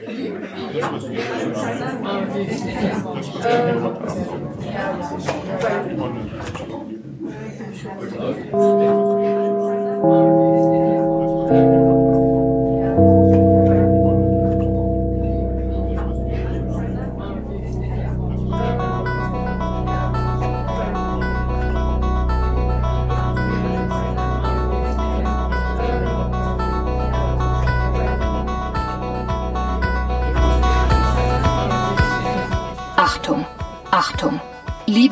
Achtung, 0.00 0.70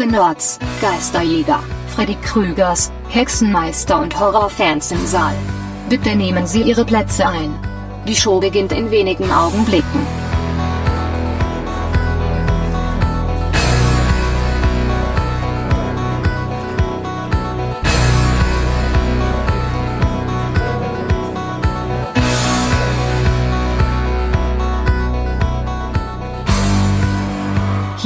Nerds, 0.08 0.58
Geisterjäger, 0.80 1.60
Freddy 1.94 2.16
Krügers, 2.22 2.90
Hexenmeister 3.08 4.00
und 4.00 4.18
Horrorfans 4.18 4.92
im 4.92 5.06
Saal. 5.06 5.34
Bitte 5.88 6.14
nehmen 6.14 6.46
Sie 6.46 6.62
Ihre 6.62 6.84
Plätze 6.84 7.26
ein. 7.26 7.54
Die 8.06 8.16
Show 8.16 8.40
beginnt 8.40 8.72
in 8.72 8.90
wenigen 8.90 9.30
Augenblicken. 9.30 10.27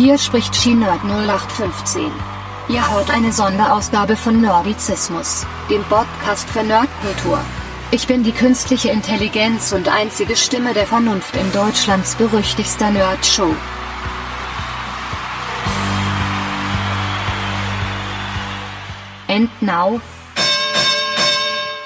Hier 0.05 0.19
spricht 0.19 0.57
Shinerd 0.57 1.05
0815. 1.05 2.11
Ihr 2.69 2.91
hört 2.91 3.09
eine 3.09 3.33
Sonderausgabe 3.33 4.17
von 4.17 4.41
Nerdizismus, 4.41 5.47
dem 5.71 5.85
Podcast 5.85 6.51
für 6.51 6.65
Nerdkultur. 6.65 7.39
Ich 7.93 8.09
bin 8.09 8.25
die 8.25 8.33
künstliche 8.33 8.89
Intelligenz 8.89 9.71
und 9.71 9.87
einzige 9.87 10.35
Stimme 10.35 10.75
der 10.75 10.89
Vernunft 10.89 11.37
in 11.37 11.53
Deutschlands 11.53 12.17
berüchtigster 12.17 12.91
Nerdshow. 12.91 13.55
And 19.29 19.51
now, 19.63 20.01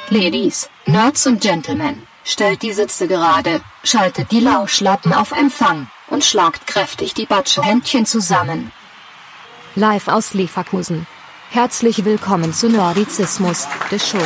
Ladies, 0.08 0.70
Nerds 0.86 1.26
und 1.26 1.42
Gentlemen, 1.42 2.06
stellt 2.24 2.62
die 2.62 2.72
Sitze 2.72 3.08
gerade, 3.08 3.60
schaltet 3.84 4.32
die 4.32 4.40
Lauschlappen 4.40 5.12
auf 5.12 5.32
Empfang 5.32 5.88
und 6.16 6.24
schlagt 6.24 6.66
kräftig 6.66 7.12
die 7.12 7.26
Batschehändchen 7.26 8.06
zusammen. 8.06 8.72
Live 9.74 10.08
aus 10.08 10.32
Leverkusen. 10.32 11.06
Herzlich 11.50 12.06
willkommen 12.06 12.54
zu 12.54 12.70
Nerdizismus, 12.70 13.68
der 13.90 13.98
Show. 13.98 14.16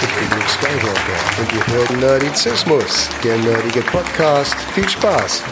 Ich 0.00 0.14
bin 0.14 0.30
Luke 0.30 0.48
Skywalker 0.48 1.40
und 1.40 1.52
ihr 1.52 1.66
hört 1.74 1.90
Nerdizismus, 1.90 3.08
der 3.24 3.36
nerdige 3.38 3.80
Podcast. 3.80 4.54
Viel 4.76 4.88
Spaß! 4.88 5.42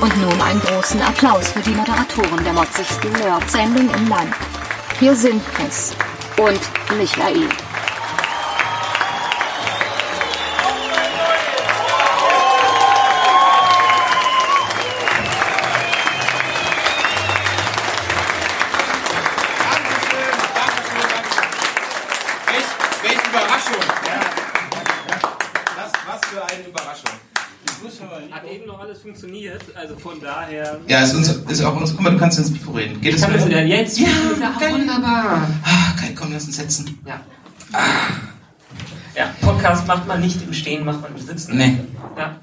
Und 0.00 0.16
nun 0.20 0.40
einen 0.42 0.60
großen 0.60 1.00
Applaus 1.02 1.52
für 1.52 1.60
die 1.60 1.70
Moderatoren 1.70 2.42
der 2.42 2.52
motzigsten 2.52 3.12
Nerd-Sendung 3.12 3.88
im 3.94 4.08
Land. 4.08 4.34
Hier 4.98 5.14
sind 5.14 5.42
Chris 5.54 5.92
und 6.38 6.60
Michael. 6.98 7.48
Dankeschön, 18.96 20.34
Dankeschön, 20.54 21.06
Dankeschön. 21.14 21.50
Welch, 22.50 22.70
welche 23.02 23.28
Überraschung. 23.28 23.82
Ja. 24.06 24.20
Das, 25.76 25.92
was 26.06 26.20
für 26.30 26.44
eine 26.44 26.68
Überraschung. 26.68 27.10
Ich 27.64 27.82
muss 27.82 27.96
schon 27.98 28.06
mal 28.08 28.22
Hat 28.30 28.44
eben 28.44 28.66
noch 28.66 28.80
alles 28.80 29.02
funktioniert, 29.02 29.62
also 29.74 29.96
von 29.98 30.20
daher. 30.20 30.80
ja, 30.86 31.02
ist, 31.02 31.14
uns, 31.14 31.28
ist 31.28 31.62
auch 31.64 31.76
uns. 31.76 31.90
Guck 31.92 32.00
mal, 32.00 32.10
du 32.12 32.18
kannst 32.18 32.38
ins 32.38 32.52
Reden. 32.96 33.02
Geht 33.02 33.14
Ich 33.14 33.20
das 33.20 33.46
wieder? 33.46 33.64
jetzt. 33.64 33.98
Ja, 33.98 34.06
ja, 34.60 34.72
wunderbar. 34.72 35.48
Ah, 35.64 35.92
komm, 36.14 36.32
lass 36.32 36.46
uns 36.46 36.56
setzen. 36.56 36.98
Ja. 37.06 37.20
Ja, 39.16 39.30
Podcast 39.40 39.86
macht 39.86 40.06
man 40.06 40.20
nicht 40.20 40.42
im 40.42 40.52
Stehen, 40.52 40.84
macht 40.84 41.00
man 41.02 41.12
im 41.16 41.26
Sitzen. 41.26 41.56
Nee. 41.56 41.78
Ja. 42.16 42.36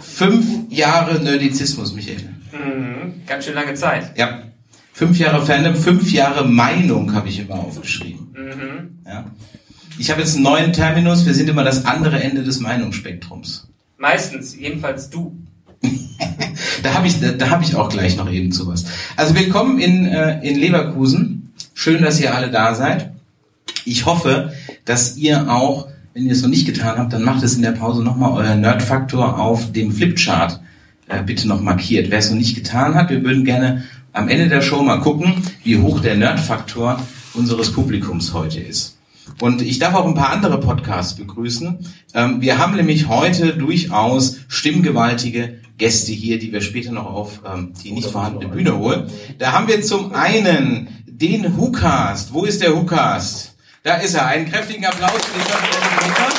Fünf 0.00 0.70
Jahre 0.70 1.20
Nerdizismus, 1.20 1.92
Michael. 1.94 2.28
Mhm. 2.52 3.22
Ganz 3.26 3.44
schön 3.44 3.54
lange 3.54 3.74
Zeit. 3.74 4.16
Ja. 4.18 4.42
Fünf 4.92 5.18
Jahre 5.18 5.44
Fandom, 5.46 5.76
fünf 5.76 6.10
Jahre 6.10 6.46
Meinung 6.48 7.14
habe 7.14 7.28
ich 7.28 7.38
immer 7.38 7.54
aufgeschrieben. 7.54 8.34
Mhm. 8.34 8.98
Ja. 9.06 9.26
Ich 9.96 10.10
habe 10.10 10.20
jetzt 10.20 10.34
einen 10.34 10.44
neuen 10.44 10.72
Terminus. 10.72 11.24
Wir 11.24 11.34
sind 11.34 11.48
immer 11.48 11.62
das 11.64 11.84
andere 11.84 12.20
Ende 12.20 12.42
des 12.42 12.58
Meinungsspektrums. 12.60 13.68
Meistens, 13.96 14.56
jedenfalls 14.56 15.10
du. 15.10 15.36
Da 16.82 16.94
habe 16.94 17.08
ich, 17.08 17.20
da, 17.20 17.32
da 17.32 17.50
habe 17.50 17.64
ich 17.64 17.74
auch 17.74 17.88
gleich 17.88 18.16
noch 18.16 18.30
eben 18.30 18.52
zu 18.52 18.66
was. 18.68 18.84
Also 19.16 19.34
willkommen 19.34 19.80
in, 19.80 20.06
äh, 20.06 20.40
in 20.48 20.58
Leverkusen. 20.58 21.52
Schön, 21.74 22.02
dass 22.02 22.20
ihr 22.20 22.34
alle 22.34 22.50
da 22.50 22.74
seid. 22.74 23.10
Ich 23.84 24.06
hoffe, 24.06 24.52
dass 24.84 25.16
ihr 25.16 25.50
auch, 25.50 25.88
wenn 26.14 26.26
ihr 26.26 26.32
es 26.32 26.42
noch 26.42 26.48
nicht 26.48 26.66
getan 26.66 26.98
habt, 26.98 27.12
dann 27.12 27.24
macht 27.24 27.42
es 27.42 27.56
in 27.56 27.62
der 27.62 27.72
Pause 27.72 28.02
nochmal 28.02 28.32
euer 28.32 28.54
Nerdfaktor 28.54 29.40
auf 29.40 29.72
dem 29.72 29.90
Flipchart 29.90 30.60
äh, 31.08 31.22
bitte 31.22 31.48
noch 31.48 31.60
markiert. 31.60 32.10
Wer 32.10 32.18
es 32.18 32.30
noch 32.30 32.38
nicht 32.38 32.54
getan 32.54 32.94
hat, 32.94 33.10
wir 33.10 33.24
würden 33.24 33.44
gerne 33.44 33.84
am 34.12 34.28
Ende 34.28 34.48
der 34.48 34.62
Show 34.62 34.82
mal 34.82 35.00
gucken, 35.00 35.42
wie 35.64 35.78
hoch 35.78 36.00
der 36.00 36.16
Nerdfaktor 36.16 37.00
unseres 37.34 37.72
Publikums 37.72 38.32
heute 38.34 38.60
ist. 38.60 38.98
Und 39.40 39.62
ich 39.62 39.78
darf 39.78 39.94
auch 39.94 40.06
ein 40.06 40.14
paar 40.14 40.30
andere 40.30 40.58
Podcasts 40.58 41.14
begrüßen. 41.14 41.78
Ähm, 42.14 42.40
wir 42.40 42.58
haben 42.58 42.76
nämlich 42.76 43.08
heute 43.08 43.54
durchaus 43.54 44.38
stimmgewaltige 44.48 45.58
Gäste 45.78 46.10
hier, 46.10 46.40
die 46.40 46.52
wir 46.52 46.60
später 46.60 46.90
noch 46.90 47.06
auf 47.06 47.40
ähm, 47.46 47.72
die 47.82 47.92
nicht 47.92 48.10
vorhandene 48.10 48.48
Bühne 48.48 48.76
holen. 48.76 49.10
Da 49.38 49.52
haben 49.52 49.68
wir 49.68 49.80
zum 49.80 50.12
einen 50.12 50.88
den 51.06 51.56
Hookast. 51.56 52.32
Wo 52.32 52.44
ist 52.44 52.60
der 52.60 52.74
Hookast? 52.74 53.54
Da 53.84 53.94
ist 53.94 54.14
er. 54.14 54.26
Einen 54.26 54.50
kräftigen 54.50 54.84
Applaus 54.84 55.24
für 55.24 55.38
den 55.38 56.10
Hookast. 56.10 56.36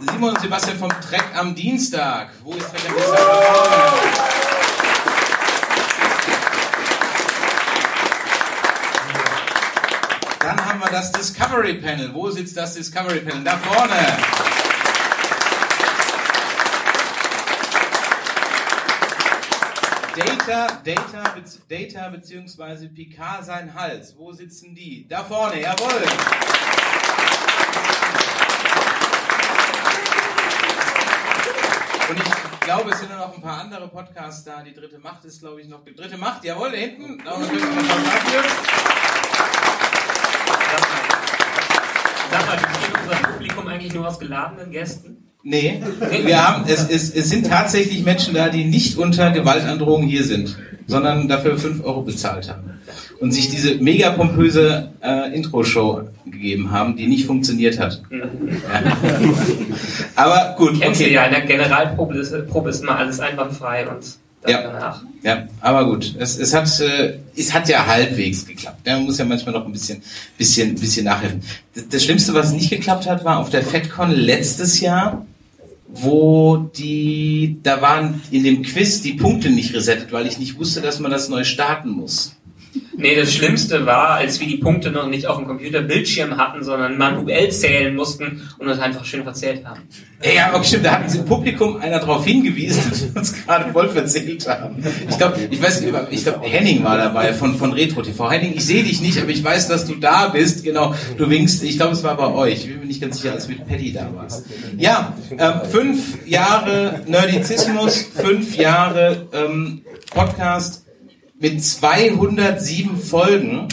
Simon 0.00 0.30
und 0.30 0.40
Sebastian 0.40 0.78
vom 0.78 0.90
Trek 0.90 1.24
am 1.36 1.54
Dienstag. 1.54 2.30
Wo 2.42 2.52
ist 2.54 2.68
Trek 2.70 2.82
am 2.88 2.96
Dienstag? 2.96 4.31
Dann 10.54 10.66
haben 10.66 10.80
wir 10.80 10.90
das 10.90 11.10
Discovery 11.12 11.74
Panel. 11.80 12.12
Wo 12.12 12.28
sitzt 12.28 12.54
das 12.58 12.74
Discovery 12.74 13.20
Panel? 13.20 13.42
Da 13.42 13.56
vorne. 13.56 13.94
Data, 20.14 20.66
Data, 20.84 21.34
Data 21.70 22.08
beziehungsweise 22.10 22.88
Picard 22.90 23.46
sein 23.46 23.72
Hals. 23.74 24.14
Wo 24.18 24.30
sitzen 24.32 24.74
die? 24.74 25.06
Da 25.08 25.24
vorne, 25.24 25.58
jawohl. 25.58 26.02
Und 32.10 32.18
ich 32.18 32.60
glaube, 32.60 32.90
es 32.90 32.98
sind 32.98 33.10
noch 33.16 33.34
ein 33.34 33.40
paar 33.40 33.60
andere 33.62 33.88
Podcasts 33.88 34.44
da. 34.44 34.62
Die 34.62 34.74
dritte 34.74 34.98
Macht 34.98 35.24
ist, 35.24 35.40
glaube 35.40 35.62
ich, 35.62 35.68
noch. 35.68 35.82
Die 35.82 35.94
dritte 35.94 36.18
Macht, 36.18 36.44
jawohl, 36.44 36.72
hinten. 36.72 37.22
Da 37.24 37.38
noch 37.38 37.48
ein 37.48 37.56
Applaus 37.56 38.04
dafür. 38.04 38.42
Sag 42.32 42.46
mal, 42.46 42.56
besteht 42.56 42.94
unser 42.98 43.16
Publikum 43.28 43.58
eigentlich 43.72 43.94
nur 43.94 44.06
aus 44.06 44.18
geladenen 44.18 44.70
Gästen? 44.70 45.16
Nee, 45.44 45.82
wir 46.24 46.46
haben, 46.46 46.64
es, 46.68 46.88
es, 46.88 47.10
es 47.10 47.28
sind 47.28 47.48
tatsächlich 47.48 48.04
Menschen 48.04 48.34
da, 48.34 48.48
die 48.48 48.64
nicht 48.64 48.96
unter 48.96 49.32
Gewaltandrohung 49.32 50.04
hier 50.04 50.22
sind, 50.22 50.56
sondern 50.86 51.26
dafür 51.26 51.58
5 51.58 51.84
Euro 51.84 52.02
bezahlt 52.02 52.48
haben. 52.48 52.70
Und 53.18 53.32
sich 53.32 53.48
diese 53.50 53.76
mega 53.76 54.10
pompöse 54.10 54.92
äh, 55.00 55.34
Intro-Show 55.34 56.02
gegeben 56.26 56.70
haben, 56.70 56.96
die 56.96 57.08
nicht 57.08 57.26
funktioniert 57.26 57.78
hat. 57.80 58.02
Ja. 58.10 58.24
Aber 60.16 60.54
gut, 60.56 60.80
Kennst 60.80 61.00
du 61.00 61.04
okay. 61.04 61.14
ja, 61.14 61.24
in 61.24 61.32
der 61.32 61.42
Generalprobe 61.42 62.16
ist, 62.16 62.48
Probe 62.48 62.70
ist 62.70 62.82
immer 62.82 62.96
alles 62.96 63.18
einwandfrei 63.18 63.88
und 63.88 64.18
Ja. 64.46 64.62
danach. 64.62 65.02
Ja, 65.22 65.46
aber 65.60 65.84
gut. 65.84 66.16
Es, 66.18 66.36
es, 66.36 66.52
hat, 66.52 66.68
äh, 66.80 67.18
es 67.36 67.54
hat 67.54 67.68
ja 67.68 67.86
halbwegs 67.86 68.44
geklappt. 68.44 68.84
Ja, 68.84 68.96
man 68.96 69.04
muss 69.04 69.18
ja 69.18 69.24
manchmal 69.24 69.54
noch 69.54 69.64
ein 69.64 69.72
bisschen, 69.72 70.02
bisschen, 70.36 70.74
bisschen 70.74 71.04
nachhelfen. 71.04 71.42
Das, 71.74 71.88
das 71.88 72.04
Schlimmste, 72.04 72.34
was 72.34 72.52
nicht 72.52 72.70
geklappt 72.70 73.06
hat, 73.06 73.24
war 73.24 73.38
auf 73.38 73.50
der 73.50 73.62
FedCon 73.62 74.10
letztes 74.10 74.80
Jahr, 74.80 75.24
wo 75.88 76.56
die, 76.76 77.58
da 77.62 77.80
waren 77.80 78.20
in 78.30 78.42
dem 78.42 78.62
Quiz 78.62 79.00
die 79.02 79.12
Punkte 79.12 79.50
nicht 79.50 79.74
resettet, 79.74 80.10
weil 80.10 80.26
ich 80.26 80.38
nicht 80.38 80.58
wusste, 80.58 80.80
dass 80.80 80.98
man 80.98 81.10
das 81.12 81.28
neu 81.28 81.44
starten 81.44 81.90
muss. 81.90 82.34
Nee, 82.96 83.16
das 83.16 83.32
Schlimmste 83.32 83.86
war, 83.86 84.14
als 84.14 84.38
wir 84.40 84.46
die 84.46 84.58
Punkte 84.58 84.90
noch 84.90 85.06
nicht 85.06 85.26
auf 85.26 85.36
dem 85.36 85.46
Computerbildschirm 85.46 86.36
hatten, 86.36 86.62
sondern 86.62 86.98
manuell 86.98 87.50
zählen 87.50 87.94
mussten 87.94 88.48
und 88.58 88.68
uns 88.68 88.78
einfach 88.80 89.04
schön 89.04 89.24
verzählt 89.24 89.64
haben. 89.64 89.82
Ja, 90.22 90.52
aber 90.52 90.62
stimmt, 90.62 90.86
da 90.86 90.92
hatten 90.92 91.08
sie 91.08 91.18
im 91.18 91.24
Publikum 91.24 91.76
einer 91.78 91.98
darauf 91.98 92.24
hingewiesen, 92.24 92.82
dass 92.90 93.02
wir 93.02 93.16
uns 93.16 93.32
gerade 93.32 93.72
voll 93.72 93.88
verzählt 93.88 94.46
haben. 94.46 94.84
Ich 95.08 95.18
glaube, 95.18 95.36
ich 95.50 95.62
weiß 95.62 95.82
ich 96.10 96.22
glaube, 96.24 96.46
Henning 96.46 96.84
war 96.84 96.96
dabei 96.96 97.32
von, 97.32 97.56
von 97.56 97.72
Retro 97.72 98.02
TV. 98.02 98.30
Henning, 98.30 98.52
ich 98.54 98.64
sehe 98.64 98.84
dich 98.84 99.00
nicht, 99.00 99.18
aber 99.18 99.30
ich 99.30 99.42
weiß, 99.42 99.68
dass 99.68 99.86
du 99.86 99.94
da 99.94 100.28
bist. 100.28 100.62
Genau, 100.64 100.94
du 101.16 101.28
winkst. 101.28 101.62
Ich 101.64 101.76
glaube, 101.76 101.92
es 101.92 102.04
war 102.04 102.16
bei 102.16 102.28
euch. 102.28 102.64
Ich 102.64 102.68
bin 102.68 102.80
mir 102.80 102.86
nicht 102.86 103.00
ganz 103.00 103.20
sicher, 103.20 103.32
als 103.32 103.48
mit 103.48 103.66
Patty 103.66 103.92
da 103.92 104.10
warst. 104.14 104.46
Ja, 104.76 105.14
ähm, 105.38 105.52
fünf 105.70 106.26
Jahre 106.26 107.00
Nerdizismus, 107.06 108.06
fünf 108.14 108.56
Jahre 108.56 109.28
ähm, 109.32 109.82
Podcast 110.12 110.81
mit 111.42 111.62
207 111.62 112.96
Folgen. 112.96 113.68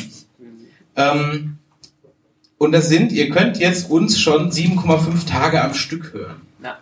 Ähm, 0.96 1.58
und 2.58 2.72
das 2.74 2.90
sind, 2.90 3.12
ihr 3.12 3.30
könnt 3.30 3.60
jetzt 3.60 3.90
uns 3.90 4.20
schon 4.20 4.52
7,5 4.52 5.28
Tage 5.30 5.64
am 5.64 5.76
Stück 5.76 6.12
hören. 6.12 6.42
Ja. 6.64 6.78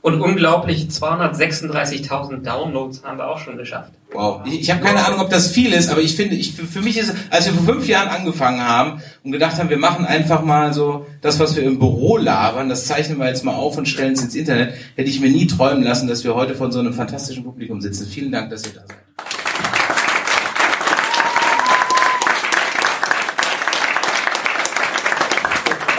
Und 0.00 0.20
unglaublich 0.20 0.86
236.000 0.86 2.42
Downloads 2.42 3.04
haben 3.04 3.18
wir 3.18 3.28
auch 3.28 3.38
schon 3.38 3.58
geschafft. 3.58 3.92
Wow. 4.12 4.40
Ich, 4.46 4.62
ich 4.62 4.70
habe 4.70 4.82
keine 4.82 5.04
Ahnung, 5.04 5.20
ob 5.20 5.30
das 5.30 5.48
viel 5.48 5.72
ist, 5.74 5.90
aber 5.90 6.00
ich 6.00 6.16
finde, 6.16 6.36
ich, 6.36 6.54
für, 6.54 6.64
für 6.64 6.80
mich 6.80 6.96
ist, 6.96 7.14
als 7.30 7.46
wir 7.46 7.52
vor 7.52 7.74
fünf 7.74 7.86
Jahren 7.86 8.08
angefangen 8.08 8.66
haben 8.66 9.02
und 9.22 9.32
gedacht 9.32 9.58
haben, 9.58 9.68
wir 9.68 9.78
machen 9.78 10.06
einfach 10.06 10.42
mal 10.42 10.72
so 10.72 11.06
das, 11.20 11.38
was 11.38 11.54
wir 11.54 11.62
im 11.64 11.78
Büro 11.78 12.16
labern, 12.16 12.70
das 12.70 12.86
zeichnen 12.86 13.18
wir 13.18 13.28
jetzt 13.28 13.44
mal 13.44 13.54
auf 13.54 13.76
und 13.76 13.86
stellen 13.86 14.14
es 14.14 14.22
ins 14.22 14.34
Internet, 14.34 14.74
hätte 14.96 15.08
ich 15.08 15.20
mir 15.20 15.30
nie 15.30 15.46
träumen 15.46 15.84
lassen, 15.84 16.08
dass 16.08 16.24
wir 16.24 16.34
heute 16.34 16.54
von 16.54 16.72
so 16.72 16.80
einem 16.80 16.94
fantastischen 16.94 17.44
Publikum 17.44 17.80
sitzen. 17.80 18.06
Vielen 18.06 18.32
Dank, 18.32 18.50
dass 18.50 18.64
ihr 18.64 18.72
da 18.72 18.80
seid. 18.80 18.96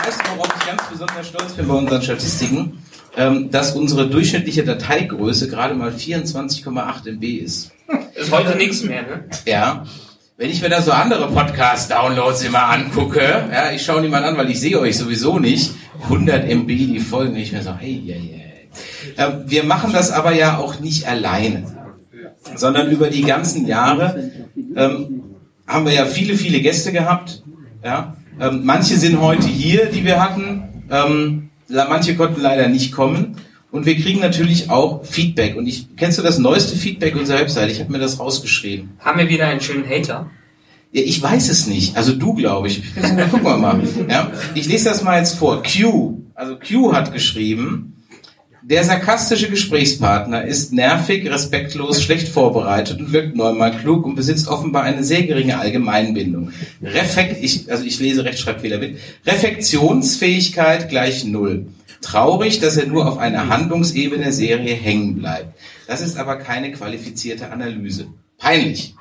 Weißt 0.06 0.20
du, 0.20 0.38
worauf 0.38 0.54
ich 0.60 0.68
ganz 0.68 0.83
besonders 0.94 1.28
stolz 1.28 1.54
bin 1.54 1.68
bei 1.68 1.74
unseren 1.74 2.02
Statistiken? 2.02 2.84
Ähm, 3.16 3.52
dass 3.52 3.76
unsere 3.76 4.08
durchschnittliche 4.10 4.64
Dateigröße 4.64 5.48
gerade 5.48 5.76
mal 5.76 5.92
24,8 5.92 7.10
MB 7.10 7.24
ist. 7.24 7.72
Ist 8.16 8.32
heute 8.32 8.58
nichts 8.58 8.84
mehr, 8.84 9.04
ne? 9.04 9.26
Ja. 9.46 9.86
Wenn 10.36 10.50
ich 10.50 10.64
mir 10.64 10.70
da 10.70 10.82
so 10.82 10.92
andere 10.92 11.30
Podcast-Downloads 11.30 12.44
immer 12.44 12.70
angucke, 12.70 13.22
ja, 13.22 13.72
ich 13.72 13.84
schaue 13.86 14.02
die 14.02 14.08
mal 14.08 14.24
an, 14.24 14.36
weil 14.36 14.50
ich 14.50 14.60
sehe 14.60 14.80
euch 14.80 14.98
sowieso 14.98 15.38
nicht, 15.38 15.76
100 16.04 16.50
MB 16.50 16.68
die 16.68 17.00
Folgen, 17.00 17.36
ich 17.36 17.52
mir 17.52 17.62
so, 17.62 17.76
hey, 17.76 18.02
hey. 18.08 18.70
Ähm, 19.18 19.44
wir 19.46 19.64
machen 19.64 19.94
das 19.94 20.12
aber 20.12 20.34
ja 20.34 20.58
auch 20.58 20.80
nicht 20.80 21.08
alleine, 21.08 21.72
sondern 22.56 22.90
über 22.90 23.12
die 23.12 23.22
ganzen 23.22 23.68
Jahre 23.68 24.32
ähm, 24.76 25.22
haben 25.68 25.86
wir 25.86 25.94
ja 25.94 26.06
viele, 26.06 26.36
viele 26.36 26.62
Gäste 26.62 26.92
gehabt. 26.92 27.44
Ja? 27.84 28.18
Ähm, 28.40 28.62
manche 28.64 28.96
sind 28.96 29.22
heute 29.22 29.48
hier, 29.48 29.86
die 29.86 30.04
wir 30.04 30.20
hatten. 30.20 30.73
Ähm, 30.94 31.50
manche 31.68 32.16
konnten 32.16 32.40
leider 32.40 32.70
nicht 32.70 32.92
kommen. 32.92 33.38
Und 33.72 33.88
wir 33.88 33.96
kriegen 34.00 34.20
natürlich 34.20 34.70
auch 34.70 35.04
Feedback. 35.04 35.56
Und 35.58 35.66
ich 35.66 35.96
kennst 35.98 36.20
du 36.20 36.22
das 36.22 36.38
neueste 36.38 36.76
Feedback 36.78 37.16
unserer 37.16 37.40
Website? 37.40 37.72
Ich 37.72 37.80
habe 37.80 37.92
mir 37.92 37.98
das 37.98 38.20
rausgeschrieben. 38.20 38.92
Haben 39.00 39.18
wir 39.18 39.30
wieder 39.30 39.48
einen 39.48 39.62
schönen 39.62 39.90
Hater? 39.90 40.30
Ja, 40.92 41.02
ich 41.02 41.20
weiß 41.20 41.50
es 41.50 41.66
nicht. 41.66 41.98
Also 41.98 42.14
du, 42.14 42.36
glaube 42.36 42.68
ich. 42.68 42.84
Gucken 43.32 43.44
wir 43.44 43.58
mal. 43.58 43.82
Ja? 44.08 44.32
Ich 44.54 44.68
lese 44.68 44.90
das 44.90 45.04
mal 45.04 45.18
jetzt 45.18 45.40
vor. 45.40 45.64
Q. 45.64 46.20
Also 46.36 46.56
Q 46.58 46.94
hat 46.94 47.12
geschrieben, 47.12 47.93
der 48.64 48.84
sarkastische 48.84 49.50
Gesprächspartner 49.50 50.46
ist 50.46 50.72
nervig, 50.72 51.30
respektlos, 51.30 52.02
schlecht 52.02 52.30
vorbereitet 52.30 53.00
und 53.00 53.12
wirkt 53.12 53.36
neunmal 53.36 53.78
klug 53.78 54.06
und 54.06 54.16
besitzt 54.16 54.48
offenbar 54.48 54.84
eine 54.84 55.04
sehr 55.04 55.24
geringe 55.24 55.60
Allgemeinbildung. 55.60 56.52
Refekt, 56.82 57.44
ich, 57.44 57.70
also 57.70 57.84
ich 57.84 58.00
lese 58.00 58.24
Rechtschreibfehler 58.24 58.78
mit. 58.78 58.98
Refektionsfähigkeit 59.26 60.90
gleich 60.90 61.26
null. 61.26 61.68
Traurig, 62.02 62.60
dass 62.60 62.78
er 62.78 62.88
nur 62.88 63.08
auf 63.08 63.18
einer 63.18 63.50
Handlungsebene 63.50 64.32
Serie 64.32 64.76
hängen 64.76 65.16
bleibt. 65.16 65.58
Das 65.88 66.02
ist 66.02 66.18
aber 66.18 66.38
keine 66.38 66.72
qualifizierte 66.72 67.52
Analyse. 67.52 68.08
Peinlich. 68.38 68.96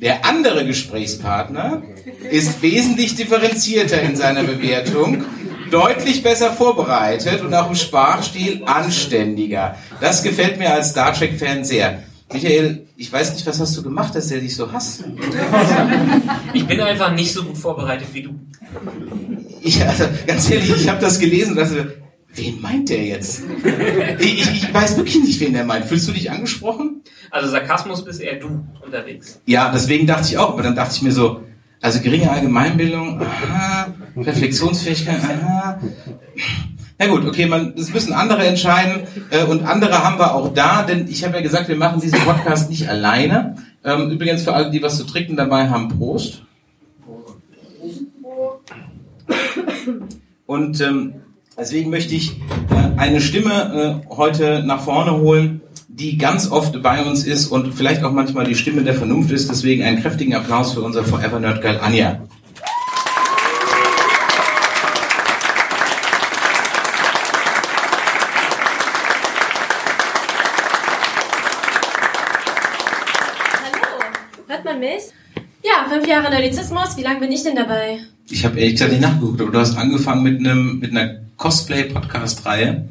Der 0.00 0.24
andere 0.24 0.64
Gesprächspartner 0.64 1.82
ist 2.30 2.62
wesentlich 2.62 3.16
differenzierter 3.16 4.00
in 4.00 4.14
seiner 4.14 4.44
Bewertung, 4.44 5.24
deutlich 5.72 6.22
besser 6.22 6.52
vorbereitet 6.52 7.40
und 7.40 7.54
auch 7.54 7.68
im 7.68 7.74
Sprachstil 7.74 8.62
anständiger. 8.66 9.76
Das 10.00 10.22
gefällt 10.22 10.58
mir 10.58 10.72
als 10.72 10.90
Star 10.90 11.14
Trek-Fan 11.14 11.64
sehr. 11.64 12.02
Michael, 12.32 12.86
ich 12.96 13.12
weiß 13.12 13.34
nicht, 13.34 13.46
was 13.46 13.58
hast 13.60 13.76
du 13.76 13.82
gemacht, 13.82 14.14
dass 14.14 14.30
er 14.30 14.40
dich 14.40 14.54
so 14.54 14.70
hasst? 14.70 15.04
Ich 16.54 16.66
bin 16.66 16.80
einfach 16.80 17.12
nicht 17.14 17.32
so 17.32 17.44
gut 17.44 17.56
vorbereitet 17.56 18.08
wie 18.12 18.22
du. 18.22 18.34
Ich, 19.62 19.82
also, 19.84 20.04
ganz 20.26 20.50
ehrlich, 20.50 20.70
ich 20.76 20.88
habe 20.88 21.00
das 21.00 21.18
gelesen 21.18 21.52
und 21.52 21.56
dachte, 21.56 22.02
wen 22.34 22.60
meint 22.60 22.90
der 22.90 23.04
jetzt? 23.04 23.42
Ich, 24.18 24.40
ich, 24.40 24.64
ich 24.64 24.74
weiß 24.74 24.96
wirklich 24.96 25.22
nicht, 25.22 25.40
wen 25.40 25.54
der 25.54 25.64
meint. 25.64 25.86
Fühlst 25.86 26.08
du 26.08 26.12
dich 26.12 26.30
angesprochen? 26.30 27.02
Also 27.30 27.50
Sarkasmus 27.50 28.04
bist 28.04 28.20
eher 28.20 28.38
du 28.38 28.64
unterwegs. 28.84 29.40
Ja, 29.46 29.70
deswegen 29.72 30.06
dachte 30.06 30.28
ich 30.28 30.38
auch, 30.38 30.50
aber 30.50 30.62
dann 30.62 30.76
dachte 30.76 30.94
ich 30.94 31.02
mir 31.02 31.12
so, 31.12 31.42
also 31.80 32.00
geringe 32.00 32.30
Allgemeinbildung, 32.30 33.22
aha, 33.22 33.94
Reflexionsfähigkeit, 34.16 35.20
aha. 35.22 35.80
Na 36.98 37.06
gut, 37.06 37.26
okay, 37.26 37.46
man, 37.46 37.74
das 37.76 37.92
müssen 37.92 38.12
andere 38.12 38.46
entscheiden 38.46 39.06
äh, 39.30 39.44
und 39.44 39.64
andere 39.64 40.04
haben 40.04 40.18
wir 40.18 40.34
auch 40.34 40.52
da, 40.52 40.82
denn 40.82 41.08
ich 41.08 41.24
habe 41.24 41.36
ja 41.36 41.42
gesagt, 41.42 41.68
wir 41.68 41.76
machen 41.76 42.00
diesen 42.00 42.20
Podcast 42.20 42.70
nicht 42.70 42.88
alleine. 42.88 43.56
Ähm, 43.84 44.10
übrigens 44.10 44.42
für 44.42 44.52
alle, 44.52 44.70
die 44.70 44.82
was 44.82 44.96
zu 44.96 45.04
trinken 45.04 45.36
dabei 45.36 45.68
haben, 45.68 45.88
Prost. 45.88 46.42
Und 50.46 50.80
ähm, 50.80 51.14
deswegen 51.58 51.90
möchte 51.90 52.14
ich 52.14 52.32
äh, 52.70 52.98
eine 52.98 53.20
Stimme 53.20 54.02
äh, 54.10 54.14
heute 54.14 54.62
nach 54.64 54.82
vorne 54.82 55.12
holen, 55.12 55.62
die 55.88 56.18
ganz 56.18 56.50
oft 56.50 56.82
bei 56.82 57.04
uns 57.04 57.24
ist 57.24 57.48
und 57.48 57.74
vielleicht 57.74 58.02
auch 58.04 58.12
manchmal 58.12 58.44
die 58.44 58.54
Stimme 58.54 58.82
der 58.82 58.94
Vernunft 58.94 59.30
ist. 59.30 59.50
Deswegen 59.50 59.82
einen 59.82 60.00
kräftigen 60.00 60.34
Applaus 60.34 60.72
für 60.72 60.82
unser 60.82 61.04
Forever 61.04 61.40
Nerd 61.40 61.62
Girl 61.62 61.78
Anja. 61.80 62.20
Hallo, 73.62 74.04
hört 74.48 74.64
man 74.64 74.80
mich? 74.80 75.02
Ja, 75.62 75.86
fünf 76.02 76.08
Jahre 76.12 76.30
Nerdizismus, 76.30 76.96
wie 76.96 77.02
lange 77.02 77.20
bin 77.20 77.30
ich 77.30 77.42
denn 77.44 77.54
dabei? 77.54 78.00
Ich 78.28 78.44
habe 78.44 78.58
ehrlich 78.58 78.72
gesagt 78.74 78.90
nicht 78.90 79.02
nachgeguckt, 79.02 79.40
aber 79.40 79.52
du 79.52 79.58
hast 79.60 79.76
angefangen 79.76 80.22
mit 80.24 80.40
einem 80.40 80.80
mit 80.80 80.90
einer 80.90 81.20
Cosplay-Podcast-Reihe, 81.36 82.88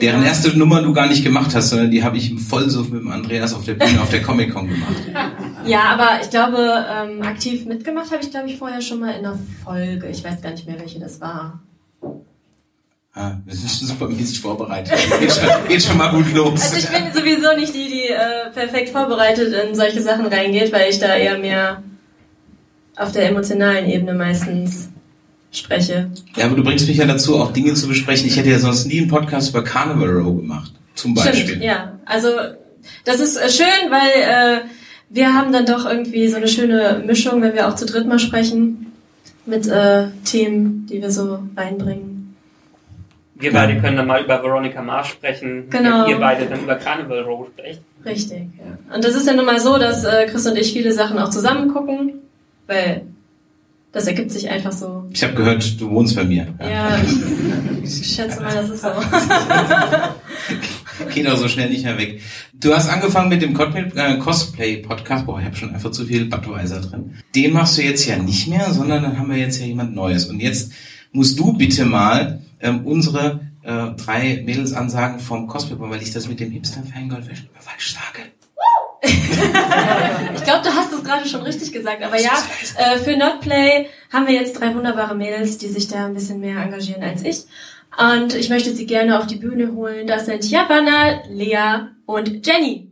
deren 0.00 0.20
Genau. 0.20 0.26
erste 0.26 0.56
Nummer 0.58 0.82
du 0.82 0.92
gar 0.92 1.06
nicht 1.06 1.24
gemacht 1.24 1.54
hast, 1.54 1.70
sondern 1.70 1.90
die 1.90 2.02
habe 2.04 2.18
ich 2.18 2.30
im 2.30 2.38
Vollsuff 2.38 2.90
mit 2.90 3.00
dem 3.00 3.10
Andreas 3.10 3.54
auf 3.54 3.64
der 3.64 3.74
Bühne 3.74 4.00
auf 4.02 4.10
der 4.10 4.22
Comic-Con 4.22 4.68
gemacht. 4.68 4.94
Ja, 5.66 5.80
aber 5.90 6.22
ich 6.22 6.30
glaube, 6.30 6.86
ähm, 6.88 7.20
aktiv 7.20 7.66
mitgemacht 7.66 8.10
habe 8.10 8.22
ich, 8.22 8.30
glaube 8.30 8.48
ich, 8.48 8.56
vorher 8.56 8.80
schon 8.80 9.00
mal 9.00 9.10
in 9.10 9.26
einer 9.26 9.38
Folge. 9.64 10.08
Ich 10.08 10.24
weiß 10.24 10.40
gar 10.40 10.52
nicht 10.52 10.66
mehr, 10.66 10.78
welche 10.80 10.98
das 10.98 11.20
war. 11.20 11.60
Ah, 13.12 13.32
wir 13.44 13.54
sind 13.54 13.68
super 13.68 14.08
mäßig 14.08 14.40
vorbereitet. 14.40 14.96
Geht 15.20 15.32
schon, 15.32 15.68
geht 15.68 15.82
schon 15.82 15.98
mal 15.98 16.10
gut 16.10 16.32
los. 16.32 16.62
Also 16.62 16.76
ich 16.76 16.86
bin 16.88 17.12
sowieso 17.12 17.54
nicht 17.56 17.74
die, 17.74 17.88
die 17.88 18.08
äh, 18.08 18.50
perfekt 18.54 18.90
vorbereitet 18.90 19.52
in 19.52 19.74
solche 19.74 20.00
Sachen 20.00 20.26
reingeht, 20.26 20.72
weil 20.72 20.88
ich 20.88 20.98
da 21.00 21.14
eher 21.16 21.36
mehr 21.38 21.82
auf 22.98 23.12
der 23.12 23.28
emotionalen 23.28 23.88
Ebene 23.88 24.14
meistens 24.14 24.90
spreche. 25.50 26.10
Ja, 26.36 26.46
aber 26.46 26.56
du 26.56 26.64
bringst 26.64 26.86
mich 26.88 26.96
ja 26.96 27.06
dazu, 27.06 27.38
auch 27.38 27.52
Dinge 27.52 27.74
zu 27.74 27.88
besprechen. 27.88 28.26
Ich 28.26 28.36
hätte 28.36 28.50
ja 28.50 28.58
sonst 28.58 28.86
nie 28.86 28.98
einen 28.98 29.08
Podcast 29.08 29.50
über 29.50 29.64
Carnival 29.64 30.10
Row 30.20 30.36
gemacht. 30.36 30.72
Zum 30.94 31.14
Beispiel. 31.14 31.34
Stimmt, 31.34 31.62
ja. 31.62 31.98
Also 32.04 32.28
das 33.04 33.20
ist 33.20 33.36
äh, 33.36 33.48
schön, 33.48 33.90
weil 33.90 34.58
äh, 34.58 34.60
wir 35.10 35.34
haben 35.34 35.52
dann 35.52 35.64
doch 35.64 35.86
irgendwie 35.86 36.28
so 36.28 36.36
eine 36.36 36.48
schöne 36.48 37.02
Mischung, 37.06 37.40
wenn 37.40 37.54
wir 37.54 37.68
auch 37.68 37.76
zu 37.76 37.86
dritt 37.86 38.06
mal 38.06 38.18
sprechen, 38.18 38.92
mit 39.46 39.66
äh, 39.66 40.08
Themen, 40.24 40.86
die 40.90 41.00
wir 41.00 41.10
so 41.10 41.42
reinbringen. 41.56 42.36
Wir 43.36 43.52
beide 43.52 43.80
können 43.80 43.96
dann 43.96 44.08
mal 44.08 44.22
über 44.22 44.42
Veronica 44.42 44.82
Mars 44.82 45.08
sprechen. 45.08 45.70
Genau. 45.70 46.08
Ihr 46.08 46.18
beide 46.18 46.46
dann 46.46 46.60
über 46.64 46.74
Carnival 46.74 47.20
Row 47.20 47.46
sprechen. 47.54 47.84
Richtig, 48.04 48.48
ja. 48.58 48.94
Und 48.94 49.04
das 49.04 49.14
ist 49.14 49.26
ja 49.28 49.34
nun 49.34 49.46
mal 49.46 49.60
so, 49.60 49.78
dass 49.78 50.04
äh, 50.04 50.26
Chris 50.26 50.46
und 50.46 50.58
ich 50.58 50.72
viele 50.72 50.92
Sachen 50.92 51.18
auch 51.18 51.30
zusammen 51.30 51.72
gucken, 51.72 52.14
weil 52.68 53.02
das 53.90 54.06
ergibt 54.06 54.30
sich 54.30 54.48
einfach 54.48 54.70
so. 54.70 55.06
Ich 55.10 55.24
habe 55.24 55.34
gehört, 55.34 55.80
du 55.80 55.90
wohnst 55.90 56.14
bei 56.14 56.22
mir. 56.24 56.46
Ja, 56.60 56.96
ich, 57.82 58.00
ich 58.00 58.06
schätze 58.14 58.40
mal, 58.40 58.54
das 58.54 58.70
ist 58.70 58.82
so. 58.82 58.88
Geh 61.14 61.22
doch 61.22 61.36
so 61.36 61.48
schnell 61.48 61.70
nicht 61.70 61.84
mehr 61.84 61.98
weg. 61.98 62.20
Du 62.54 62.74
hast 62.74 62.88
angefangen 62.88 63.28
mit 63.28 63.42
dem 63.42 63.56
Cosplay- 63.56 63.94
äh, 63.96 64.18
Cosplay-Podcast. 64.18 65.26
Boah, 65.26 65.38
ich 65.38 65.46
habe 65.46 65.56
schon 65.56 65.74
einfach 65.74 65.90
zu 65.90 66.04
viel 66.04 66.26
Budweiser 66.26 66.80
drin. 66.80 67.14
Den 67.34 67.52
machst 67.52 67.78
du 67.78 67.82
jetzt 67.82 68.04
ja 68.06 68.18
nicht 68.18 68.48
mehr, 68.48 68.72
sondern 68.72 69.02
dann 69.02 69.18
haben 69.18 69.30
wir 69.30 69.38
jetzt 69.38 69.60
ja 69.60 69.66
jemand 69.66 69.94
Neues. 69.94 70.26
Und 70.26 70.40
jetzt 70.40 70.72
musst 71.12 71.38
du 71.38 71.52
bitte 71.54 71.84
mal 71.84 72.40
ähm, 72.60 72.84
unsere 72.84 73.40
äh, 73.62 73.90
drei 73.96 74.42
Mädelsansagen 74.44 75.20
vom 75.20 75.46
Cosplay, 75.46 75.76
weil 75.78 76.02
ich 76.02 76.12
das 76.12 76.28
mit 76.28 76.40
dem 76.40 76.50
Hipster-Fangirl 76.50 77.22
falsch 77.22 77.94
sage. 77.94 78.27
Ich 80.34 80.44
glaube, 80.44 80.62
du 80.66 80.74
hast 80.74 80.92
es 80.92 81.04
gerade 81.04 81.28
schon 81.28 81.42
richtig 81.42 81.72
gesagt, 81.72 82.02
aber 82.02 82.18
ja, 82.18 82.32
äh, 82.78 82.96
für 82.98 83.16
Nerdplay 83.16 83.88
haben 84.10 84.26
wir 84.26 84.34
jetzt 84.34 84.58
drei 84.58 84.74
wunderbare 84.74 85.14
Mädels, 85.14 85.58
die 85.58 85.68
sich 85.68 85.88
da 85.88 86.06
ein 86.06 86.14
bisschen 86.14 86.40
mehr 86.40 86.56
engagieren 86.56 87.02
als 87.02 87.22
ich. 87.22 87.44
Und 87.98 88.34
ich 88.34 88.48
möchte 88.48 88.72
sie 88.72 88.86
gerne 88.86 89.18
auf 89.18 89.26
die 89.26 89.36
Bühne 89.36 89.72
holen. 89.72 90.06
Das 90.06 90.26
sind 90.26 90.48
Javanna, 90.48 91.22
Lea 91.28 91.88
und 92.06 92.46
Jenny. 92.46 92.87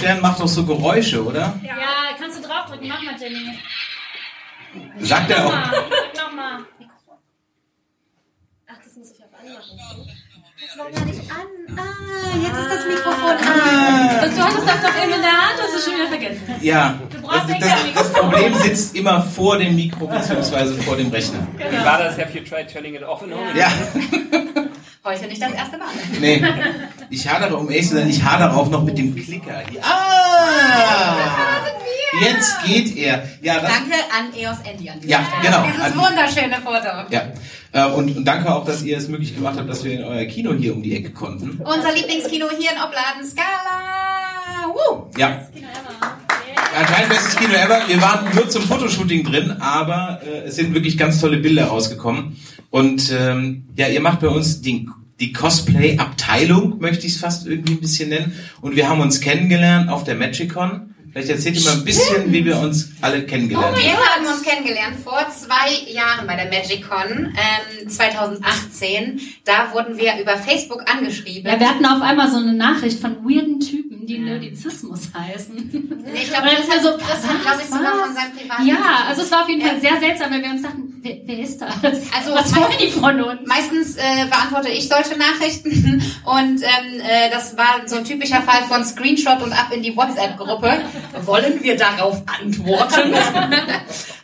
Der 0.00 0.10
Todesstern 0.10 0.20
macht 0.20 0.40
doch 0.40 0.48
so 0.48 0.64
Geräusche, 0.64 1.24
oder? 1.24 1.58
Ja, 1.62 1.74
kannst 2.18 2.38
du 2.38 2.46
draufdrücken. 2.46 2.88
Mach 2.88 3.02
mal, 3.02 3.14
Jenny. 3.20 3.58
Sagt 5.00 5.30
er 5.30 5.46
auch. 5.46 5.50
Nochmal. 5.50 5.84
Nochmal. 6.16 6.58
Ach, 8.68 8.74
das 8.84 8.96
muss 8.96 9.10
ich 9.10 9.18
auf 9.18 9.30
anmachen. 9.40 10.06
Das 10.58 10.78
war 10.78 10.90
gar 10.90 11.04
nicht 11.04 11.20
an. 11.30 11.78
Ah, 11.78 12.36
jetzt 12.36 12.58
ist 12.58 12.70
das 12.70 12.86
Mikrofon 12.86 13.30
an. 13.30 14.20
Das, 14.20 14.34
du 14.34 14.42
hattest 14.42 14.68
das 14.68 14.82
doch 14.82 15.02
eben 15.02 15.12
in 15.12 15.20
der 15.20 15.32
Hand, 15.32 15.60
hast 15.62 15.74
du 15.76 15.90
schon 15.90 15.98
wieder 15.98 16.08
vergessen. 16.08 16.42
Ja, 16.60 16.98
brauchst 17.22 17.44
das, 17.44 17.54
ein 17.54 17.60
das, 17.60 17.84
Mikrofon. 17.84 17.94
das 17.94 18.12
Problem 18.12 18.54
sitzt 18.54 18.96
immer 18.96 19.22
vor 19.22 19.58
dem 19.58 19.76
Mikro 19.76 20.06
beziehungsweise 20.06 20.74
vor 20.82 20.96
dem 20.96 21.10
Rechner. 21.10 21.46
Wie 21.56 21.84
war 21.84 21.98
das? 21.98 22.18
Have 22.18 22.36
you 22.36 22.44
tried 22.44 22.72
turning 22.72 22.94
it 22.94 23.02
off 23.02 23.22
and 23.22 23.32
on? 23.32 23.56
Ja, 23.56 23.68
Heute 25.06 25.26
nicht 25.28 25.40
das 25.40 25.52
erste 25.52 25.78
Mal. 25.78 25.86
nee. 26.20 26.42
Ich 27.10 27.28
hadere, 27.28 27.56
um 27.56 27.70
ehrlich 27.70 27.88
zu 27.88 27.94
sein, 27.94 28.10
ich 28.10 28.20
hadere 28.24 28.52
auch 28.56 28.68
noch 28.68 28.82
mit 28.82 28.98
dem 28.98 29.14
Klicker. 29.14 29.62
hier. 29.70 29.80
Ah! 29.84 31.16
Jetzt 32.20 32.64
geht 32.64 32.96
er. 32.96 33.22
Ja, 33.40 33.54
Danke 33.60 33.94
an 34.16 34.32
EOS 34.36 34.56
Andy 34.68 34.88
an 34.90 34.98
Ja, 35.06 35.20
Stelle. 35.24 35.42
genau. 35.42 35.64
Dieses 35.68 35.82
An- 35.82 35.96
wunderschöne 35.96 36.56
Foto. 36.62 36.88
ja. 37.10 37.22
Äh, 37.72 37.84
Und, 37.92 38.16
und 38.16 38.24
danke 38.24 38.52
auch, 38.52 38.64
dass 38.64 38.82
ihr 38.82 38.96
es 38.96 39.06
möglich 39.08 39.34
gemacht 39.34 39.56
habt, 39.58 39.68
dass 39.68 39.84
wir 39.84 39.92
in 39.92 40.04
euer 40.04 40.24
Kino 40.24 40.52
hier 40.54 40.74
um 40.74 40.82
die 40.82 40.96
Ecke 40.96 41.10
konnten. 41.12 41.60
Unser 41.62 41.92
Lieblingskino 41.92 42.46
hier 42.58 42.70
in 42.72 42.78
Obladen, 42.78 43.22
Scala. 43.30 44.72
Woo. 44.74 45.10
Ja. 45.18 45.46
Anscheinend 46.78 47.08
bestes 47.10 47.36
Kino 47.36 47.52
ever. 47.54 47.80
Wir 47.86 48.00
waren 48.02 48.34
nur 48.34 48.48
zum 48.48 48.62
Fotoshooting 48.62 49.24
drin, 49.24 49.56
aber 49.60 50.20
äh, 50.26 50.48
es 50.48 50.56
sind 50.56 50.74
wirklich 50.74 50.96
ganz 50.98 51.20
tolle 51.20 51.36
Bilder 51.38 51.66
rausgekommen. 51.66 52.36
Und 52.76 53.10
ähm, 53.10 53.64
ja, 53.74 53.88
ihr 53.88 54.02
macht 54.02 54.20
bei 54.20 54.28
uns 54.28 54.60
die, 54.60 54.86
die 55.18 55.32
Cosplay-Abteilung, 55.32 56.78
möchte 56.78 57.06
ich 57.06 57.14
es 57.14 57.20
fast 57.20 57.46
irgendwie 57.46 57.72
ein 57.72 57.80
bisschen 57.80 58.10
nennen. 58.10 58.38
Und 58.60 58.76
wir 58.76 58.86
haben 58.86 59.00
uns 59.00 59.22
kennengelernt 59.22 59.88
auf 59.88 60.04
der 60.04 60.14
Magicon. 60.14 60.94
Vielleicht 61.10 61.30
erzählt 61.30 61.56
ihr 61.56 61.64
mal 61.64 61.72
ein 61.78 61.84
bisschen, 61.86 62.30
wie 62.30 62.44
wir 62.44 62.58
uns 62.58 62.90
alle 63.00 63.24
kennengelernt 63.24 63.68
haben. 63.68 63.82
Wir 63.82 63.96
haben 63.96 64.26
uns 64.26 64.42
kennengelernt 64.42 64.96
vor 65.02 65.26
zwei 65.30 65.90
Jahren 65.90 66.26
bei 66.26 66.36
der 66.36 66.50
MagicCon 66.50 67.34
ähm, 67.82 67.88
2018. 67.88 69.20
Da 69.46 69.72
wurden 69.72 69.96
wir 69.96 70.20
über 70.20 70.36
Facebook 70.36 70.82
angeschrieben. 70.84 71.50
Ja, 71.50 71.58
wir 71.58 71.70
hatten 71.70 71.86
auf 71.86 72.02
einmal 72.02 72.30
so 72.30 72.36
eine 72.36 72.52
Nachricht 72.52 73.00
von 73.00 73.24
weirden 73.24 73.58
Typen, 73.58 74.06
die 74.06 74.18
Nerdizismus 74.18 75.08
heißen. 75.14 75.56
Nee, 75.72 76.20
ich 76.22 76.28
glaube, 76.28 76.48
das 76.54 76.68
hat, 76.68 76.82
so, 76.82 76.90
das 76.98 77.26
hat 77.26 77.40
glaube 77.40 77.62
ich, 77.62 77.68
sogar 77.68 78.04
von 78.04 78.14
seinem 78.14 78.32
privaten 78.36 78.66
Ja, 78.66 79.06
also 79.08 79.22
es 79.22 79.30
war 79.30 79.44
auf 79.44 79.48
jeden 79.48 79.62
Fall 79.62 79.76
Ja. 79.76 79.80
sehr 79.80 79.98
seltsam, 79.98 80.30
weil 80.30 80.42
wir 80.42 80.50
uns 80.50 80.60
dachten, 80.60 80.95
wer, 81.02 81.16
wer 81.24 81.38
ist 81.38 81.60
das? 81.60 81.70
Also 81.82 82.34
was 82.34 82.54
wollen 82.54 82.78
die 82.80 82.90
von 82.90 83.20
uns? 83.20 83.40
Meistens 83.46 83.96
äh, 83.96 84.26
beantworte 84.28 84.68
ich 84.68 84.88
solche 84.88 85.16
Nachrichten 85.18 86.02
und 86.24 86.62
ähm, 86.62 87.00
äh, 87.00 87.30
das 87.30 87.56
war 87.56 87.82
so 87.86 87.96
ein 87.96 88.04
typischer 88.04 88.42
Fall 88.42 88.62
von 88.68 88.84
Screenshot 88.84 89.42
und 89.42 89.52
ab 89.52 89.70
in 89.72 89.82
die 89.82 89.96
WhatsApp-Gruppe. 89.96 90.80
Wollen 91.24 91.62
wir 91.62 91.76
darauf 91.76 92.22
antworten? 92.26 93.14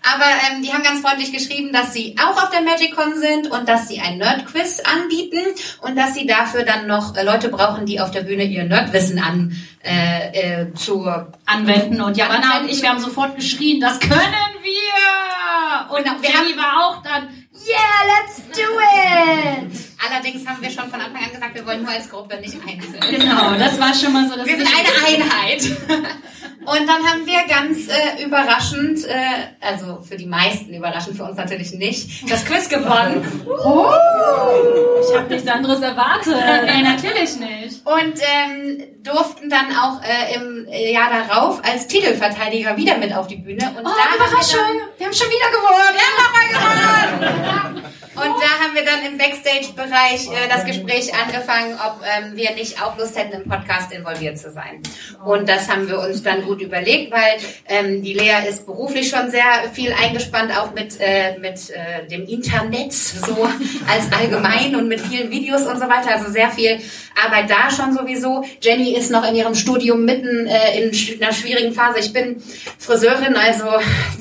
Aber 0.04 0.24
ähm, 0.24 0.62
die 0.62 0.72
haben 0.72 0.82
ganz 0.82 1.00
freundlich 1.00 1.32
geschrieben, 1.32 1.72
dass 1.72 1.92
sie 1.92 2.16
auch 2.20 2.42
auf 2.42 2.50
der 2.50 2.62
MagicCon 2.62 3.18
sind 3.18 3.50
und 3.50 3.68
dass 3.68 3.88
sie 3.88 4.00
ein 4.00 4.18
Nerd-Quiz 4.18 4.80
anbieten 4.80 5.42
und 5.80 5.96
dass 5.96 6.14
sie 6.14 6.26
dafür 6.26 6.64
dann 6.64 6.88
noch 6.88 7.16
äh, 7.16 7.22
Leute 7.22 7.48
brauchen, 7.48 7.86
die 7.86 8.00
auf 8.00 8.10
der 8.10 8.22
Bühne 8.22 8.44
ihr 8.44 8.64
Nerdwissen 8.64 9.20
an 9.20 9.56
äh, 9.84 10.62
äh, 10.62 10.74
zu 10.74 11.08
Anwenden 11.46 12.00
und 12.00 12.16
Javana 12.16 12.60
und 12.60 12.68
ich, 12.68 12.82
wir 12.82 12.90
haben 12.90 13.00
sofort 13.00 13.36
geschrien, 13.36 13.80
das 13.80 14.00
können 14.00 14.12
wir! 14.62 15.41
Und 15.90 16.04
Genau, 16.04 16.16
Jenny 16.22 16.56
war 16.56 16.86
auch 16.86 17.02
dann, 17.02 17.28
yeah, 17.66 18.02
let's 18.06 18.42
do 18.48 18.62
it! 18.80 19.91
Allerdings 20.04 20.46
haben 20.46 20.60
wir 20.60 20.70
schon 20.70 20.90
von 20.90 21.00
Anfang 21.00 21.24
an 21.24 21.32
gesagt, 21.32 21.54
wir 21.54 21.64
wollen 21.66 21.82
nur 21.82 21.92
als 21.92 22.10
Gruppe, 22.10 22.36
nicht 22.40 22.54
einzeln. 22.66 23.00
Genau, 23.10 23.54
das 23.56 23.78
war 23.80 23.94
schon 23.94 24.12
mal 24.12 24.28
so 24.28 24.36
das 24.36 24.46
Wir 24.46 24.56
sind 24.56 24.66
eine 24.68 25.22
Einheit. 25.22 25.62
Und 26.64 26.88
dann 26.88 27.04
haben 27.04 27.26
wir 27.26 27.44
ganz 27.48 27.88
äh, 27.88 28.22
überraschend, 28.24 29.04
äh, 29.04 29.14
also 29.60 30.00
für 30.02 30.16
die 30.16 30.26
meisten 30.26 30.72
überraschend, 30.72 31.16
für 31.16 31.24
uns 31.24 31.36
natürlich 31.36 31.72
nicht, 31.72 32.30
das 32.30 32.44
Quiz 32.44 32.68
gewonnen. 32.68 33.24
Ich 35.04 35.16
habe 35.18 35.28
nichts 35.34 35.48
anderes 35.48 35.80
erwartet. 35.80 36.36
Nee, 36.64 36.82
natürlich 36.82 37.36
nicht. 37.36 37.84
Und 37.84 38.14
ähm, 38.22 38.84
durften 39.02 39.50
dann 39.50 39.66
auch 39.76 40.00
äh, 40.02 40.34
im 40.36 40.66
äh, 40.68 40.92
Jahr 40.92 41.10
darauf 41.10 41.60
als 41.64 41.88
Titelverteidiger 41.88 42.76
wieder 42.76 42.96
mit 42.98 43.12
auf 43.12 43.26
die 43.26 43.36
Bühne. 43.36 43.68
Und 43.76 43.84
Oh, 43.84 43.90
da 43.90 44.14
Überraschung! 44.14 44.60
Wir 44.98 45.06
haben 45.06 45.12
schon 45.12 45.26
wieder 45.26 45.50
gewonnen! 45.50 45.98
Haben 46.16 46.50
wir 46.50 46.58
nochmal 46.60 47.60
gewonnen! 47.60 47.78
Und 48.14 48.24
da 48.24 48.62
haben 48.62 48.74
wir 48.74 48.84
dann 48.84 49.04
im 49.10 49.16
Backstage-Bereich 49.16 50.28
äh, 50.28 50.48
das 50.48 50.66
Gespräch 50.66 51.12
angefangen, 51.14 51.74
ob 51.74 52.02
ähm, 52.04 52.36
wir 52.36 52.50
nicht 52.54 52.82
auch 52.82 52.98
Lust 52.98 53.16
hätten, 53.16 53.40
im 53.40 53.48
Podcast 53.48 53.90
involviert 53.90 54.38
zu 54.38 54.50
sein. 54.50 54.82
Und 55.24 55.48
das 55.48 55.70
haben 55.70 55.88
wir 55.88 55.98
uns 55.98 56.22
dann 56.22 56.42
gut 56.42 56.60
überlegt, 56.60 57.10
weil 57.10 57.38
ähm, 57.68 58.02
die 58.02 58.12
Lea 58.12 58.46
ist 58.48 58.66
beruflich 58.66 59.08
schon 59.08 59.30
sehr 59.30 59.44
viel 59.72 59.92
eingespannt, 59.92 60.52
auch 60.58 60.74
mit, 60.74 61.00
äh, 61.00 61.38
mit 61.38 61.70
äh, 61.70 62.06
dem 62.08 62.26
Internet, 62.26 62.92
so 62.92 63.48
als 63.88 64.12
allgemein 64.12 64.76
und 64.76 64.88
mit 64.88 65.00
vielen 65.00 65.30
Videos 65.30 65.62
und 65.62 65.78
so 65.78 65.88
weiter. 65.88 66.14
Also 66.14 66.30
sehr 66.30 66.50
viel 66.50 66.80
Arbeit 67.24 67.50
da 67.50 67.70
schon 67.70 67.94
sowieso. 67.94 68.44
Jenny 68.60 68.94
ist 68.94 69.10
noch 69.10 69.26
in 69.26 69.34
ihrem 69.34 69.54
Studium 69.54 70.04
mitten 70.04 70.46
äh, 70.46 70.80
in 70.80 71.22
einer 71.22 71.32
schwierigen 71.32 71.72
Phase. 71.72 72.00
Ich 72.00 72.12
bin 72.12 72.42
Friseurin, 72.78 73.36
also 73.36 73.64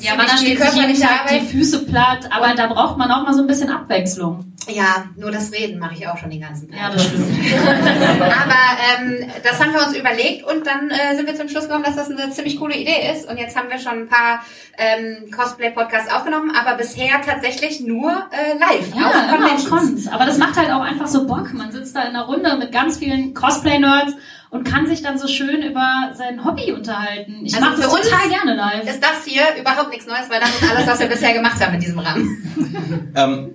Ja, 0.00 0.14
man 0.16 0.28
sich 0.28 0.48
jeden 0.48 0.62
körperliche 0.62 1.02
Tag 1.02 1.28
die 1.28 1.34
Arbeit. 1.36 1.50
Füße 1.50 1.84
platt, 1.84 2.28
aber 2.30 2.54
da 2.54 2.66
braucht 2.68 2.96
man 2.96 3.10
auch 3.10 3.22
mal 3.24 3.34
so 3.34 3.42
ein 3.42 3.46
bisschen 3.46 3.70
Abwechslung. 3.82 4.52
Ja, 4.68 5.06
nur 5.16 5.32
das 5.32 5.50
Reden 5.52 5.80
mache 5.80 5.94
ich 5.94 6.06
auch 6.06 6.16
schon 6.16 6.30
den 6.30 6.40
ganzen 6.40 6.70
Tag. 6.70 6.78
Ja, 6.78 6.90
das 6.90 7.04
stimmt. 7.04 7.26
Aber 8.20 9.00
ähm, 9.00 9.28
das 9.42 9.60
haben 9.60 9.72
wir 9.72 9.84
uns 9.84 9.96
überlegt 9.96 10.44
und 10.44 10.64
dann 10.66 10.88
äh, 10.90 11.16
sind 11.16 11.26
wir 11.26 11.34
zum 11.34 11.48
Schluss 11.48 11.64
gekommen, 11.64 11.82
dass 11.84 11.96
das 11.96 12.10
eine 12.10 12.30
ziemlich 12.30 12.58
coole 12.60 12.76
Idee 12.76 13.10
ist. 13.12 13.28
Und 13.28 13.38
jetzt 13.38 13.56
haben 13.56 13.68
wir 13.68 13.78
schon 13.78 14.02
ein 14.02 14.08
paar 14.08 14.44
ähm, 14.78 15.30
Cosplay-Podcasts 15.32 16.12
aufgenommen, 16.12 16.52
aber 16.54 16.76
bisher 16.76 17.20
tatsächlich 17.26 17.80
nur 17.80 18.10
äh, 18.30 18.56
live 18.58 18.94
Ja, 18.94 19.06
auf 19.08 19.36
immer 19.38 19.52
auf. 19.52 19.68
Cons. 19.68 20.06
Aber 20.08 20.26
das 20.26 20.38
macht 20.38 20.56
halt 20.56 20.70
auch 20.70 20.82
einfach 20.82 21.08
so 21.08 21.26
Bock. 21.26 21.52
Man 21.52 21.72
sitzt 21.72 21.96
da 21.96 22.02
in 22.02 22.10
einer 22.10 22.26
Runde 22.26 22.56
mit 22.56 22.70
ganz 22.70 22.98
vielen 22.98 23.34
Cosplay-Nerds 23.34 24.12
und 24.50 24.62
kann 24.64 24.86
sich 24.86 25.02
dann 25.02 25.18
so 25.18 25.26
schön 25.26 25.62
über 25.62 26.12
sein 26.14 26.44
Hobby 26.44 26.70
unterhalten. 26.72 27.40
Ich 27.44 27.54
Also 27.56 27.66
mache 27.66 27.80
das 27.80 27.86
für 27.90 27.96
uns 27.98 28.08
total 28.08 28.28
gerne 28.28 28.54
live. 28.54 28.84
Ist 28.84 29.02
das 29.02 29.24
hier 29.24 29.42
überhaupt 29.58 29.88
nichts 29.90 30.06
Neues, 30.06 30.28
weil 30.30 30.38
das 30.40 30.50
ist 30.50 30.70
alles, 30.70 30.86
was 30.86 31.00
wir 31.00 31.08
bisher 31.08 31.32
gemacht 31.32 31.60
haben 31.60 31.74
in 31.74 31.80
diesem 31.80 31.98
Rahmen. 31.98 32.38
Ähm, 33.14 33.54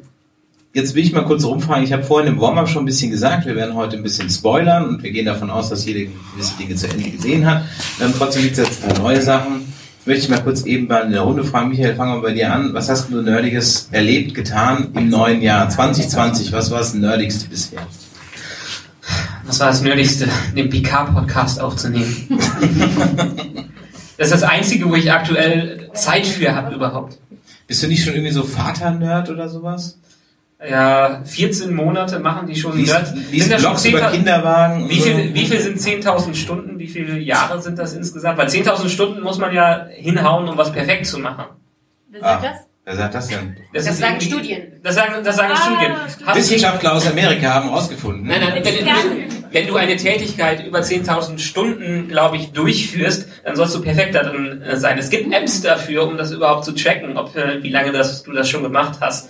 jetzt 0.73 0.95
will 0.95 1.03
ich 1.03 1.11
mal 1.11 1.25
kurz 1.25 1.43
rumfragen. 1.43 1.83
Ich 1.83 1.93
habe 1.93 2.03
vorhin 2.03 2.33
im 2.33 2.39
Warm-up 2.39 2.69
schon 2.69 2.83
ein 2.83 2.85
bisschen 2.85 3.11
gesagt, 3.11 3.45
wir 3.45 3.55
werden 3.55 3.75
heute 3.75 3.97
ein 3.97 4.03
bisschen 4.03 4.29
spoilern 4.29 4.87
und 4.87 5.03
wir 5.03 5.11
gehen 5.11 5.25
davon 5.25 5.49
aus, 5.49 5.69
dass 5.69 5.85
jeder 5.85 6.11
gewisse 6.33 6.57
Dinge 6.57 6.75
zu 6.75 6.87
Ende 6.87 7.09
gesehen 7.09 7.45
hat. 7.45 7.63
Ähm, 8.01 8.13
trotzdem 8.17 8.43
gibt 8.43 8.57
es 8.57 8.67
jetzt 8.67 8.83
ein 8.83 8.93
paar 8.93 9.03
neue 9.03 9.21
Sachen. 9.21 9.73
Möchte 10.05 10.23
ich 10.23 10.29
mal 10.29 10.41
kurz 10.41 10.63
eben 10.63 10.87
mal 10.87 11.03
in 11.03 11.11
der 11.11 11.21
Runde 11.21 11.43
fragen. 11.43 11.69
Michael, 11.69 11.95
fangen 11.95 12.15
wir 12.15 12.21
bei 12.21 12.33
dir 12.33 12.53
an. 12.53 12.73
Was 12.73 12.89
hast 12.89 13.09
du 13.09 13.21
Nerdiges 13.21 13.89
erlebt, 13.91 14.35
getan 14.35 14.89
im 14.95 15.09
neuen 15.09 15.41
Jahr 15.41 15.69
2020? 15.69 16.53
Was 16.53 16.71
war 16.71 16.79
das 16.79 16.93
Nerdigste 16.93 17.49
bisher? 17.49 17.81
Was 19.45 19.59
war 19.59 19.67
das 19.67 19.81
Nerdigste, 19.81 20.27
den 20.55 20.69
PK-Podcast 20.69 21.59
aufzunehmen? 21.59 22.27
das 24.17 24.27
ist 24.27 24.33
das 24.33 24.43
Einzige, 24.43 24.89
wo 24.89 24.95
ich 24.95 25.11
aktuell 25.11 25.89
Zeit 25.93 26.25
für 26.25 26.55
habe 26.55 26.75
überhaupt. 26.75 27.17
Bist 27.65 27.83
du 27.83 27.87
nicht 27.87 28.03
schon 28.03 28.13
irgendwie 28.13 28.33
so 28.33 28.43
Vater-Nerd 28.43 29.29
oder 29.29 29.49
sowas? 29.49 29.97
Ja, 30.67 31.21
14 31.23 31.73
Monate 31.75 32.17
machen 32.19 32.47
die 32.47 32.55
schon. 32.55 32.75
Liest, 32.75 32.91
Nerd- 32.93 33.13
liest 33.31 33.43
sind 33.43 33.53
das 33.53 33.61
schon 33.61 33.71
Blogs 33.71 33.85
über 33.85 33.99
10.000 34.07 34.11
Kinderwagen? 34.11 34.83
und 34.83 34.89
Wie 34.89 34.99
so? 34.99 35.03
viel, 35.05 35.33
wie 35.35 35.45
viel 35.45 35.59
sind 35.59 35.77
10.000 35.79 36.33
Stunden? 36.35 36.79
Wie 36.79 36.87
viele 36.87 37.19
Jahre 37.19 37.61
sind 37.61 37.77
das 37.77 37.93
insgesamt? 37.93 38.39
Weil 38.39 38.47
10.000 38.47 38.89
Stunden 38.89 39.21
muss 39.21 39.37
man 39.37 39.53
ja 39.53 39.85
hinhauen, 39.91 40.47
um 40.49 40.57
was 40.57 40.71
perfekt 40.71 41.05
zu 41.05 41.19
machen. 41.19 41.45
Wer 42.09 42.23
Ah, 42.23 42.29
sagt 42.41 42.43
das? 42.45 42.57
wer 42.85 42.95
sagt 42.95 43.13
das 43.15 43.27
denn? 43.27 43.57
Das 43.71 43.85
ist 43.87 43.99
sagen 43.99 44.19
Studien. 44.19 44.63
Das 44.81 44.95
sagen, 44.95 45.13
das 45.23 45.35
sagen 45.35 45.53
Ah, 45.53 45.57
Studien. 45.57 45.95
Du- 46.27 46.35
Wissenschaftler 46.35 46.93
aus 46.95 47.05
Amerika 47.07 47.53
haben 47.53 47.69
herausgefunden. 47.69 48.25
Nein, 48.25 48.41
nein, 48.41 48.53
wenn, 48.55 48.63
wenn, 48.85 49.43
wenn 49.51 49.67
du 49.67 49.75
eine 49.75 49.95
Tätigkeit 49.95 50.65
über 50.65 50.79
10.000 50.79 51.37
Stunden, 51.37 52.07
glaube 52.07 52.37
ich, 52.37 52.51
durchführst, 52.53 53.27
dann 53.45 53.55
sollst 53.55 53.75
du 53.75 53.81
perfekt 53.83 54.15
darin 54.15 54.63
äh, 54.63 54.75
sein. 54.77 54.97
Es 54.97 55.11
gibt 55.11 55.31
Apps 55.31 55.61
dafür, 55.61 56.07
um 56.07 56.17
das 56.17 56.31
überhaupt 56.31 56.65
zu 56.65 56.71
tracken, 56.71 57.15
ob, 57.15 57.35
äh, 57.35 57.61
wie 57.61 57.69
lange 57.69 57.91
das, 57.91 58.23
du 58.23 58.31
das 58.31 58.49
schon 58.49 58.63
gemacht 58.63 58.97
hast. 59.01 59.29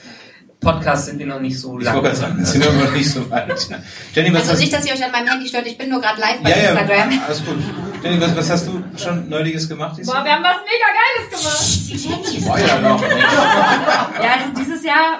Podcast 0.59 1.05
sind 1.05 1.19
wir 1.19 1.27
noch 1.27 1.39
nicht 1.39 1.59
so 1.59 1.77
Ich 1.79 1.85
lang. 1.85 1.95
wollte 1.95 2.09
gerade 2.09 2.19
sagen, 2.19 2.37
das 2.39 2.51
sind 2.51 2.63
wir 2.63 2.71
noch 2.71 2.91
nicht 2.91 3.09
so 3.09 3.29
weit. 3.29 3.69
Jenny, 4.13 4.33
was 4.33 4.41
Also 4.41 4.51
hast 4.53 4.59
nicht, 4.59 4.73
dass 4.73 4.85
ihr 4.85 4.93
euch 4.93 5.05
an 5.05 5.11
meinem 5.11 5.27
Handy 5.27 5.47
stört, 5.47 5.67
ich 5.67 5.77
bin 5.77 5.89
nur 5.89 6.01
gerade 6.01 6.19
live 6.19 6.39
bei 6.41 6.49
ja, 6.49 6.57
ja, 6.57 6.69
Instagram. 6.71 7.21
alles 7.25 7.45
gut. 7.45 7.55
Jenny, 8.03 8.21
was, 8.21 8.35
was 8.35 8.49
hast 8.49 8.67
du 8.67 8.83
schon 8.97 9.29
Neuliges 9.29 9.69
gemacht? 9.69 9.97
Boah, 10.03 10.23
wir 10.23 10.31
haben 10.33 10.43
was 10.43 10.57
mega 10.65 10.87
Geiles 10.97 11.29
gemacht. 11.29 11.89
Die 11.89 11.95
Jenny 11.95 12.37
ist 12.37 12.67
ja, 12.67 12.81
noch. 12.81 13.01
Ja, 14.23 14.31
also 14.39 14.53
dieses 14.57 14.83
Jahr, 14.83 15.19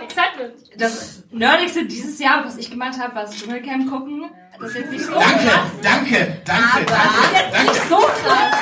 das 0.77 1.23
Nerdigste 1.31 1.85
dieses 1.85 2.19
Jahr, 2.19 2.43
was 2.45 2.57
ich 2.57 2.71
gemacht 2.71 2.99
habe, 2.99 3.15
war 3.15 3.23
das 3.23 3.35
Dschungelcamp 3.35 3.89
gucken. 3.89 4.23
Das 4.59 4.69
ist 4.69 4.75
jetzt 4.77 4.91
nicht 4.91 5.05
so 5.05 5.13
Danke, 5.13 5.45
krass. 5.45 5.59
danke, 5.83 6.37
danke, 6.45 6.63
Aber- 6.73 6.85
danke, 6.85 7.51
danke. 7.53 7.71
Nicht 7.71 7.81
so 7.89 7.95
krass. 7.97 8.57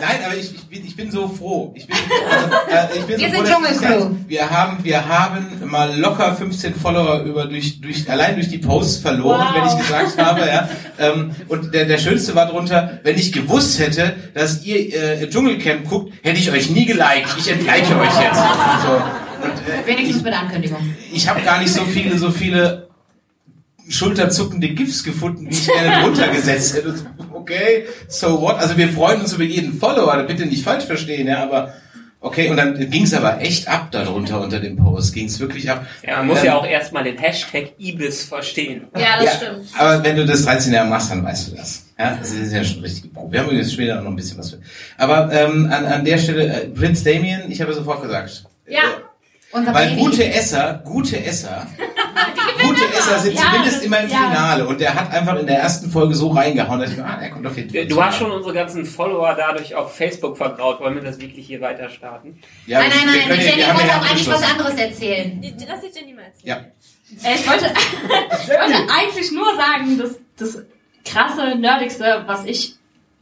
Nein, 0.00 0.18
aber 0.26 0.34
ich, 0.36 0.54
ich, 0.54 0.66
bin, 0.68 0.86
ich 0.86 0.94
bin 0.96 1.10
so 1.10 1.26
froh. 1.28 1.72
Ich 1.74 1.86
bin, 1.86 1.96
also, 2.30 2.46
äh, 2.94 2.98
ich 2.98 3.04
bin 3.06 3.18
Wir 3.18 3.28
so 3.30 3.34
sind 3.36 3.46
Dschungelcrew. 3.48 3.98
das- 4.10 4.28
Wir 4.28 4.50
haben, 4.50 4.78
wir 4.84 5.08
haben 5.08 5.46
mal 5.64 5.98
locker 5.98 6.34
15 6.36 6.74
Follower 6.74 7.22
über 7.24 7.46
durch, 7.46 7.80
durch 7.80 8.08
allein 8.10 8.34
durch 8.36 8.48
die 8.48 8.58
Posts 8.58 8.98
verloren, 8.98 9.40
Wow. 9.40 9.54
wenn 9.54 9.66
ich 9.68 9.86
gesagt 9.86 10.18
habe. 10.22 10.40
Ja. 10.46 10.68
Ähm, 10.98 11.34
und 11.48 11.72
der, 11.74 11.86
der 11.86 11.98
schönste 11.98 12.34
war 12.34 12.46
drunter, 12.46 13.00
wenn 13.04 13.16
ich 13.16 13.32
gewusst 13.32 13.78
hätte, 13.78 14.16
dass 14.34 14.64
ihr 14.64 14.94
äh, 15.22 15.30
Dschungelcamp 15.30 15.88
guckt, 15.88 16.12
hätte 16.22 16.38
ich 16.38 16.50
euch 16.50 16.68
nie 16.70 16.84
geliked. 16.84 17.34
Ich 17.38 17.50
entlike 17.50 17.98
euch 17.98 18.20
jetzt. 18.20 18.36
So. 18.82 19.02
Und, 19.44 19.52
äh, 19.52 19.86
Wenigstens 19.86 20.22
mit 20.22 20.32
Ankündigung. 20.34 20.94
ich 21.12 21.26
habe 21.28 21.40
gar 21.42 21.58
nicht 21.58 21.72
so 21.72 21.84
viele, 21.84 22.18
so 22.18 22.30
viele 22.30 22.85
schulterzuckende 23.88 24.68
GIFs 24.70 25.04
gefunden, 25.04 25.46
wie 25.48 25.54
ich 25.54 25.66
gerne 25.66 26.02
drunter 26.02 26.28
gesetzt 26.28 26.74
hätte. 26.76 26.94
Okay, 27.32 27.84
so 28.08 28.40
what? 28.40 28.56
Also 28.58 28.76
wir 28.76 28.88
freuen 28.88 29.20
uns 29.20 29.32
über 29.32 29.44
jeden 29.44 29.78
Follower, 29.78 30.22
bitte 30.24 30.46
nicht 30.46 30.64
falsch 30.64 30.84
verstehen, 30.84 31.28
ja, 31.28 31.42
aber 31.42 31.74
okay, 32.20 32.50
und 32.50 32.56
dann 32.56 32.90
ging's 32.90 33.14
aber 33.14 33.40
echt 33.40 33.68
ab 33.68 33.92
darunter 33.92 34.40
unter 34.40 34.58
dem 34.58 34.76
Post, 34.76 35.14
ging's 35.14 35.38
wirklich 35.38 35.70
ab. 35.70 35.86
Ja, 36.06 36.16
man 36.18 36.28
muss 36.28 36.38
Ähm, 36.40 36.46
ja 36.46 36.54
auch 36.56 36.66
erstmal 36.66 37.04
den 37.04 37.18
Hashtag 37.18 37.72
Ibis 37.78 38.24
verstehen. 38.24 38.88
Ja, 38.96 39.16
das 39.16 39.24
ja, 39.24 39.30
stimmt. 39.32 39.66
Aber 39.78 40.02
wenn 40.02 40.16
du 40.16 40.26
das 40.26 40.44
13 40.44 40.72
Jahre 40.72 40.88
machst, 40.88 41.10
dann 41.10 41.22
weißt 41.24 41.52
du 41.52 41.56
das. 41.56 41.84
Ja, 41.98 42.16
das 42.20 42.32
ist 42.32 42.52
ja 42.52 42.62
schon 42.64 42.80
richtig 42.80 43.12
Probe. 43.14 43.32
Wir 43.32 43.40
haben 43.40 43.46
übrigens 43.46 43.72
später 43.72 44.00
noch 44.02 44.10
ein 44.10 44.16
bisschen 44.16 44.38
was 44.38 44.50
für. 44.50 44.58
Aber 44.98 45.32
ähm, 45.32 45.70
an, 45.72 45.84
an 45.86 46.04
der 46.04 46.18
Stelle, 46.18 46.46
äh, 46.48 46.66
Prinz 46.68 47.04
Damien, 47.04 47.50
ich 47.50 47.60
habe 47.60 47.72
sofort 47.72 48.02
gesagt. 48.02 48.44
Ja. 48.66 48.82
Unser 49.52 49.72
Weil 49.72 49.90
Baby. 49.90 50.00
gute 50.00 50.24
Esser, 50.34 50.82
gute 50.84 51.24
Esser, 51.24 51.66
gute 52.62 52.84
Esser 52.92 53.18
sind 53.18 53.34
Ja, 53.34 53.42
zumindest 53.46 53.76
das- 53.78 53.84
immer 53.84 54.00
im 54.00 54.08
ja. 54.08 54.16
Finale. 54.16 54.66
Und 54.66 54.80
der 54.80 54.94
hat 54.94 55.12
einfach 55.12 55.36
in 55.38 55.46
der 55.46 55.58
ersten 55.58 55.90
Folge 55.90 56.14
so 56.14 56.28
reingehauen, 56.28 56.80
dass 56.80 56.90
ich 56.90 56.96
mir, 56.96 57.04
ah, 57.04 57.16
der 57.20 57.30
kommt 57.30 57.46
auf 57.46 57.56
jeden 57.56 57.70
Fall. 57.70 57.86
Du 57.86 58.02
hast 58.02 58.18
schon 58.18 58.30
unsere 58.30 58.54
ganzen 58.54 58.84
Follower 58.86 59.34
dadurch 59.36 59.74
auf 59.74 59.94
Facebook 59.94 60.36
vertraut. 60.36 60.80
Wollen 60.80 60.94
wir 60.94 61.02
das 61.02 61.20
wirklich 61.20 61.46
hier 61.46 61.60
weiter 61.60 61.88
starten? 61.90 62.40
Ja, 62.66 62.80
nein, 62.80 62.90
nein, 63.06 63.06
nein, 63.28 63.40
Jenny 63.40 63.62
wollte 63.62 63.96
auch 63.96 64.10
eigentlich 64.10 64.28
was 64.30 64.42
anderes 64.50 64.74
erzählen. 64.74 65.42
Lass 65.68 65.82
ich 65.84 65.94
Jenny 65.94 66.12
mal 66.14 66.22
erzählen. 66.22 66.66
Ja. 67.22 67.28
Äh, 67.30 67.34
Ich 67.36 67.48
wollte, 67.48 67.66
ich 67.66 68.48
wollte 68.48 68.92
eigentlich 68.92 69.32
nur 69.32 69.56
sagen, 69.56 69.98
dass 69.98 70.18
das 70.38 70.58
krasse, 71.04 71.54
nerdigste, 71.56 72.24
was 72.26 72.44
ich 72.44 72.74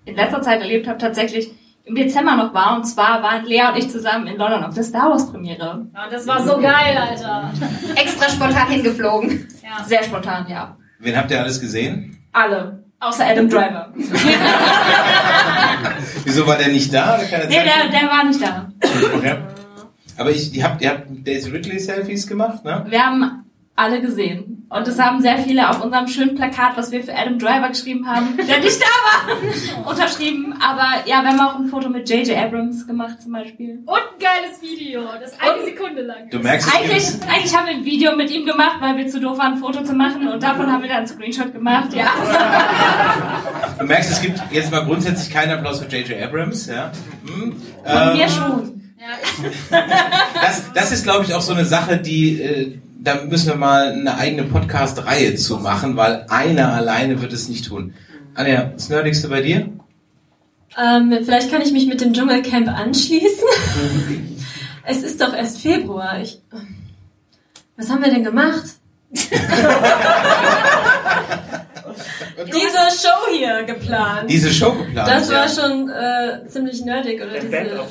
in 0.07 0.17
letzter 0.17 0.41
Zeit 0.43 0.61
erlebt 0.61 0.87
habe, 0.87 0.99
tatsächlich 0.99 1.51
im 1.85 1.95
Dezember 1.95 2.37
noch 2.37 2.55
war. 2.55 2.77
Und 2.77 2.85
zwar 2.85 3.23
waren 3.23 3.45
Lea 3.45 3.63
und 3.73 3.79
ich 3.79 3.91
zusammen 3.91 4.27
in 4.27 4.37
London 4.37 4.65
auf 4.65 4.75
der 4.75 4.85
Star 4.85 5.11
Wars 5.11 5.31
Premiere. 5.31 5.87
Ja, 5.95 6.09
das 6.11 6.27
war 6.27 6.45
so 6.45 6.59
geil, 6.59 6.97
Alter. 6.97 7.51
Extra 7.95 8.29
spontan 8.31 8.69
hingeflogen. 8.69 9.49
Ja. 9.63 9.85
Sehr 9.85 10.03
spontan, 10.03 10.47
ja. 10.49 10.77
Wen 10.99 11.17
habt 11.17 11.31
ihr 11.31 11.41
alles 11.41 11.61
gesehen? 11.61 12.19
Alle. 12.33 12.83
Außer 13.01 13.27
Adam 13.27 13.49
Driver. 13.49 13.93
Wieso 16.25 16.47
war 16.47 16.57
der 16.57 16.69
nicht 16.69 16.93
da? 16.95 17.17
Oder 17.17 17.25
keine 17.25 17.49
Nee, 17.49 17.63
der, 17.63 17.91
der 17.91 18.09
war 18.09 18.25
nicht 18.25 18.41
da. 18.41 18.69
Okay. 19.15 19.37
Aber 20.17 20.31
ich, 20.31 20.55
ihr 20.55 20.65
habt, 20.65 20.81
ihr 20.81 20.91
habt 20.91 21.07
Daisy 21.27 21.51
Ridley 21.51 21.79
Selfies 21.79 22.27
gemacht, 22.27 22.65
ne? 22.65 22.87
Wir 22.89 23.05
haben 23.05 23.45
alle 23.77 24.01
gesehen. 24.01 24.54
Und 24.75 24.89
es 24.89 24.99
haben 24.99 25.23
sehr 25.23 25.39
viele 25.39 25.71
auf 25.71 25.85
unserem 25.85 26.09
schönen 26.09 26.35
Plakat, 26.35 26.77
was 26.77 26.91
wir 26.91 27.05
für 27.05 27.17
Adam 27.17 27.39
Driver 27.39 27.69
geschrieben 27.69 28.09
haben, 28.09 28.37
der 28.49 28.59
nicht 28.59 28.81
da 28.81 28.87
war, 28.87 29.87
unterschrieben. 29.91 30.53
Aber 30.61 31.09
ja, 31.09 31.23
wir 31.23 31.29
haben 31.29 31.41
auch 31.41 31.61
ein 31.61 31.67
Foto 31.69 31.89
mit 31.89 32.11
J.J. 32.11 32.37
Abrams 32.37 32.85
gemacht 32.85 33.23
zum 33.23 33.31
Beispiel. 33.35 33.85
Und 33.87 33.95
ein 33.95 34.19
geiles 34.19 34.61
Video, 34.61 35.03
das 35.21 35.39
eine 35.39 35.65
Sekunde 35.65 36.03
lang 36.03 36.29
Du 36.29 36.41
merkst 36.41 36.67
es 36.67 36.75
Eigentlich, 36.75 37.05
eigentlich 37.33 37.57
haben 37.57 37.67
wir 37.69 37.75
ein 37.75 37.85
Video 37.85 38.17
mit 38.17 38.33
ihm 38.33 38.45
gemacht, 38.45 38.79
weil 38.81 38.97
wir 38.97 39.07
zu 39.07 39.21
doof 39.21 39.39
waren, 39.39 39.53
ein 39.53 39.59
Foto 39.59 39.85
zu 39.85 39.93
machen. 39.93 40.27
Und 40.27 40.43
davon 40.43 40.67
haben 40.67 40.83
wir 40.83 40.89
dann 40.89 40.99
einen 40.99 41.07
Screenshot 41.07 41.53
gemacht, 41.53 41.95
ja. 41.95 42.09
Du 43.79 43.85
merkst, 43.85 44.11
es 44.11 44.23
gibt 44.23 44.43
jetzt 44.51 44.73
mal 44.73 44.85
grundsätzlich 44.85 45.33
keinen 45.33 45.53
Applaus 45.53 45.81
für 45.81 45.87
J.J. 45.87 46.21
Abrams, 46.21 46.67
ja. 46.67 46.91
Hm. 47.25 47.53
Von 47.85 48.09
Ähm, 48.11 48.17
mir 48.17 48.29
schon. 48.29 48.81
das, 49.71 50.73
das 50.73 50.91
ist, 50.91 51.05
glaube 51.05 51.25
ich, 51.25 51.35
auch 51.35 51.43
so 51.43 51.53
eine 51.53 51.65
Sache, 51.65 51.99
die, 51.99 52.41
äh, 52.41 52.79
da 53.05 53.23
müssen 53.23 53.49
wir 53.49 53.57
mal 53.57 53.93
eine 53.93 54.17
eigene 54.17 54.45
Podcast-Reihe 54.45 55.35
zu 55.37 55.59
machen, 55.59 55.97
weil 55.97 56.25
einer 56.31 56.73
alleine 56.73 57.21
wird 57.21 57.35
es 57.35 57.49
nicht 57.49 57.67
tun. 57.67 57.95
Anja, 58.35 58.65
das 58.75 58.89
Nerdigste 58.89 59.29
bei 59.29 59.43
dir? 59.43 59.69
Ähm, 60.77 61.13
vielleicht 61.23 61.51
kann 61.51 61.61
ich 61.61 61.71
mich 61.73 61.87
mit 61.87 62.01
dem 62.01 62.15
Dschungelcamp 62.15 62.67
anschließen. 62.69 63.47
es 64.85 65.03
ist 65.03 65.21
doch 65.21 65.35
erst 65.35 65.61
Februar. 65.61 66.19
Ich, 66.21 66.41
was 67.77 67.91
haben 67.91 68.03
wir 68.03 68.11
denn 68.11 68.25
gemacht? 68.25 68.65
Diese 72.47 72.91
Show 73.01 73.31
hier 73.31 73.63
geplant. 73.65 74.29
Diese 74.29 74.51
Show 74.51 74.73
geplant. 74.73 75.09
Das 75.09 75.29
war 75.31 75.47
ja. 75.47 75.49
schon 75.49 75.91
äh, 75.91 76.49
ziemlich 76.49 76.85
nerdig, 76.85 77.23
oder? 77.23 77.39
Diese. 77.39 77.85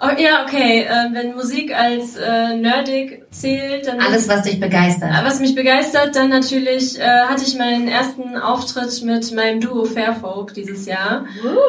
Oh, 0.00 0.08
ja, 0.16 0.44
okay. 0.44 0.82
Äh, 0.82 1.12
wenn 1.12 1.34
Musik 1.34 1.74
als 1.74 2.16
äh, 2.16 2.56
nerdig 2.56 3.24
zählt, 3.30 3.86
dann 3.86 4.00
Alles, 4.00 4.28
was 4.28 4.42
dich 4.42 4.60
begeistert. 4.60 5.10
was 5.22 5.40
mich 5.40 5.54
begeistert, 5.54 6.16
dann 6.16 6.30
natürlich 6.30 6.98
äh, 6.98 7.02
hatte 7.02 7.44
ich 7.44 7.56
meinen 7.56 7.88
ersten 7.88 8.36
Auftritt 8.36 9.02
mit 9.02 9.32
meinem 9.32 9.60
Duo 9.60 9.84
Fairfolk 9.84 10.54
dieses 10.54 10.86
Jahr. 10.86 11.26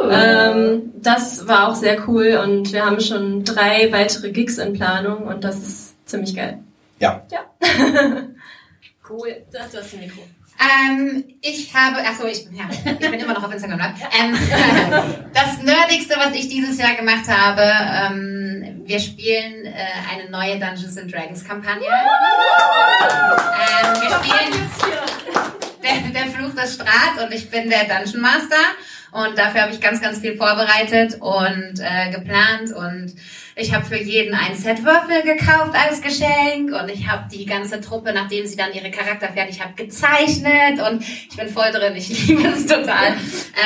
Ähm, 0.10 0.92
das 0.96 1.48
war 1.48 1.70
auch 1.70 1.76
sehr 1.76 2.08
cool 2.08 2.40
und 2.44 2.74
wir 2.74 2.86
haben 2.86 3.00
schon 3.00 3.44
drei 3.44 3.92
weitere 3.92 4.32
Gigs 4.32 4.58
in 4.58 4.74
Planung 4.74 5.24
und 5.28 5.44
das 5.44 5.58
ist 5.58 6.08
ziemlich 6.08 6.36
geil. 6.36 6.60
Ja. 7.00 7.24
Ja. 7.32 7.40
cool. 9.10 9.44
Das, 9.52 9.72
das 9.72 9.88
ist 9.88 9.94
ein 9.94 10.02
Mikro. 10.02 10.22
Ähm, 10.60 11.24
ich 11.42 11.74
habe, 11.74 12.04
ach 12.06 12.20
so, 12.20 12.28
ich, 12.28 12.46
ja, 12.52 12.68
ich 12.70 12.84
bin 12.84 13.14
immer 13.20 13.34
noch 13.34 13.44
auf 13.44 13.54
Instagram 13.54 13.80
live. 13.80 13.94
Ähm, 14.20 14.34
das 15.34 15.64
Nerdigste, 15.64 16.18
was 16.18 16.36
ich 16.36 16.50
dieses 16.50 16.78
Jahr 16.78 16.96
gemacht 16.96 17.30
habe, 17.30 17.62
ähm, 17.62 18.82
wir 18.84 19.00
spielen 19.00 19.66
äh, 19.66 19.74
eine 20.12 20.30
neue 20.30 20.60
Dungeons 20.60 20.98
and 20.98 21.14
Dragons 21.14 21.46
Kampagne. 21.46 21.88
Ähm, 21.88 24.02
wir 24.02 24.10
spielen 24.10 24.52
der, 25.82 25.94
der 26.12 26.28
Fluch 26.32 26.54
des 26.56 26.74
Strahls 26.74 27.24
und 27.24 27.32
ich 27.34 27.50
bin 27.50 27.70
der 27.70 27.86
Dungeon 27.86 28.20
Master. 28.22 28.58
Und 29.12 29.38
dafür 29.38 29.62
habe 29.64 29.74
ich 29.74 29.82
ganz, 29.82 30.02
ganz 30.02 30.20
viel 30.20 30.38
vorbereitet 30.38 31.18
und 31.20 31.80
äh, 31.80 32.12
geplant. 32.12 32.72
Und 32.74 33.16
ich 33.56 33.74
habe 33.74 33.86
für 33.86 33.98
jeden 33.98 34.34
ein 34.34 34.56
Set 34.56 34.84
Würfel 34.84 35.24
gekauft 35.24 35.76
als 35.76 36.02
Geschenk. 36.02 36.72
Und 36.72 36.90
ich 36.90 37.08
habe 37.08 37.28
die 37.32 37.46
ganze 37.46 37.82
Truppe, 37.82 38.14
nachdem 38.14 38.46
sie 38.46 38.56
dann 38.56 38.74
ihre 38.74 38.92
Charakter 38.92 39.30
fertig 39.30 39.62
hat, 39.62 39.76
gezeichnet. 39.78 40.80
Und 40.88 41.02
ich 41.02 41.36
bin 41.36 41.50
voll 41.50 41.72
drin, 41.72 41.96
ich 41.96 42.28
liebe 42.28 42.48
es 42.48 42.66
total. 42.66 43.16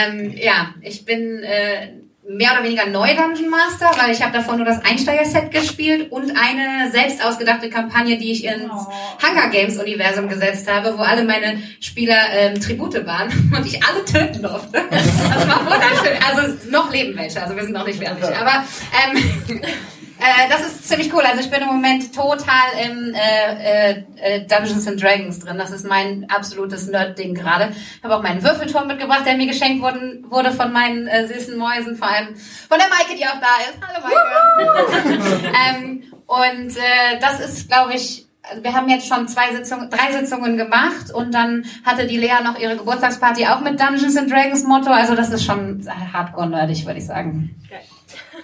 Ähm, 0.05 0.33
ja, 0.35 0.73
ich 0.81 1.05
bin 1.05 1.43
äh, 1.43 2.02
mehr 2.27 2.53
oder 2.53 2.63
weniger 2.63 2.85
neu 2.85 3.07
Dungeon 3.15 3.49
Master, 3.49 3.91
weil 3.97 4.11
ich 4.11 4.21
habe 4.21 4.33
davor 4.33 4.55
nur 4.55 4.65
das 4.65 4.83
Einsteiger-Set 4.83 5.51
gespielt 5.51 6.11
und 6.11 6.31
eine 6.31 6.89
selbst 6.91 7.23
ausgedachte 7.23 7.69
Kampagne, 7.69 8.17
die 8.17 8.31
ich 8.31 8.45
ins 8.45 8.63
Hunger 8.63 9.49
Games 9.51 9.77
Universum 9.77 10.29
gesetzt 10.29 10.71
habe, 10.71 10.97
wo 10.97 11.01
alle 11.01 11.23
meine 11.25 11.61
Spieler 11.79 12.17
ähm, 12.31 12.59
Tribute 12.59 13.05
waren 13.05 13.29
und 13.55 13.65
ich 13.65 13.83
alle 13.83 14.05
töten 14.05 14.41
durfte. 14.41 14.81
Das 14.89 15.47
war 15.47 15.65
wunderschön. 15.65 16.17
Also 16.25 16.69
noch 16.69 16.91
leben 16.91 17.17
welche, 17.17 17.41
also 17.41 17.55
wir 17.55 17.63
sind 17.63 17.73
noch 17.73 17.85
nicht 17.85 18.01
fertig. 18.01 18.23
Aber 18.35 18.63
ähm, 19.05 19.61
äh, 20.23 20.49
das 20.49 20.61
ist 20.61 20.87
ziemlich 20.87 21.13
cool. 21.13 21.21
Also 21.21 21.41
ich 21.41 21.49
bin 21.49 21.61
im 21.61 21.67
Moment 21.67 22.15
total 22.15 22.47
im 22.81 23.13
äh, 23.13 23.91
äh, 23.91 24.03
äh, 24.21 24.47
Dungeons 24.47 24.87
and 24.87 25.01
Dragons 25.01 25.39
drin. 25.39 25.57
Das 25.57 25.71
ist 25.71 25.85
mein 25.85 26.29
absolutes 26.29 26.87
Nerd-Ding 26.87 27.35
gerade. 27.35 27.73
Ich 27.97 28.03
habe 28.03 28.15
auch 28.15 28.23
meinen 28.23 28.41
Würfelturm 28.41 28.87
mitgebracht, 28.87 29.25
der 29.25 29.35
mir 29.35 29.47
geschenkt 29.47 29.81
worden, 29.81 30.25
wurde 30.29 30.51
von 30.51 30.71
meinen 30.71 31.07
äh, 31.07 31.27
süßen 31.27 31.57
Mäusen, 31.57 31.97
vor 31.97 32.07
allem 32.07 32.35
von 32.35 32.79
der 32.79 32.87
Maike, 32.87 33.17
die 33.17 33.25
auch 33.25 33.39
da 33.39 33.57
ist. 33.67 33.77
Hallo 33.85 33.99
Maike. 34.07 35.51
ähm, 35.69 36.03
und 36.25 36.77
äh, 36.77 37.19
das 37.19 37.41
ist, 37.41 37.67
glaube 37.67 37.93
ich, 37.93 38.25
also 38.43 38.63
wir 38.63 38.73
haben 38.73 38.89
jetzt 38.89 39.07
schon 39.07 39.27
zwei 39.27 39.53
Sitzungen, 39.53 39.89
drei 39.89 40.11
Sitzungen 40.11 40.57
gemacht 40.57 41.11
und 41.13 41.33
dann 41.33 41.65
hatte 41.85 42.07
die 42.07 42.17
Lea 42.17 42.43
noch 42.43 42.59
ihre 42.59 42.77
Geburtstagsparty 42.77 43.47
auch 43.47 43.61
mit 43.61 43.79
Dungeons 43.79 44.17
and 44.17 44.31
Dragons 44.31 44.63
Motto. 44.63 44.91
Also 44.91 45.15
das 45.15 45.31
ist 45.31 45.45
schon 45.45 45.85
hardcore 46.13 46.47
nerdig, 46.49 46.85
würde 46.85 46.99
ich 46.99 47.05
sagen. 47.05 47.55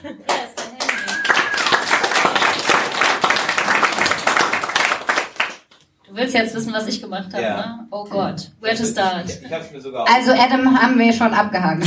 Du 0.02 0.10
willst 6.20 6.34
jetzt 6.36 6.56
wissen, 6.56 6.74
was 6.74 6.88
ich 6.88 7.02
gemacht 7.02 7.30
habe, 7.34 7.42
Ja. 7.44 7.56
ne? 7.58 7.80
Oh 7.92 8.04
Gott, 8.06 8.50
where 8.62 8.76
to 8.76 8.84
start? 8.84 9.26
Ich 9.44 9.52
hab's 9.52 9.72
mir 9.72 9.82
sogar 9.82 10.06
Also 10.14 10.32
Adam 10.34 10.80
haben 10.82 11.00
wir 11.00 11.12
schon 11.14 11.34
abgehakt. 11.34 11.84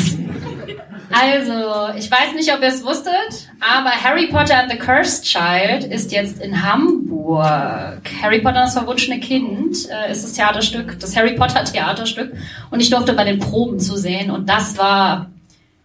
Also, 1.11 1.99
ich 1.99 2.11
weiß 2.11 2.35
nicht, 2.35 2.53
ob 2.55 2.63
ihr 2.63 2.69
es 2.69 2.83
wusstet, 2.85 3.49
aber 3.61 3.91
Harry 3.91 4.29
Potter 4.29 4.59
and 4.59 4.71
the 4.73 4.79
Cursed 4.79 5.25
Child 5.25 5.85
ist 5.85 6.11
jetzt 6.11 6.41
in 6.41 6.63
Hamburg. 6.63 8.01
Harry 8.23 8.39
Potter 8.41 8.61
und 8.61 8.65
das 8.67 8.73
verwunschene 8.73 9.21
Kind 9.21 9.77
äh, 9.91 10.11
ist 10.11 10.25
das 10.25 10.33
Theaterstück, 10.33 10.99
das 11.01 11.15
Harry 11.15 11.35
Potter 11.35 11.65
Theaterstück. 11.65 12.33
Und 12.71 12.81
ich 12.81 12.89
durfte 12.89 13.13
bei 13.13 13.25
den 13.25 13.39
Proben 13.41 13.79
zu 13.79 13.97
sehen 13.97 14.31
und 14.31 14.49
das 14.49 14.79
war, 14.79 15.31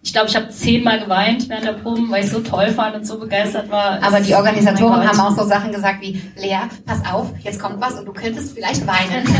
ich 0.08 0.14
glaube, 0.14 0.30
ich 0.30 0.38
habe 0.38 0.48
zehnmal 0.48 1.02
geweint 1.02 1.50
während 1.50 1.66
der 1.66 1.74
Proben, 1.74 2.10
weil 2.10 2.24
ich 2.24 2.32
so 2.32 2.40
toll 2.40 2.70
fand 2.70 2.96
und 2.96 3.06
so 3.06 3.20
begeistert 3.20 3.70
war. 3.70 4.02
Aber 4.02 4.22
die 4.22 4.34
Organisatoren 4.36 4.94
oh 4.94 4.98
mein 5.00 5.10
haben 5.10 5.20
auch 5.20 5.38
so 5.38 5.44
Sachen 5.44 5.74
gesagt 5.74 6.02
wie, 6.02 6.22
Lea, 6.38 6.60
pass 6.86 7.02
auf, 7.12 7.34
jetzt 7.44 7.60
kommt 7.60 7.82
was 7.82 8.00
und 8.00 8.06
du 8.06 8.14
könntest 8.14 8.54
vielleicht 8.54 8.88
weinen. 8.88 9.28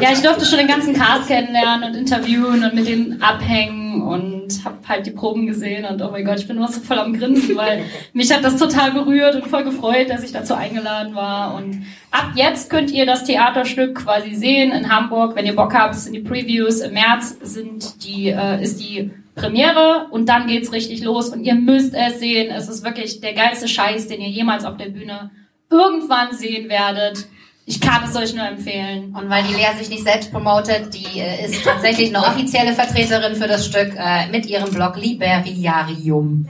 Ja, 0.00 0.10
ich 0.12 0.20
durfte 0.20 0.44
schon 0.44 0.58
den 0.58 0.68
ganzen 0.68 0.94
Cast 0.94 1.26
kennenlernen 1.26 1.90
und 1.90 1.96
interviewen 1.96 2.62
und 2.62 2.74
mit 2.74 2.86
denen 2.86 3.20
abhängen 3.22 4.02
und 4.02 4.64
habe 4.64 4.76
halt 4.86 5.06
die 5.06 5.10
Proben 5.10 5.46
gesehen 5.46 5.84
und 5.84 6.00
oh 6.02 6.10
mein 6.10 6.24
Gott, 6.24 6.38
ich 6.38 6.46
bin 6.46 6.56
nur 6.56 6.68
so 6.68 6.80
voll 6.80 6.98
am 6.98 7.14
Grinsen, 7.14 7.56
weil 7.56 7.82
mich 8.12 8.32
hat 8.32 8.44
das 8.44 8.56
total 8.56 8.92
berührt 8.92 9.34
und 9.36 9.48
voll 9.48 9.64
gefreut, 9.64 10.10
dass 10.10 10.22
ich 10.22 10.32
dazu 10.32 10.54
eingeladen 10.54 11.14
war 11.14 11.54
und 11.54 11.86
ab 12.10 12.32
jetzt 12.34 12.70
könnt 12.70 12.90
ihr 12.90 13.06
das 13.06 13.24
Theaterstück 13.24 14.04
quasi 14.04 14.34
sehen 14.34 14.70
in 14.70 14.94
Hamburg, 14.94 15.34
wenn 15.34 15.46
ihr 15.46 15.56
Bock 15.56 15.74
habt, 15.74 15.94
sind 15.94 16.12
die 16.12 16.20
Previews 16.20 16.80
im 16.80 16.92
März 16.92 17.38
sind 17.42 18.04
die 18.04 18.28
äh, 18.28 18.62
ist 18.62 18.80
die 18.80 19.10
Premiere 19.38 20.06
und 20.10 20.28
dann 20.28 20.46
geht's 20.46 20.72
richtig 20.72 21.02
los 21.02 21.30
und 21.30 21.44
ihr 21.44 21.54
müsst 21.54 21.94
es 21.94 22.18
sehen. 22.20 22.50
Es 22.50 22.68
ist 22.68 22.84
wirklich 22.84 23.20
der 23.20 23.34
geilste 23.34 23.68
Scheiß, 23.68 24.08
den 24.08 24.20
ihr 24.20 24.28
jemals 24.28 24.64
auf 24.64 24.76
der 24.76 24.90
Bühne 24.90 25.30
irgendwann 25.70 26.32
sehen 26.32 26.68
werdet. 26.68 27.26
Ich 27.66 27.80
kann 27.80 28.02
es 28.04 28.16
euch 28.16 28.34
nur 28.34 28.46
empfehlen. 28.46 29.14
Und 29.14 29.28
weil 29.28 29.44
die 29.44 29.52
Lea 29.52 29.76
sich 29.78 29.90
nicht 29.90 30.02
selbst 30.02 30.32
promotet, 30.32 30.94
die 30.94 31.20
äh, 31.20 31.44
ist 31.44 31.62
tatsächlich 31.64 32.14
eine 32.14 32.24
offizielle 32.24 32.72
Vertreterin 32.72 33.34
für 33.34 33.46
das 33.46 33.66
Stück 33.66 33.92
äh, 33.94 34.26
mit 34.30 34.46
ihrem 34.46 34.70
Blog 34.70 34.96
Liberiarium. 34.96 36.48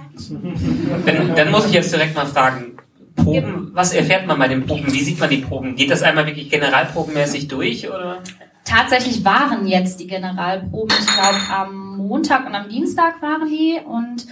Dann, 1.04 1.34
dann 1.34 1.50
muss 1.50 1.66
ich 1.66 1.72
jetzt 1.72 1.92
direkt 1.92 2.14
mal 2.14 2.26
fragen, 2.26 2.78
Proben, 3.16 3.70
was 3.74 3.92
erfährt 3.94 4.26
man 4.26 4.38
bei 4.38 4.48
den 4.48 4.64
Proben? 4.64 4.92
Wie 4.92 5.02
sieht 5.02 5.18
man 5.18 5.28
die 5.28 5.38
Proben? 5.38 5.74
Geht 5.74 5.90
das 5.90 6.02
einmal 6.02 6.26
wirklich 6.26 6.50
generalprobenmäßig 6.50 7.48
durch 7.48 7.88
oder? 7.88 8.22
Tatsächlich 8.68 9.24
waren 9.24 9.66
jetzt 9.66 9.98
die 9.98 10.06
Generalproben, 10.06 10.94
ich 11.00 11.06
glaube 11.06 11.38
am 11.50 11.96
Montag 11.96 12.46
und 12.46 12.54
am 12.54 12.68
Dienstag 12.68 13.22
waren 13.22 13.48
die 13.48 13.78
und 13.82 14.26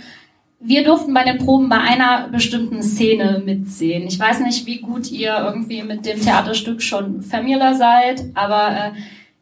wir 0.60 0.84
durften 0.84 1.14
bei 1.14 1.24
den 1.24 1.38
Proben 1.38 1.70
bei 1.70 1.78
einer 1.78 2.28
bestimmten 2.28 2.82
Szene 2.82 3.42
mitsehen. 3.42 4.06
Ich 4.06 4.18
weiß 4.18 4.40
nicht, 4.40 4.66
wie 4.66 4.80
gut 4.80 5.10
ihr 5.10 5.38
irgendwie 5.38 5.82
mit 5.82 6.04
dem 6.04 6.20
Theaterstück 6.20 6.82
schon 6.82 7.22
familiar 7.22 7.74
seid, 7.74 8.24
aber 8.34 8.76
äh, 8.76 8.90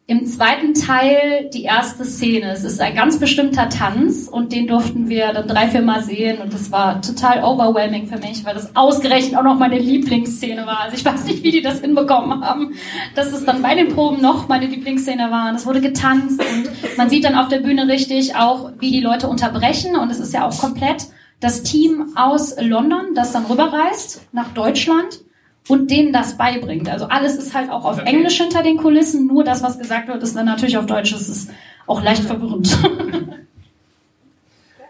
im 0.07 0.27
zweiten 0.27 0.75
Teil 0.75 1.49
die 1.55 1.63
erste 1.63 2.05
Szene. 2.05 2.53
Es 2.53 2.63
ist 2.63 2.79
ein 2.79 2.95
ganz 2.95 3.19
bestimmter 3.19 3.71
Tanz 3.71 4.29
und 4.29 4.53
den 4.53 4.67
durften 4.67 5.09
wir 5.09 5.33
dann 5.33 5.49
drei, 5.49 5.69
vier 5.69 5.81
Mal 5.81 6.03
sehen 6.03 6.43
und 6.43 6.53
das 6.53 6.71
war 6.71 7.01
total 7.01 7.43
overwhelming 7.43 8.07
für 8.07 8.19
mich, 8.19 8.45
weil 8.45 8.53
das 8.53 8.77
ausgerechnet 8.77 9.39
auch 9.39 9.43
noch 9.43 9.59
meine 9.59 9.79
Lieblingsszene 9.79 10.67
war. 10.67 10.81
Also 10.81 10.97
ich 10.97 11.05
weiß 11.07 11.25
nicht, 11.25 11.43
wie 11.43 11.53
die 11.53 11.63
das 11.63 11.81
hinbekommen 11.81 12.45
haben, 12.45 12.75
dass 13.15 13.33
es 13.33 13.47
dann 13.47 13.63
bei 13.63 13.75
den 13.75 13.95
Proben 13.95 14.21
noch 14.21 14.47
meine 14.47 14.67
Lieblingsszene 14.67 15.31
war. 15.31 15.49
Und 15.49 15.55
es 15.55 15.65
wurde 15.65 15.81
getanzt 15.81 16.39
und 16.39 16.99
man 16.99 17.09
sieht 17.09 17.25
dann 17.25 17.35
auf 17.35 17.49
der 17.49 17.61
Bühne 17.61 17.89
richtig 17.89 18.37
auch, 18.37 18.73
wie 18.81 18.91
die 18.91 19.01
Leute 19.01 19.27
unterbrechen 19.27 19.97
und 19.97 20.11
es 20.11 20.21
ist 20.21 20.35
ja 20.35 20.47
auch 20.47 20.59
komplett 20.59 21.07
das 21.41 21.63
Team 21.63 22.13
aus 22.15 22.57
London, 22.61 23.15
das 23.15 23.33
dann 23.33 23.47
rüberreist 23.47 24.27
nach 24.33 24.49
Deutschland 24.53 25.25
und 25.69 25.91
denen 25.91 26.13
das 26.13 26.37
beibringt. 26.37 26.89
Also 26.89 27.07
alles 27.07 27.37
ist 27.37 27.55
halt 27.55 27.71
auch 27.71 27.85
auf 27.85 27.99
Okay. 27.99 28.09
Englisch 28.09 28.37
hinter 28.37 28.63
den 28.63 28.77
Kulissen, 28.77 29.27
nur 29.27 29.45
das, 29.45 29.63
was 29.63 29.79
gesagt 29.79 30.09
wird, 30.09 30.23
ist 30.23 30.37
dann 30.37 30.47
natürlich 30.47 30.77
auf 30.77 30.87
Deutsch. 30.87 31.13
Das 31.13 31.29
ist 31.29 31.51
auch 31.87 32.03
leicht 32.03 32.25
verwirrend. 32.25 32.77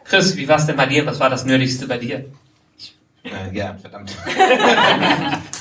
Chris, 0.04 0.36
wie 0.36 0.46
war 0.48 0.56
es 0.56 0.66
denn 0.66 0.76
bei 0.76 0.86
dir? 0.86 1.06
Was 1.06 1.18
war 1.20 1.30
das 1.30 1.44
Nötigste 1.44 1.86
bei 1.86 1.98
dir? 1.98 2.26
Äh, 3.24 3.56
ja, 3.56 3.74
verdammt. 3.80 4.14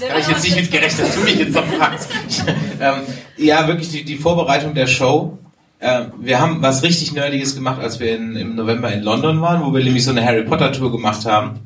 Habe 0.10 0.20
ich 0.20 0.28
jetzt 0.28 0.44
nicht 0.44 0.56
mit 0.58 0.70
gerechnet, 0.72 1.08
dass 1.08 1.16
du 1.16 1.22
mich 1.22 1.36
jetzt 1.36 1.56
noch 1.56 1.66
fragst. 1.66 2.10
ähm, 2.82 3.04
ja, 3.38 3.68
wirklich 3.68 3.90
die, 3.90 4.04
die 4.04 4.18
Vorbereitung 4.18 4.74
der 4.74 4.88
Show. 4.88 5.38
Äh, 5.80 6.06
wir 6.20 6.42
haben 6.42 6.62
was 6.62 6.84
richtig 6.84 7.14
Nerdiges 7.14 7.56
gemacht, 7.56 7.80
als 7.82 8.02
wir 8.02 8.16
in, 8.16 8.36
im 8.36 8.56
November 8.56 8.92
in 8.92 9.02
London 9.02 9.42
waren, 9.42 9.64
wo 9.64 9.74
wir 9.74 9.84
nämlich 9.84 10.04
so 10.04 10.12
eine 10.12 10.26
Harry 10.26 10.44
Potter 10.44 10.74
Tour 10.74 10.92
gemacht 10.92 11.26
haben. 11.26 11.62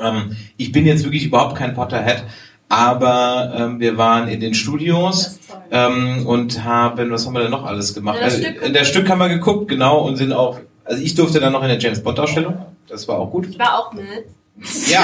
Ähm, 0.00 0.36
ich 0.56 0.72
bin 0.72 0.86
jetzt 0.86 1.04
wirklich 1.04 1.24
überhaupt 1.26 1.56
kein 1.56 1.74
Potterhead, 1.74 2.24
aber 2.68 3.54
ähm, 3.56 3.80
wir 3.80 3.96
waren 3.96 4.28
in 4.28 4.40
den 4.40 4.54
Studios 4.54 5.38
ähm, 5.70 6.26
und 6.26 6.64
haben, 6.64 7.10
was 7.10 7.26
haben 7.26 7.32
wir 7.34 7.42
denn 7.42 7.50
noch 7.50 7.64
alles 7.64 7.94
gemacht? 7.94 8.18
Ja, 8.18 8.24
das 8.26 8.34
also, 8.34 8.46
Stück 8.46 8.62
in 8.62 8.72
der 8.72 8.84
Stück 8.84 9.08
haben 9.08 9.18
wir 9.18 9.28
geguckt, 9.28 9.68
genau, 9.68 10.00
und 10.00 10.16
sind 10.16 10.32
auch, 10.32 10.58
also 10.84 11.02
ich 11.02 11.14
durfte 11.14 11.40
dann 11.40 11.52
noch 11.52 11.62
in 11.62 11.68
der 11.68 11.78
James 11.78 12.02
Bond 12.02 12.20
Ausstellung. 12.20 12.66
Das 12.88 13.06
war 13.08 13.18
auch 13.18 13.30
gut. 13.30 13.48
Ich 13.48 13.58
war 13.58 13.78
auch 13.78 13.92
mit. 13.92 14.26
Ja, 14.88 15.00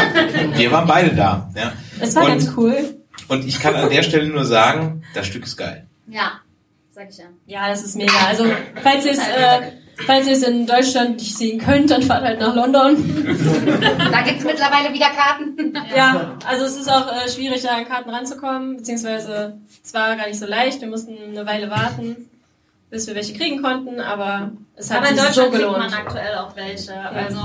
wir 0.56 0.72
waren 0.72 0.86
beide 0.86 1.14
da. 1.14 1.48
Ja. 1.54 1.72
Es 2.00 2.14
war 2.16 2.24
Und- 2.24 2.30
ganz 2.30 2.52
cool. 2.56 2.96
Und 3.28 3.46
ich 3.46 3.60
kann 3.60 3.74
an 3.76 3.88
der 3.88 4.02
Stelle 4.02 4.28
nur 4.28 4.44
sagen, 4.44 5.02
das 5.14 5.26
Stück 5.26 5.44
ist 5.44 5.56
geil. 5.56 5.86
ja, 6.08 6.32
sag 6.90 7.08
ich 7.08 7.18
ja. 7.18 7.24
Ja, 7.46 7.68
das 7.68 7.82
ist 7.82 7.96
mega. 7.96 8.12
Also, 8.28 8.44
falls 8.82 9.04
ihr 9.06 9.12
es 9.12 9.18
äh, 9.18 9.72
falls 10.06 10.26
ihr 10.26 10.32
es 10.32 10.42
in 10.42 10.66
Deutschland 10.66 11.16
nicht 11.16 11.36
sehen 11.36 11.58
könnt, 11.58 11.90
dann 11.90 12.02
fahrt 12.02 12.24
halt 12.24 12.40
nach 12.40 12.54
London. 12.54 12.96
Da 14.12 14.22
gibt's 14.22 14.44
mittlerweile 14.44 14.92
wieder 14.92 15.06
Karten. 15.10 15.74
Ja, 15.96 16.36
also 16.46 16.64
es 16.64 16.76
ist 16.76 16.88
auch 16.90 17.08
äh, 17.10 17.28
schwierig, 17.28 17.62
da 17.62 17.70
an 17.70 17.84
Karten 17.84 18.10
ranzukommen, 18.10 18.76
beziehungsweise 18.76 19.58
es 19.82 19.92
war 19.92 20.14
gar 20.16 20.26
nicht 20.28 20.38
so 20.38 20.46
leicht. 20.46 20.80
Wir 20.80 20.88
mussten 20.88 21.16
eine 21.30 21.44
Weile 21.46 21.70
warten, 21.70 22.28
bis 22.90 23.06
wir 23.06 23.14
welche 23.14 23.34
kriegen 23.34 23.60
konnten, 23.62 24.00
aber 24.00 24.52
es 24.76 24.90
hat 24.90 24.98
Aber 24.98 25.10
in 25.10 25.16
sich 25.16 25.24
so 25.24 25.42
Deutschland 25.42 25.50
kriegt 25.52 25.64
gelohnt. 25.64 25.90
man 25.90 25.94
aktuell 25.94 26.34
auch 26.36 26.56
welche. 26.56 26.94
Also 26.94 27.38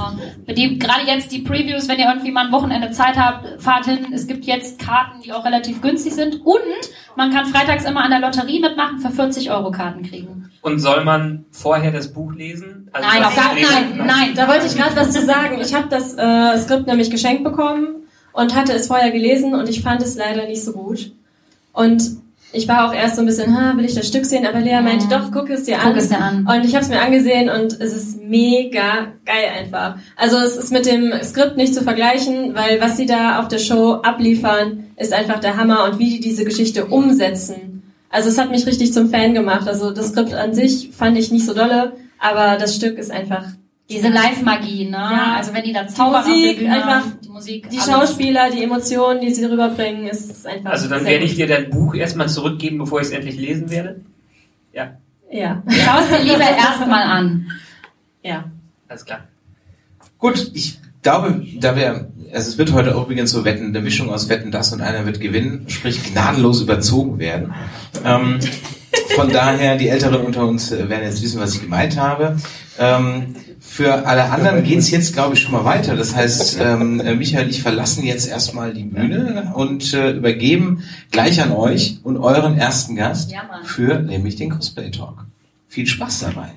die, 0.47 0.79
gerade 0.79 1.05
jetzt 1.07 1.31
die 1.31 1.39
Previews, 1.39 1.87
wenn 1.87 1.99
ihr 1.99 2.07
irgendwie 2.07 2.31
mal 2.31 2.45
ein 2.45 2.51
Wochenende 2.51 2.91
Zeit 2.91 3.17
habt, 3.17 3.61
fahrt 3.61 3.85
hin. 3.85 4.13
Es 4.13 4.27
gibt 4.27 4.45
jetzt 4.45 4.79
Karten, 4.79 5.21
die 5.21 5.33
auch 5.33 5.45
relativ 5.45 5.81
günstig 5.81 6.13
sind. 6.13 6.45
Und 6.45 6.59
man 7.15 7.31
kann 7.31 7.45
freitags 7.47 7.85
immer 7.85 8.03
an 8.03 8.11
der 8.11 8.19
Lotterie 8.19 8.59
mitmachen, 8.59 8.99
für 8.99 9.09
40 9.09 9.51
Euro 9.51 9.71
Karten 9.71 10.03
kriegen. 10.03 10.38
Und 10.61 10.79
soll 10.79 11.03
man 11.05 11.45
vorher 11.51 11.91
das 11.91 12.11
Buch 12.13 12.33
lesen? 12.33 12.89
Also 12.91 13.07
Nein, 13.07 13.21
gar, 13.21 13.55
lesen? 13.55 13.69
nein, 13.71 14.07
nein. 14.07 14.29
Da 14.35 14.47
wollte 14.47 14.65
ich 14.67 14.75
gerade 14.75 14.95
was 14.95 15.11
zu 15.11 15.25
sagen. 15.25 15.59
Ich 15.61 15.73
habe 15.73 15.87
das 15.89 16.15
äh, 16.17 16.57
Skript 16.61 16.87
nämlich 16.87 17.09
geschenkt 17.09 17.43
bekommen 17.43 17.87
und 18.33 18.55
hatte 18.55 18.73
es 18.73 18.87
vorher 18.87 19.11
gelesen 19.11 19.53
und 19.53 19.69
ich 19.69 19.81
fand 19.81 20.01
es 20.01 20.15
leider 20.15 20.45
nicht 20.47 20.63
so 20.63 20.73
gut. 20.73 21.13
Und 21.71 22.01
ich 22.51 22.67
war 22.67 22.89
auch 22.89 22.93
erst 22.93 23.15
so 23.15 23.21
ein 23.21 23.27
bisschen, 23.27 23.55
ha, 23.55 23.77
will 23.77 23.85
ich 23.85 23.93
das 23.93 24.07
Stück 24.07 24.25
sehen? 24.25 24.45
Aber 24.45 24.59
Lea 24.59 24.81
meinte, 24.81 25.07
doch, 25.07 25.31
guck 25.31 25.49
es 25.49 25.65
dir 25.65 25.79
an. 25.79 25.89
Guck 25.89 25.97
es 25.97 26.09
dir 26.09 26.19
an. 26.19 26.47
Und 26.47 26.65
ich 26.65 26.73
habe 26.73 26.83
es 26.83 26.89
mir 26.89 26.99
angesehen 26.99 27.47
und 27.49 27.79
es 27.79 27.93
ist 27.95 28.23
mega 28.23 29.13
geil 29.23 29.49
einfach. 29.59 29.97
Also 30.15 30.37
es 30.37 30.57
ist 30.57 30.71
mit 30.71 30.85
dem 30.87 31.13
Skript 31.23 31.57
nicht 31.57 31.75
zu 31.75 31.83
vergleichen, 31.83 32.55
weil 32.55 32.81
was 32.81 32.97
sie 32.97 33.05
da 33.05 33.39
auf 33.39 33.49
der 33.49 33.59
Show 33.59 33.99
abliefern, 34.01 34.85
ist 34.97 35.13
einfach 35.13 35.39
der 35.39 35.57
Hammer 35.57 35.85
und 35.85 35.99
wie 35.99 36.09
die 36.15 36.19
diese 36.21 36.43
Geschichte 36.43 36.85
umsetzen. 36.85 37.68
Also 38.09 38.29
es 38.29 38.37
hat 38.37 38.49
mich 38.51 38.65
richtig 38.65 38.93
zum 38.93 39.09
Fan 39.09 39.33
gemacht. 39.33 39.67
Also 39.67 39.91
das 39.91 40.09
Skript 40.09 40.33
an 40.33 40.53
sich 40.53 40.89
fand 40.91 41.17
ich 41.17 41.31
nicht 41.31 41.45
so 41.45 41.53
dolle, 41.53 41.93
aber 42.17 42.57
das 42.57 42.75
Stück 42.75 42.97
ist 42.97 43.11
einfach 43.11 43.45
Diese 43.89 44.09
Live-Magie, 44.09 44.85
ne? 44.85 44.97
Ja. 44.97 45.35
Also 45.37 45.53
wenn 45.53 45.63
die 45.63 45.73
da 45.73 45.87
zaubern 45.87 46.23
Musik, 46.27 46.35
auf 46.35 46.53
der 46.55 46.59
Bühne, 46.59 46.73
einfach 46.73 47.07
die 47.23 47.29
Musik, 47.29 47.69
Die 47.69 47.77
alles. 47.77 47.91
Schauspieler, 47.91 48.49
die 48.51 48.63
Emotionen, 48.63 49.21
die 49.21 49.33
sie 49.33 49.45
rüberbringen, 49.45 50.07
ist 50.07 50.45
einfach. 50.47 50.71
Also 50.71 50.89
dann 50.89 51.05
werde 51.05 51.25
ich 51.25 51.35
dir 51.35 51.47
dein 51.47 51.69
Buch 51.69 51.93
erstmal 51.95 52.29
zurückgeben, 52.29 52.77
bevor 52.79 52.99
ich 53.01 53.07
es 53.07 53.13
endlich 53.13 53.37
lesen 53.37 53.69
werde. 53.69 54.01
Ja, 54.73 54.97
Ja. 55.31 55.61
Schau 55.67 55.99
es 56.01 56.09
dir 56.09 56.23
lieber 56.23 56.49
erstmal 56.49 57.03
an. 57.03 57.47
Ja. 58.23 58.45
alles 58.87 59.05
klar. 59.05 59.21
Gut, 60.17 60.51
ich 60.53 60.77
glaube, 61.01 61.45
da 61.59 61.75
wir, 61.75 62.11
also 62.33 62.49
es 62.49 62.57
wird 62.57 62.73
heute 62.73 62.95
auch 62.95 63.03
übrigens 63.05 63.31
so 63.31 63.45
Wetten, 63.45 63.67
eine 63.67 63.81
Mischung 63.81 64.09
aus 64.09 64.29
Wetten, 64.29 64.51
das 64.51 64.71
und 64.73 64.81
einer 64.81 65.05
wird 65.05 65.19
gewinnen, 65.19 65.65
sprich 65.67 66.03
gnadenlos 66.03 66.61
überzogen 66.61 67.19
werden. 67.19 67.53
Ähm, 68.05 68.39
von 69.15 69.31
daher, 69.31 69.77
die 69.77 69.89
Älteren 69.89 70.25
unter 70.25 70.45
uns 70.45 70.71
äh, 70.71 70.89
werden 70.89 71.03
jetzt 71.03 71.21
wissen, 71.21 71.39
was 71.39 71.55
ich 71.55 71.61
gemeint 71.61 71.97
habe. 71.99 72.37
Ähm, 72.77 73.35
für 73.59 74.07
alle 74.07 74.25
anderen 74.31 74.63
geht's 74.63 74.89
jetzt, 74.89 75.13
glaube 75.13 75.35
ich, 75.35 75.41
schon 75.41 75.51
mal 75.51 75.65
weiter. 75.65 75.95
Das 75.95 76.15
heißt, 76.15 76.59
ähm, 76.61 76.99
äh, 77.01 77.13
Michael 77.15 77.45
und 77.45 77.49
ich 77.49 77.61
verlassen 77.61 78.05
jetzt 78.05 78.27
erstmal 78.27 78.73
die 78.73 78.83
Bühne 78.83 79.51
und 79.55 79.93
äh, 79.93 80.11
übergeben 80.11 80.83
gleich 81.11 81.41
an 81.41 81.51
euch 81.51 81.99
und 82.03 82.17
euren 82.17 82.57
ersten 82.57 82.95
Gast 82.95 83.31
Ja, 83.31 83.41
für 83.63 83.99
nämlich 83.99 84.37
den 84.37 84.49
Cosplay 84.49 84.91
Talk. 84.91 85.25
Viel 85.67 85.85
Spaß 85.85 86.21
dabei. 86.21 86.51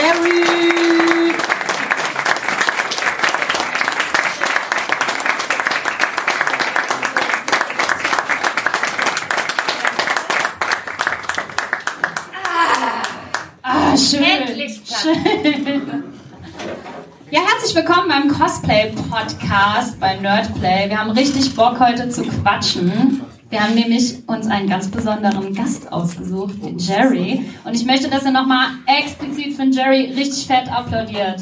Jerry! 0.00 0.50
Ah, 13.62 13.96
schön. 13.96 14.22
Endlich 14.22 14.80
schön. 14.86 16.04
Ja, 17.30 17.40
herzlich 17.40 17.74
willkommen 17.74 18.08
beim 18.08 18.28
Cosplay-Podcast 18.40 20.00
bei 20.00 20.16
Nerdplay. 20.16 20.88
Wir 20.88 20.98
haben 20.98 21.10
richtig 21.10 21.54
Bock 21.54 21.78
heute 21.78 22.08
zu 22.08 22.22
quatschen. 22.22 23.20
Wir 23.50 23.62
haben 23.62 23.74
nämlich 23.74 24.26
uns 24.26 24.46
einen 24.46 24.66
ganz 24.66 24.90
besonderen 24.90 25.54
Gast 25.54 25.92
ausgesucht, 25.92 26.54
den 26.64 26.78
Jerry. 26.78 27.44
Und 27.66 27.74
ich 27.74 27.84
möchte, 27.84 28.08
dass 28.08 28.24
ihr 28.24 28.30
nochmal 28.30 28.68
explizit 28.86 29.56
für 29.56 29.64
Jerry 29.64 30.14
richtig 30.16 30.46
fett 30.46 30.72
applaudiert. 30.72 31.38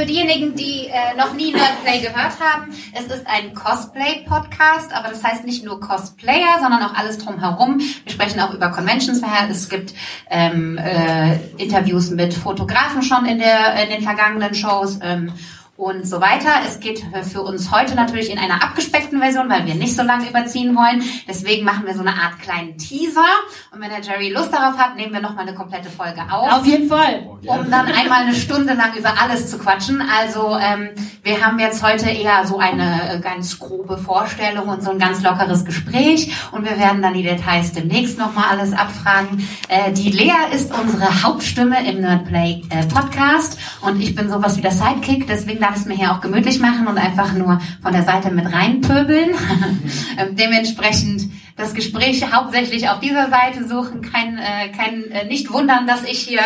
Für 0.00 0.06
diejenigen, 0.06 0.54
die 0.54 0.86
äh, 0.86 1.14
noch 1.18 1.34
nie 1.34 1.52
Nerdplay 1.52 2.00
gehört 2.00 2.40
haben, 2.40 2.72
es 2.94 3.04
ist 3.14 3.26
ein 3.26 3.52
Cosplay-Podcast, 3.52 4.94
aber 4.94 5.10
das 5.10 5.22
heißt 5.22 5.44
nicht 5.44 5.62
nur 5.62 5.78
Cosplayer, 5.78 6.58
sondern 6.58 6.82
auch 6.84 6.94
alles 6.94 7.18
drumherum. 7.18 7.78
Wir 7.78 8.12
sprechen 8.12 8.40
auch 8.40 8.54
über 8.54 8.70
Conventions. 8.70 9.20
Es 9.50 9.68
gibt 9.68 9.92
ähm, 10.30 10.78
äh, 10.78 11.36
Interviews 11.58 12.08
mit 12.12 12.32
Fotografen 12.32 13.02
schon 13.02 13.26
in, 13.26 13.40
der, 13.40 13.74
in 13.82 13.90
den 13.90 14.02
vergangenen 14.02 14.54
Shows. 14.54 15.00
Ähm, 15.02 15.34
und 15.80 16.06
so 16.06 16.20
weiter. 16.20 16.50
Es 16.66 16.78
geht 16.78 17.02
für 17.32 17.40
uns 17.40 17.70
heute 17.70 17.94
natürlich 17.94 18.30
in 18.30 18.38
einer 18.38 18.62
abgespeckten 18.62 19.18
Version, 19.18 19.48
weil 19.48 19.64
wir 19.64 19.74
nicht 19.74 19.96
so 19.96 20.02
lange 20.02 20.28
überziehen 20.28 20.76
wollen. 20.76 21.02
Deswegen 21.26 21.64
machen 21.64 21.86
wir 21.86 21.94
so 21.94 22.00
eine 22.00 22.10
Art 22.10 22.38
kleinen 22.38 22.76
Teaser. 22.76 23.24
Und 23.72 23.80
wenn 23.80 23.88
der 23.88 24.02
Jerry 24.02 24.30
Lust 24.30 24.52
darauf 24.52 24.76
hat, 24.76 24.96
nehmen 24.96 25.14
wir 25.14 25.22
nochmal 25.22 25.48
eine 25.48 25.56
komplette 25.56 25.88
Folge 25.88 26.20
auf. 26.30 26.52
Auf 26.52 26.66
jeden 26.66 26.86
Fall. 26.86 27.26
Um 27.46 27.70
dann 27.70 27.86
einmal 27.86 28.22
eine 28.22 28.34
Stunde 28.34 28.74
lang 28.74 28.94
über 28.94 29.14
alles 29.22 29.50
zu 29.50 29.58
quatschen. 29.58 30.02
Also 30.02 30.54
ähm, 30.60 30.90
wir 31.22 31.44
haben 31.44 31.58
jetzt 31.58 31.82
heute 31.82 32.10
eher 32.10 32.46
so 32.46 32.58
eine 32.58 33.14
äh, 33.14 33.20
ganz 33.20 33.58
grobe 33.58 33.96
Vorstellung 33.96 34.68
und 34.68 34.82
so 34.82 34.90
ein 34.90 34.98
ganz 34.98 35.22
lockeres 35.22 35.64
Gespräch. 35.64 36.34
Und 36.52 36.64
wir 36.64 36.78
werden 36.78 37.00
dann 37.00 37.14
die 37.14 37.22
Details 37.22 37.72
demnächst 37.72 38.18
nochmal 38.18 38.50
alles 38.50 38.74
abfragen. 38.74 39.48
Äh, 39.68 39.92
die 39.92 40.10
Lea 40.10 40.52
ist 40.52 40.74
unsere 40.78 41.22
Hauptstimme 41.22 41.88
im 41.88 42.02
Nerdplay 42.02 42.64
äh, 42.68 42.84
Podcast. 42.84 43.58
Und 43.80 44.02
ich 44.02 44.14
bin 44.14 44.28
sowas 44.28 44.58
wie 44.58 44.60
der 44.60 44.72
Sidekick. 44.72 45.26
Deswegen 45.26 45.69
darf 45.70 45.78
es 45.78 45.86
mir 45.86 45.94
hier 45.94 46.10
auch 46.10 46.20
gemütlich 46.20 46.58
machen 46.58 46.88
und 46.88 46.98
einfach 46.98 47.32
nur 47.32 47.60
von 47.80 47.92
der 47.92 48.02
Seite 48.02 48.32
mit 48.32 48.52
reinpöbeln. 48.52 49.30
ähm, 50.18 50.34
dementsprechend 50.36 51.30
das 51.56 51.74
Gespräch 51.74 52.24
hauptsächlich 52.32 52.88
auf 52.88 52.98
dieser 52.98 53.30
Seite 53.30 53.68
suchen. 53.68 54.02
Kein, 54.02 54.38
äh, 54.38 54.70
kein 54.76 55.04
äh, 55.12 55.26
nicht 55.26 55.52
wundern, 55.52 55.86
dass 55.86 56.02
ich 56.02 56.18
hier 56.18 56.40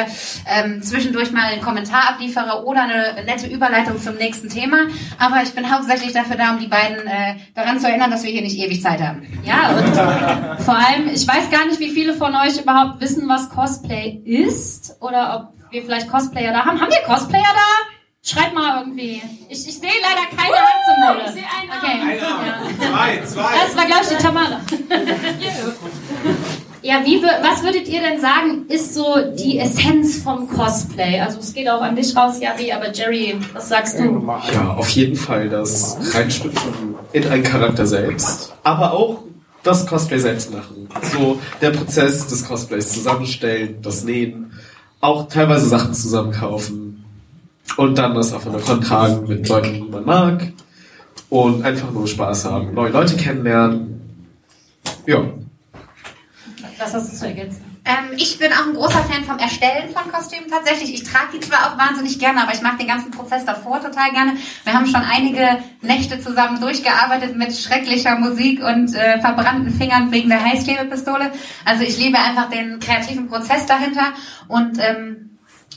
ähm, 0.46 0.82
zwischendurch 0.82 1.32
mal 1.32 1.44
einen 1.44 1.62
Kommentar 1.62 2.10
abliefere 2.10 2.64
oder 2.66 2.82
eine 2.82 3.24
nette 3.24 3.46
Überleitung 3.46 3.98
zum 3.98 4.16
nächsten 4.16 4.50
Thema. 4.50 4.88
Aber 5.18 5.42
ich 5.42 5.54
bin 5.54 5.72
hauptsächlich 5.72 6.12
dafür 6.12 6.36
da, 6.36 6.50
um 6.50 6.58
die 6.58 6.66
beiden 6.66 7.06
äh, 7.06 7.36
daran 7.54 7.80
zu 7.80 7.88
erinnern, 7.88 8.10
dass 8.10 8.24
wir 8.24 8.30
hier 8.30 8.42
nicht 8.42 8.58
ewig 8.58 8.82
Zeit 8.82 9.00
haben. 9.00 9.22
Ja, 9.42 9.70
und 9.70 10.60
vor 10.64 10.76
allem, 10.76 11.08
ich 11.08 11.26
weiß 11.26 11.50
gar 11.50 11.66
nicht, 11.66 11.80
wie 11.80 11.90
viele 11.90 12.12
von 12.12 12.34
euch 12.34 12.60
überhaupt 12.60 13.00
wissen, 13.00 13.26
was 13.26 13.48
Cosplay 13.48 14.20
ist 14.24 14.96
oder 15.00 15.48
ob 15.48 15.72
wir 15.72 15.82
vielleicht 15.82 16.10
Cosplayer 16.10 16.52
da 16.52 16.66
haben. 16.66 16.78
Haben 16.78 16.90
wir 16.90 17.02
Cosplayer 17.06 17.42
da? 17.42 17.93
Schreibt 18.26 18.54
mal 18.54 18.80
irgendwie. 18.80 19.20
Ich, 19.50 19.68
ich 19.68 19.74
sehe 19.78 19.90
leider 20.02 20.26
keine 20.34 20.56
Hand 20.56 20.82
zum 20.86 20.96
Mode. 21.06 21.20
Ich 21.26 21.32
sehe 21.32 21.44
einen 21.44 21.70
Okay. 21.70 22.18
Ja. 22.18 22.88
Zwei, 22.88 23.26
zwei. 23.26 23.52
Das 23.66 23.76
war, 23.76 23.84
glaube 23.84 24.02
ich, 24.02 24.08
die 24.16 24.22
Tamara. 24.22 24.60
Ja, 26.82 26.96
wie, 27.02 27.16
wür- 27.16 27.42
was 27.42 27.62
würdet 27.62 27.88
ihr 27.88 28.02
denn 28.02 28.20
sagen, 28.20 28.66
ist 28.68 28.92
so 28.92 29.14
die 29.38 29.58
Essenz 29.58 30.18
vom 30.18 30.46
Cosplay? 30.46 31.18
Also 31.18 31.38
es 31.38 31.54
geht 31.54 31.66
auch 31.66 31.80
an 31.80 31.96
dich 31.96 32.14
raus, 32.14 32.34
Javi, 32.38 32.70
aber 32.72 32.92
Jerry, 32.92 33.36
was 33.54 33.70
sagst 33.70 33.98
du? 33.98 34.22
Ja, 34.52 34.74
auf 34.74 34.90
jeden 34.90 35.16
Fall 35.16 35.48
das 35.48 35.96
Reinschlüpfen 36.12 36.94
in 37.14 37.26
einen 37.26 37.42
Charakter 37.42 37.86
selbst, 37.86 38.52
aber 38.64 38.92
auch 38.92 39.20
das 39.62 39.86
Cosplay 39.86 40.18
selbst 40.18 40.52
machen. 40.52 40.86
So 41.10 41.40
der 41.62 41.70
Prozess 41.70 42.26
des 42.26 42.46
Cosplays 42.46 42.92
zusammenstellen, 42.92 43.78
das 43.80 44.04
Nähen, 44.04 44.52
auch 45.00 45.26
teilweise 45.28 45.66
Sachen 45.68 45.94
zusammenkaufen 45.94 46.83
und 47.76 47.98
dann 47.98 48.14
das 48.14 48.32
auf 48.32 48.46
einer 48.46 48.58
Con 48.58 48.80
tragen 48.80 49.26
mit 49.26 49.48
Leuten, 49.48 49.74
die 49.74 49.80
man 49.82 50.04
mag 50.04 50.52
und 51.30 51.64
einfach 51.64 51.90
nur 51.90 52.06
Spaß 52.06 52.44
haben, 52.46 52.74
neue 52.74 52.90
Leute 52.90 53.16
kennenlernen. 53.16 54.00
Ja, 55.06 55.22
Was 56.78 56.94
hast 56.94 57.12
du 57.12 57.16
zu 57.16 57.26
ergänzen? 57.26 57.74
Ähm, 57.86 58.16
ich 58.16 58.38
bin 58.38 58.50
auch 58.50 58.66
ein 58.66 58.74
großer 58.74 59.04
Fan 59.04 59.24
vom 59.24 59.38
Erstellen 59.38 59.90
von 59.90 60.10
Kostümen 60.10 60.48
tatsächlich. 60.48 60.94
Ich 60.94 61.02
trage 61.04 61.32
die 61.34 61.40
zwar 61.40 61.66
auch 61.66 61.78
wahnsinnig 61.78 62.18
gerne, 62.18 62.42
aber 62.42 62.54
ich 62.54 62.62
mag 62.62 62.78
den 62.78 62.86
ganzen 62.86 63.10
Prozess 63.10 63.44
davor 63.44 63.78
total 63.82 64.10
gerne. 64.10 64.38
Wir 64.64 64.72
haben 64.72 64.86
schon 64.86 65.02
einige 65.02 65.58
Nächte 65.82 66.18
zusammen 66.18 66.60
durchgearbeitet 66.60 67.36
mit 67.36 67.54
schrecklicher 67.54 68.18
Musik 68.18 68.62
und 68.62 68.94
äh, 68.94 69.20
verbrannten 69.20 69.68
Fingern 69.70 70.10
wegen 70.12 70.30
der 70.30 70.42
Heißklebepistole. 70.42 71.30
Also 71.66 71.82
ich 71.82 71.98
liebe 71.98 72.18
einfach 72.18 72.48
den 72.48 72.80
kreativen 72.80 73.28
Prozess 73.28 73.66
dahinter 73.66 74.14
und 74.48 74.78
ähm, 74.78 75.33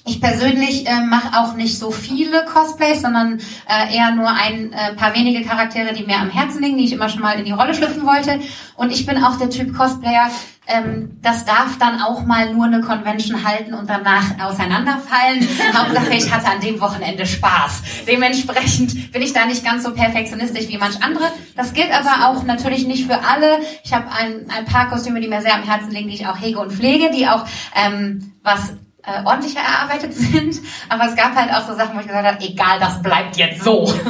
ich 0.08 0.22
persönlich 0.22 0.88
äh, 0.88 1.02
mache 1.02 1.38
auch 1.38 1.54
nicht 1.54 1.78
so 1.78 1.92
viele 1.92 2.46
Cosplays, 2.46 3.02
sondern 3.02 3.40
äh, 3.68 3.96
eher 3.96 4.12
nur 4.12 4.30
ein 4.30 4.74
äh, 4.74 4.94
paar 4.96 5.14
wenige 5.14 5.44
Charaktere, 5.44 5.94
die 5.94 6.04
mir 6.04 6.18
am 6.18 6.30
Herzen 6.30 6.62
liegen, 6.62 6.78
die 6.78 6.86
ich 6.86 6.94
immer 6.94 7.10
schon 7.10 7.22
mal 7.22 7.38
in 7.38 7.46
die 7.46 7.52
Rolle 7.52 7.74
schlüpfen 7.74 8.06
wollte. 8.06 8.40
Und 8.76 8.92
ich 8.92 9.06
bin 9.06 9.24
auch 9.24 9.38
der 9.38 9.50
Typ 9.50 9.76
Cosplayer, 9.76 10.30
ähm, 10.68 11.18
das 11.22 11.46
darf 11.46 11.78
dann 11.80 12.02
auch 12.02 12.26
mal 12.26 12.54
nur 12.54 12.66
eine 12.66 12.82
Convention 12.82 13.44
halten 13.46 13.74
und 13.74 13.90
danach 13.90 14.40
auseinanderfallen. 14.40 15.48
Hauptsache, 15.74 16.14
ich 16.14 16.32
hatte 16.32 16.48
an 16.48 16.60
dem 16.62 16.80
Wochenende 16.82 17.26
Spaß. 17.26 17.84
Dementsprechend 18.08 19.12
bin 19.12 19.22
ich 19.22 19.34
da 19.34 19.46
nicht 19.46 19.64
ganz 19.64 19.84
so 19.84 19.94
perfektionistisch 19.94 20.68
wie 20.68 20.78
manch 20.78 21.02
andere. 21.02 21.32
Das 21.56 21.74
gilt 21.74 21.92
aber 21.92 22.28
auch 22.28 22.44
natürlich 22.44 22.86
nicht 22.86 23.08
für 23.08 23.24
alle. 23.24 23.60
Ich 23.84 23.94
habe 23.94 24.08
ein, 24.12 24.50
ein 24.56 24.66
paar 24.66 24.90
Kostüme, 24.90 25.22
die 25.22 25.28
mir 25.28 25.42
sehr 25.42 25.56
am 25.56 25.64
Herzen 25.64 25.92
liegen, 25.92 26.10
die 26.10 26.16
ich 26.16 26.28
auch 26.28 26.40
hege 26.40 26.60
und 26.60 26.72
pflege, 26.72 27.12
die 27.12 27.28
auch 27.28 27.46
ähm, 27.76 28.34
was 28.44 28.74
äh, 29.08 29.24
ordentlicher 29.26 29.62
erarbeitet 29.62 30.14
sind. 30.14 30.60
Aber 30.90 31.06
es 31.06 31.16
gab 31.16 31.34
halt 31.36 31.52
auch 31.52 31.68
so 31.68 31.76
Sachen, 31.76 31.96
wo 31.96 32.02
ich 32.02 32.08
gesagt 32.08 32.28
habe, 32.28 32.44
egal, 32.44 32.80
das 32.80 33.02
bleibt 33.02 33.38
jetzt 33.38 33.64
so. 33.64 33.92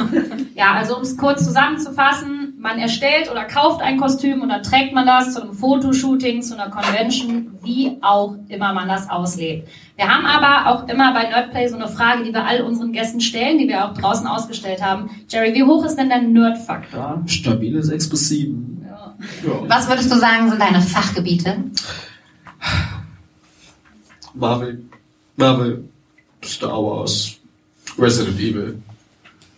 Ja, 0.58 0.72
also 0.74 0.96
um 0.96 1.02
es 1.02 1.16
kurz 1.16 1.44
zusammenzufassen, 1.44 2.54
man 2.58 2.80
erstellt 2.80 3.30
oder 3.30 3.44
kauft 3.44 3.80
ein 3.80 3.96
Kostüm 3.96 4.42
und 4.42 4.48
dann 4.48 4.64
trägt 4.64 4.92
man 4.92 5.06
das 5.06 5.34
zu 5.34 5.40
einem 5.40 5.52
Fotoshooting, 5.52 6.42
zu 6.42 6.54
einer 6.54 6.68
Convention, 6.68 7.56
wie 7.62 7.96
auch 8.00 8.34
immer 8.48 8.72
man 8.72 8.88
das 8.88 9.08
auslebt. 9.08 9.68
Wir 9.94 10.08
haben 10.08 10.26
aber 10.26 10.68
auch 10.68 10.88
immer 10.88 11.12
bei 11.14 11.28
Nerdplay 11.28 11.68
so 11.68 11.76
eine 11.76 11.86
Frage, 11.86 12.24
die 12.24 12.32
wir 12.32 12.44
all 12.44 12.62
unseren 12.62 12.90
Gästen 12.90 13.20
stellen, 13.20 13.58
die 13.58 13.68
wir 13.68 13.84
auch 13.84 13.94
draußen 13.94 14.26
ausgestellt 14.26 14.82
haben. 14.82 15.10
Jerry, 15.28 15.54
wie 15.54 15.62
hoch 15.62 15.84
ist 15.84 15.94
denn 15.94 16.08
der 16.08 16.22
Nerd-Faktor? 16.22 17.22
stabile 17.26 17.80
6 17.80 18.10
bis 18.10 18.28
7. 18.28 18.84
Ja. 18.84 19.14
Ja. 19.46 19.60
Was 19.68 19.88
würdest 19.88 20.10
du 20.10 20.16
sagen, 20.16 20.50
sind 20.50 20.60
deine 20.60 20.80
Fachgebiete? 20.80 21.56
Marvel, 24.34 24.87
Marvel, 25.38 25.84
Star 26.44 26.82
Wars, 26.82 27.36
Resident 27.98 28.38
Evil. 28.38 28.82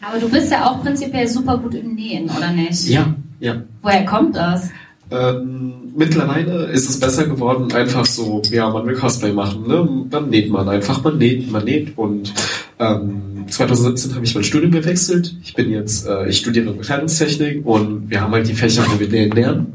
Aber 0.03 0.19
du 0.19 0.29
bist 0.29 0.51
ja 0.51 0.71
auch 0.71 0.83
prinzipiell 0.83 1.27
super 1.27 1.59
gut 1.59 1.75
im 1.75 1.95
Nähen, 1.95 2.31
oder 2.31 2.53
nicht? 2.53 2.87
Ja, 2.87 3.15
ja. 3.41 3.63
Woher 3.83 4.05
kommt 4.05 4.37
das? 4.37 4.71
Ähm, 5.11 5.93
mittlerweile 5.97 6.67
ist 6.67 6.89
es 6.89 7.01
besser 7.01 7.27
geworden, 7.27 7.73
einfach 7.73 8.07
so, 8.07 8.43
ja, 8.51 8.71
man 8.71 8.87
will 8.87 8.95
Cosplay 8.95 9.33
machen, 9.33 9.67
ne? 9.67 10.07
Dann 10.09 10.31
näht 10.31 10.51
man 10.51 10.69
einfach, 10.69 11.03
man 11.03 11.19
näht, 11.19 11.51
man 11.51 11.65
näht 11.65 11.99
und 11.99 12.33
ähm, 12.79 13.47
2017 13.49 14.15
habe 14.15 14.25
ich 14.25 14.35
mein 14.35 14.45
Studium 14.45 14.71
gewechselt. 14.71 15.35
Ich 15.43 15.55
bin 15.55 15.71
jetzt, 15.71 16.07
äh, 16.07 16.29
ich 16.29 16.39
studiere 16.39 16.73
Bekleidungstechnik 16.73 17.67
und 17.67 18.09
wir 18.09 18.21
haben 18.21 18.33
halt 18.33 18.47
die 18.49 18.55
Fächer, 18.55 18.85
wo 18.89 19.01
wir 19.01 19.09
nähen 19.09 19.33
lernen, 19.33 19.75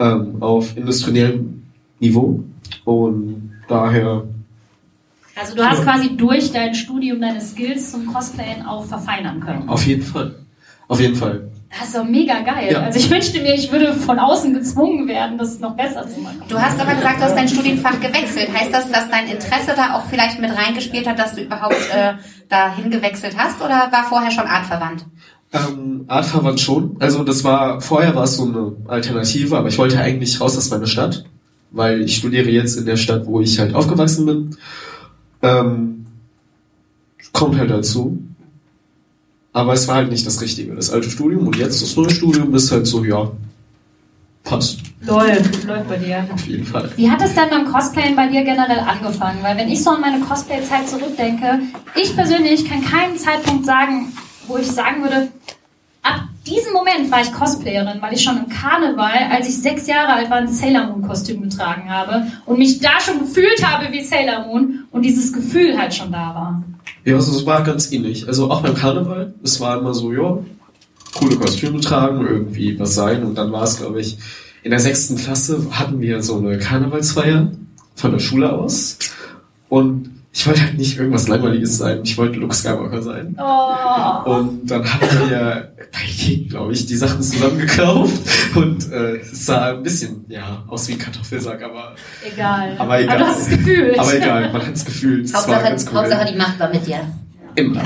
ähm, 0.00 0.42
auf 0.42 0.76
industriellem 0.76 1.62
Niveau 2.00 2.42
und 2.84 3.52
daher, 3.68 4.24
Also 5.36 5.54
du 5.56 5.64
hast 5.64 5.82
quasi 5.82 6.16
durch 6.16 6.52
dein 6.52 6.74
Studium 6.74 7.20
deine 7.20 7.40
Skills 7.40 7.90
zum 7.90 8.06
Cosplayen 8.06 8.64
auch 8.64 8.84
verfeinern 8.84 9.40
können. 9.40 9.68
auf 9.68 9.86
jeden 9.86 10.02
Fall, 10.02 10.34
auf 10.88 11.00
jeden 11.00 11.16
Fall. 11.16 11.50
Das 11.76 11.88
ist 11.88 11.96
doch 11.96 12.04
mega 12.04 12.40
geil. 12.40 12.72
Ja. 12.72 12.82
Also 12.82 13.00
ich 13.00 13.10
wünschte 13.10 13.40
mir, 13.40 13.54
ich 13.54 13.72
würde 13.72 13.94
von 13.94 14.18
außen 14.18 14.54
gezwungen 14.54 15.08
werden, 15.08 15.38
das 15.38 15.58
noch 15.58 15.74
besser 15.76 16.06
zu 16.08 16.20
machen. 16.20 16.42
Du 16.48 16.56
hast 16.56 16.78
aber 16.80 16.94
gesagt, 16.94 17.18
du 17.18 17.24
hast 17.24 17.34
dein 17.34 17.48
Studienfach 17.48 17.98
gewechselt. 18.00 18.48
Heißt 18.54 18.72
das, 18.72 18.90
dass 18.92 19.10
dein 19.10 19.26
Interesse 19.26 19.72
da 19.74 19.96
auch 19.96 20.04
vielleicht 20.08 20.40
mit 20.40 20.52
reingespielt 20.56 21.06
hat, 21.08 21.18
dass 21.18 21.34
du 21.34 21.42
überhaupt 21.42 21.74
äh, 21.92 22.12
dahin 22.48 22.90
gewechselt 22.90 23.34
hast 23.36 23.60
oder 23.60 23.88
war 23.90 24.04
vorher 24.08 24.30
schon 24.30 24.46
artverwandt? 24.46 25.04
Ähm, 25.52 26.04
artverwandt 26.06 26.60
schon. 26.60 26.96
Also 27.00 27.24
das 27.24 27.42
war, 27.42 27.80
vorher 27.80 28.14
war 28.14 28.24
es 28.24 28.36
so 28.36 28.44
eine 28.44 28.72
Alternative, 28.86 29.56
aber 29.58 29.68
ich 29.68 29.78
wollte 29.78 29.98
eigentlich 29.98 30.40
raus 30.40 30.56
aus 30.56 30.70
meiner 30.70 30.86
Stadt, 30.86 31.24
weil 31.72 32.02
ich 32.02 32.16
studiere 32.16 32.50
jetzt 32.50 32.76
in 32.76 32.86
der 32.86 32.96
Stadt, 32.96 33.26
wo 33.26 33.40
ich 33.40 33.58
halt 33.58 33.74
aufgewachsen 33.74 34.26
bin. 34.26 34.56
Ähm, 35.44 36.06
kommt 37.32 37.58
halt 37.58 37.70
dazu. 37.70 38.18
Aber 39.52 39.72
es 39.74 39.86
war 39.86 39.96
halt 39.96 40.10
nicht 40.10 40.26
das 40.26 40.40
Richtige, 40.40 40.74
das 40.74 40.90
alte 40.90 41.10
Studium 41.10 41.46
und 41.46 41.56
jetzt 41.56 41.80
das 41.82 41.94
neue 41.96 42.10
Studium 42.10 42.52
ist 42.54 42.72
halt 42.72 42.86
so, 42.86 43.04
ja, 43.04 43.30
passt, 44.42 44.80
Läuft, 45.00 45.64
läuft 45.64 45.88
bei 45.88 45.96
dir. 45.96 46.26
auf 46.32 46.46
jeden 46.46 46.64
Fall. 46.64 46.90
Wie 46.96 47.10
hat 47.10 47.22
es 47.22 47.34
denn 47.34 47.50
beim 47.50 47.70
Cosplayen 47.70 48.16
bei 48.16 48.26
dir 48.28 48.42
generell 48.42 48.80
angefangen? 48.80 49.38
Weil 49.42 49.56
wenn 49.56 49.68
ich 49.68 49.82
so 49.84 49.90
an 49.90 50.00
meine 50.00 50.20
Cosplay-Zeit 50.24 50.88
zurückdenke, 50.88 51.60
ich 51.94 52.16
persönlich 52.16 52.64
kann 52.68 52.82
keinen 52.82 53.16
Zeitpunkt 53.16 53.64
sagen, 53.66 54.12
wo 54.48 54.56
ich 54.56 54.66
sagen 54.70 55.02
würde, 55.02 55.28
ab 56.02 56.22
diesen 56.46 56.72
Moment 56.72 57.10
war 57.10 57.22
ich 57.22 57.32
Cosplayerin, 57.32 58.02
weil 58.02 58.14
ich 58.14 58.22
schon 58.22 58.36
im 58.36 58.48
Karneval, 58.48 59.30
als 59.30 59.48
ich 59.48 59.56
sechs 59.56 59.86
Jahre 59.86 60.12
alt 60.12 60.30
war, 60.30 60.38
ein 60.38 60.48
Sailor 60.48 60.86
Moon 60.88 61.02
Kostüm 61.02 61.42
getragen 61.42 61.88
habe 61.88 62.26
und 62.44 62.58
mich 62.58 62.80
da 62.80 63.00
schon 63.00 63.18
gefühlt 63.18 63.64
habe 63.66 63.92
wie 63.92 64.02
Sailor 64.02 64.46
Moon 64.46 64.84
und 64.90 65.02
dieses 65.02 65.32
Gefühl 65.32 65.78
halt 65.78 65.94
schon 65.94 66.12
da 66.12 66.34
war. 66.34 66.62
Ja, 67.04 67.16
also 67.16 67.36
es 67.36 67.46
war 67.46 67.62
ganz 67.62 67.90
ähnlich. 67.92 68.26
Also 68.28 68.50
auch 68.50 68.62
beim 68.62 68.74
Karneval, 68.74 69.34
es 69.42 69.60
war 69.60 69.78
immer 69.78 69.94
so, 69.94 70.12
ja, 70.12 70.38
coole 71.14 71.36
Kostüme 71.36 71.80
tragen, 71.80 72.26
irgendwie 72.26 72.78
was 72.78 72.94
sein. 72.94 73.22
Und 73.22 73.36
dann 73.36 73.52
war 73.52 73.62
es, 73.62 73.78
glaube 73.78 74.00
ich, 74.00 74.18
in 74.62 74.70
der 74.70 74.80
sechsten 74.80 75.16
Klasse 75.16 75.66
hatten 75.70 76.00
wir 76.00 76.22
so 76.22 76.38
eine 76.38 76.58
Karnevalsfeier 76.58 77.52
von 77.94 78.12
der 78.12 78.18
Schule 78.18 78.52
aus. 78.52 78.98
Und 79.68 80.13
ich 80.36 80.44
wollte 80.48 80.62
halt 80.62 80.76
nicht 80.76 80.98
irgendwas 80.98 81.28
Langweiliges 81.28 81.78
sein. 81.78 82.00
Ich 82.02 82.18
wollte 82.18 82.40
Luke 82.40 82.54
Skywalker 82.54 83.00
sein. 83.02 83.36
Oh. 83.38 84.30
Und 84.32 84.68
dann 84.68 84.84
haben 84.84 85.30
wir 85.30 85.72
bei 85.92 86.00
King, 86.00 86.48
glaube 86.48 86.72
ich, 86.72 86.86
die 86.86 86.96
Sachen 86.96 87.22
zusammengekauft. 87.22 88.20
Und 88.56 88.90
äh, 88.90 89.18
es 89.18 89.46
sah 89.46 89.70
ein 89.70 89.84
bisschen, 89.84 90.24
ja, 90.28 90.64
aus 90.66 90.88
wie 90.88 90.94
ein 90.94 90.98
Kartoffelsack, 90.98 91.62
aber 91.62 91.94
Egal. 92.26 92.74
Aber 92.78 93.00
egal. 93.00 93.18
du 93.18 93.26
hast 93.26 93.42
es 93.42 93.48
gefühlt. 93.48 93.96
Aber 93.96 94.12
egal, 94.12 94.52
man 94.52 94.66
hat 94.66 94.74
es 94.74 94.84
gefühlt. 94.84 95.32
Hauptsache, 95.32 95.76
cool. 95.76 95.98
Hauptsache 95.98 96.32
die 96.32 96.38
Macht 96.38 96.58
war 96.58 96.68
mit 96.68 96.84
dir. 96.84 97.00
Immer. 97.54 97.82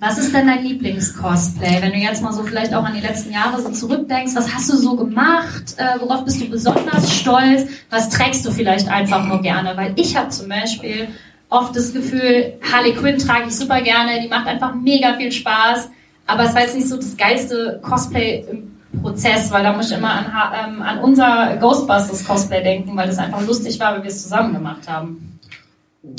Was 0.00 0.16
ist 0.16 0.32
denn 0.32 0.46
dein 0.46 0.62
Lieblings-Cosplay? 0.62 1.82
Wenn 1.82 1.90
du 1.90 1.98
jetzt 1.98 2.22
mal 2.22 2.32
so 2.32 2.44
vielleicht 2.44 2.72
auch 2.72 2.84
an 2.84 2.94
die 2.94 3.00
letzten 3.00 3.32
Jahre 3.32 3.60
so 3.60 3.70
zurückdenkst, 3.70 4.32
was 4.36 4.54
hast 4.54 4.70
du 4.70 4.76
so 4.76 4.94
gemacht? 4.94 5.74
Äh, 5.76 6.00
worauf 6.00 6.24
bist 6.24 6.40
du 6.40 6.48
besonders 6.48 7.12
stolz? 7.12 7.66
Was 7.90 8.08
trägst 8.08 8.46
du 8.46 8.52
vielleicht 8.52 8.88
einfach 8.88 9.24
nur 9.26 9.42
gerne? 9.42 9.76
Weil 9.76 9.94
ich 9.96 10.16
habe 10.16 10.28
zum 10.28 10.48
Beispiel 10.48 11.08
oft 11.48 11.74
das 11.74 11.92
Gefühl, 11.92 12.54
Harley 12.72 12.92
Quinn 12.94 13.18
trage 13.18 13.48
ich 13.48 13.56
super 13.56 13.80
gerne, 13.80 14.20
die 14.22 14.28
macht 14.28 14.46
einfach 14.46 14.72
mega 14.72 15.14
viel 15.14 15.32
Spaß. 15.32 15.90
Aber 16.28 16.44
es 16.44 16.54
war 16.54 16.60
jetzt 16.60 16.76
nicht 16.76 16.88
so 16.88 16.96
das 16.96 17.16
geilste 17.16 17.80
Cosplay 17.82 18.44
im 18.48 19.00
Prozess, 19.02 19.50
weil 19.50 19.64
da 19.64 19.72
muss 19.72 19.90
ich 19.90 19.96
immer 19.96 20.12
an, 20.12 20.26
ähm, 20.54 20.82
an 20.82 20.98
unser 21.00 21.56
Ghostbusters 21.56 22.24
Cosplay 22.24 22.62
denken, 22.62 22.96
weil 22.96 23.08
das 23.08 23.18
einfach 23.18 23.44
lustig 23.44 23.80
war, 23.80 23.94
weil 23.94 24.04
wir 24.04 24.10
es 24.10 24.22
zusammen 24.22 24.54
gemacht 24.54 24.88
haben. 24.88 25.37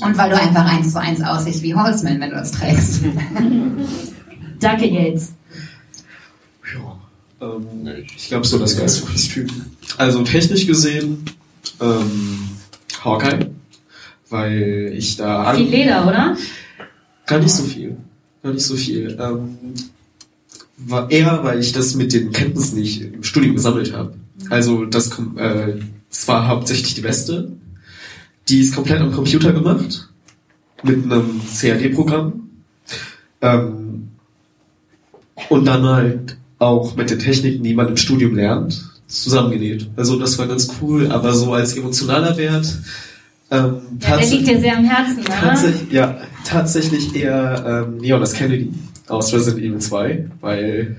Und 0.02 0.18
weil 0.18 0.30
du 0.30 0.40
einfach 0.40 0.66
eins 0.66 0.94
zu 0.94 1.00
eins 1.00 1.22
aussiehst 1.22 1.62
wie 1.64 1.76
Holzman, 1.76 2.20
wenn 2.20 2.30
du 2.30 2.36
das 2.36 2.52
trägst. 2.52 3.02
Danke, 4.60 4.86
Yates. 4.88 5.34
Ähm, 7.42 7.88
ich 8.16 8.28
glaube, 8.28 8.46
so 8.46 8.58
das 8.58 8.78
geilste 8.78 9.06
Kostüm. 9.06 9.48
Also 9.98 10.24
technisch 10.24 10.68
gesehen, 10.68 11.24
ähm, 11.82 12.50
Hawkeye, 13.04 13.50
weil 14.30 14.94
ich 14.96 15.16
da... 15.16 15.54
Viel 15.54 15.70
Leder, 15.70 16.06
oder? 16.06 16.38
Gar 17.26 17.40
nicht 17.40 17.54
so 17.54 17.64
viel. 17.64 17.98
Gar 18.44 18.54
nicht 18.54 18.66
so 18.66 18.76
viel. 18.76 19.18
Ähm, 19.20 19.58
war 20.78 21.10
eher, 21.12 21.44
weil 21.44 21.60
ich 21.60 21.72
das 21.72 21.96
mit 21.96 22.14
den 22.14 22.32
Kenntnissen 22.32 22.80
nicht 22.80 23.02
im 23.02 23.24
Studium 23.24 23.56
gesammelt 23.56 23.94
habe. 23.94 24.14
Also 24.50 24.86
das, 24.86 25.12
äh, 25.38 25.76
das 26.10 26.28
war 26.28 26.48
hauptsächlich 26.48 26.96
die 26.96 27.04
Weste. 27.04 27.52
Die 28.50 28.60
ist 28.62 28.76
komplett 28.76 29.00
am 29.00 29.12
Computer 29.12 29.54
gemacht. 29.54 30.10
Mit 30.84 31.04
einem 31.04 31.42
CAD-Programm. 31.60 32.50
Ähm, 33.42 34.10
und 35.50 35.66
dann 35.66 35.84
halt 35.84 36.38
auch 36.58 36.96
mit 36.96 37.10
den 37.10 37.20
Techniken, 37.20 37.64
die 37.64 37.74
man 37.74 37.88
im 37.88 37.98
Studium 37.98 38.36
lernt, 38.36 38.90
zusammengenäht. 39.08 39.90
Also 39.96 40.20
das 40.20 40.38
war 40.38 40.48
ganz 40.48 40.70
cool, 40.82 41.12
aber 41.12 41.34
so 41.34 41.54
als 41.54 41.76
emotionaler 41.76 42.38
Wert. 42.38 42.78
Ähm, 43.52 43.78
Ja, 44.02 44.18
der 44.18 44.30
liegt 44.30 44.48
dir 44.48 44.60
sehr 44.60 44.78
am 44.78 44.86
Herzen, 44.86 45.18
ne? 45.18 45.24
Tatsächlich, 45.24 45.92
ja, 45.92 46.18
tatsächlich 46.46 47.16
eher 47.16 47.86
ähm, 47.88 47.98
Neon 47.98 48.22
S. 48.22 48.34
Kennedy 48.34 48.72
aus 49.08 49.34
Resident 49.34 49.64
Evil 49.64 49.80
2, 49.80 50.28
weil 50.42 50.96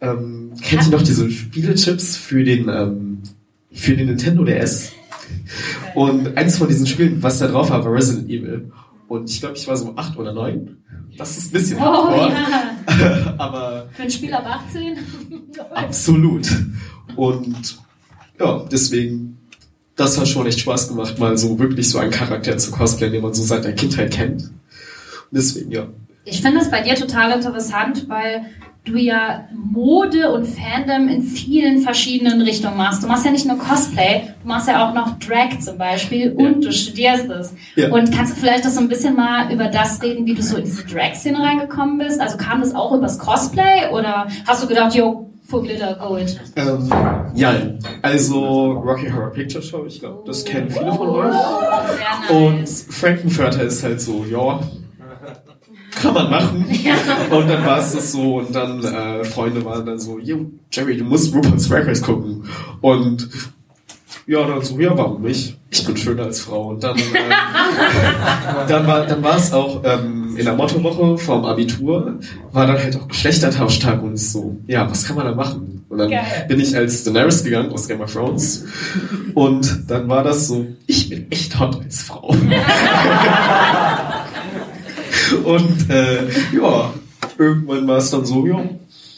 ähm, 0.00 0.52
kennt 0.60 0.86
ihr 0.86 0.90
noch 0.90 1.02
diese 1.02 1.30
Spielechips 1.30 2.16
für 2.16 2.42
den 2.42 2.68
ähm, 2.68 3.22
für 3.72 3.94
den 3.94 4.06
Nintendo 4.06 4.44
DS? 4.44 4.92
Und 5.94 6.36
eins 6.36 6.58
von 6.58 6.68
diesen 6.68 6.86
Spielen, 6.86 7.22
was 7.22 7.38
da 7.38 7.48
drauf 7.48 7.70
war, 7.70 7.84
war 7.84 7.92
Resident 7.92 8.28
Evil. 8.28 8.70
Und 9.08 9.30
ich 9.30 9.40
glaube, 9.40 9.56
ich 9.56 9.66
war 9.68 9.76
so 9.76 9.94
acht 9.96 10.16
oder 10.18 10.32
neun. 10.32 10.78
Das 11.16 11.36
ist 11.38 11.48
ein 11.48 11.52
bisschen 11.52 11.78
Oh 11.78 11.82
hardcore. 11.82 12.32
ja. 12.98 13.34
aber 13.38 13.88
Für 13.92 14.02
ein 14.02 14.10
Spiel 14.10 14.34
ab 14.34 14.44
18? 14.68 14.98
Absolut. 15.74 16.48
Und 17.14 17.78
ja, 18.38 18.64
deswegen, 18.70 19.38
das 19.94 20.18
hat 20.18 20.28
schon 20.28 20.46
echt 20.46 20.60
Spaß 20.60 20.88
gemacht, 20.88 21.18
mal 21.18 21.38
so 21.38 21.58
wirklich 21.58 21.88
so 21.88 21.98
einen 21.98 22.10
Charakter 22.10 22.58
zu 22.58 22.70
cosplayen, 22.70 23.12
den 23.14 23.22
man 23.22 23.32
so 23.32 23.42
seit 23.42 23.64
der 23.64 23.74
Kindheit 23.74 24.12
kennt. 24.12 24.42
Und 24.42 24.52
deswegen, 25.32 25.70
ja. 25.70 25.86
Ich 26.24 26.42
finde 26.42 26.60
es 26.60 26.70
bei 26.70 26.82
dir 26.82 26.96
total 26.96 27.32
interessant, 27.32 28.08
weil 28.08 28.46
du 28.86 28.96
ja 28.96 29.48
Mode 29.52 30.32
und 30.32 30.46
Fandom 30.46 31.08
in 31.08 31.22
vielen 31.22 31.80
verschiedenen 31.80 32.40
Richtungen 32.40 32.76
machst. 32.76 33.02
Du 33.02 33.08
machst 33.08 33.24
ja 33.24 33.32
nicht 33.32 33.46
nur 33.46 33.58
Cosplay, 33.58 34.22
du 34.42 34.48
machst 34.48 34.68
ja 34.68 34.88
auch 34.88 34.94
noch 34.94 35.18
Drag 35.18 35.58
zum 35.60 35.76
Beispiel 35.76 36.32
und 36.32 36.64
du 36.64 36.72
studierst 36.72 37.28
es. 37.28 37.54
Ja. 37.74 37.90
Und 37.90 38.12
kannst 38.12 38.36
du 38.36 38.40
vielleicht 38.40 38.64
das 38.64 38.76
so 38.76 38.80
ein 38.80 38.88
bisschen 38.88 39.16
mal 39.16 39.52
über 39.52 39.68
das 39.68 40.02
reden, 40.02 40.24
wie 40.24 40.34
du 40.34 40.42
so 40.42 40.56
in 40.56 40.64
diese 40.64 40.84
Drag-Szene 40.84 41.38
reingekommen 41.38 41.98
bist? 41.98 42.20
Also 42.20 42.36
kam 42.36 42.60
das 42.60 42.74
auch 42.74 42.92
übers 42.92 43.18
Cosplay 43.18 43.90
oder 43.92 44.28
hast 44.46 44.62
du 44.62 44.68
gedacht, 44.68 44.94
yo, 44.94 45.30
Full 45.48 45.62
Glitter, 45.62 45.94
go 45.94 46.16
it? 46.16 46.40
Ähm, 46.56 46.90
ja, 47.34 47.54
also 48.02 48.72
Rocky 48.72 49.08
Horror 49.08 49.30
Picture 49.30 49.62
Show, 49.62 49.84
ich 49.86 50.00
glaube, 50.00 50.24
das 50.26 50.44
kennen 50.44 50.68
viele 50.68 50.92
von 50.92 51.08
euch. 51.08 51.36
Und 52.30 52.60
nice. 52.60 52.86
Frankenfurter 52.90 53.62
ist 53.62 53.84
halt 53.84 54.00
so, 54.00 54.24
ja, 54.28 54.58
kann 55.96 56.14
man 56.14 56.30
machen. 56.30 56.64
Und 57.30 57.48
dann 57.48 57.64
war 57.64 57.78
es 57.78 57.92
das 57.92 58.12
so 58.12 58.36
und 58.36 58.54
dann 58.54 58.84
äh, 58.84 59.24
Freunde 59.24 59.64
waren 59.64 59.84
dann 59.84 59.98
so, 59.98 60.18
yo, 60.18 60.46
Jerry, 60.70 60.96
du 60.96 61.04
musst 61.04 61.34
Rupert's 61.34 61.70
Records 61.70 62.02
gucken. 62.02 62.44
Und 62.80 63.28
ja, 64.26 64.46
dann 64.46 64.62
so, 64.62 64.78
ja, 64.78 64.96
warum 64.96 65.22
nicht? 65.22 65.56
Ich 65.70 65.84
bin 65.84 65.96
schöner 65.96 66.24
als 66.24 66.40
Frau. 66.40 66.68
Und 66.68 66.84
dann, 66.84 66.96
äh, 66.98 67.02
dann 68.68 68.86
war 68.86 69.06
dann 69.06 69.22
war 69.22 69.36
es 69.36 69.52
auch 69.52 69.82
ähm, 69.84 70.36
in 70.36 70.44
der 70.44 70.54
Mottowoche 70.54 71.16
vom 71.18 71.44
Abitur, 71.44 72.18
war 72.52 72.66
dann 72.66 72.76
halt 72.76 72.96
auch 72.96 73.08
Geschlechtertauschtag 73.08 74.02
und 74.02 74.16
so, 74.16 74.56
ja, 74.66 74.88
was 74.90 75.04
kann 75.04 75.16
man 75.16 75.26
da 75.26 75.34
machen? 75.34 75.84
Und 75.88 75.98
dann 75.98 76.10
Geil. 76.10 76.46
bin 76.48 76.58
ich 76.60 76.76
als 76.76 77.04
Daenerys 77.04 77.44
gegangen 77.44 77.70
aus 77.72 77.86
Game 77.86 78.00
of 78.00 78.12
Thrones. 78.12 78.64
Und 79.34 79.88
dann 79.88 80.08
war 80.08 80.24
das 80.24 80.48
so, 80.48 80.66
ich 80.86 81.08
bin 81.08 81.30
echt 81.30 81.58
hot 81.58 81.80
als 81.80 82.02
Frau. 82.02 82.34
Und 85.44 85.90
äh, 85.90 86.28
ja, 86.54 86.92
irgendwann 87.38 87.86
war 87.86 87.98
es 87.98 88.10
dann 88.10 88.24
so, 88.24 88.46
ja, 88.46 88.62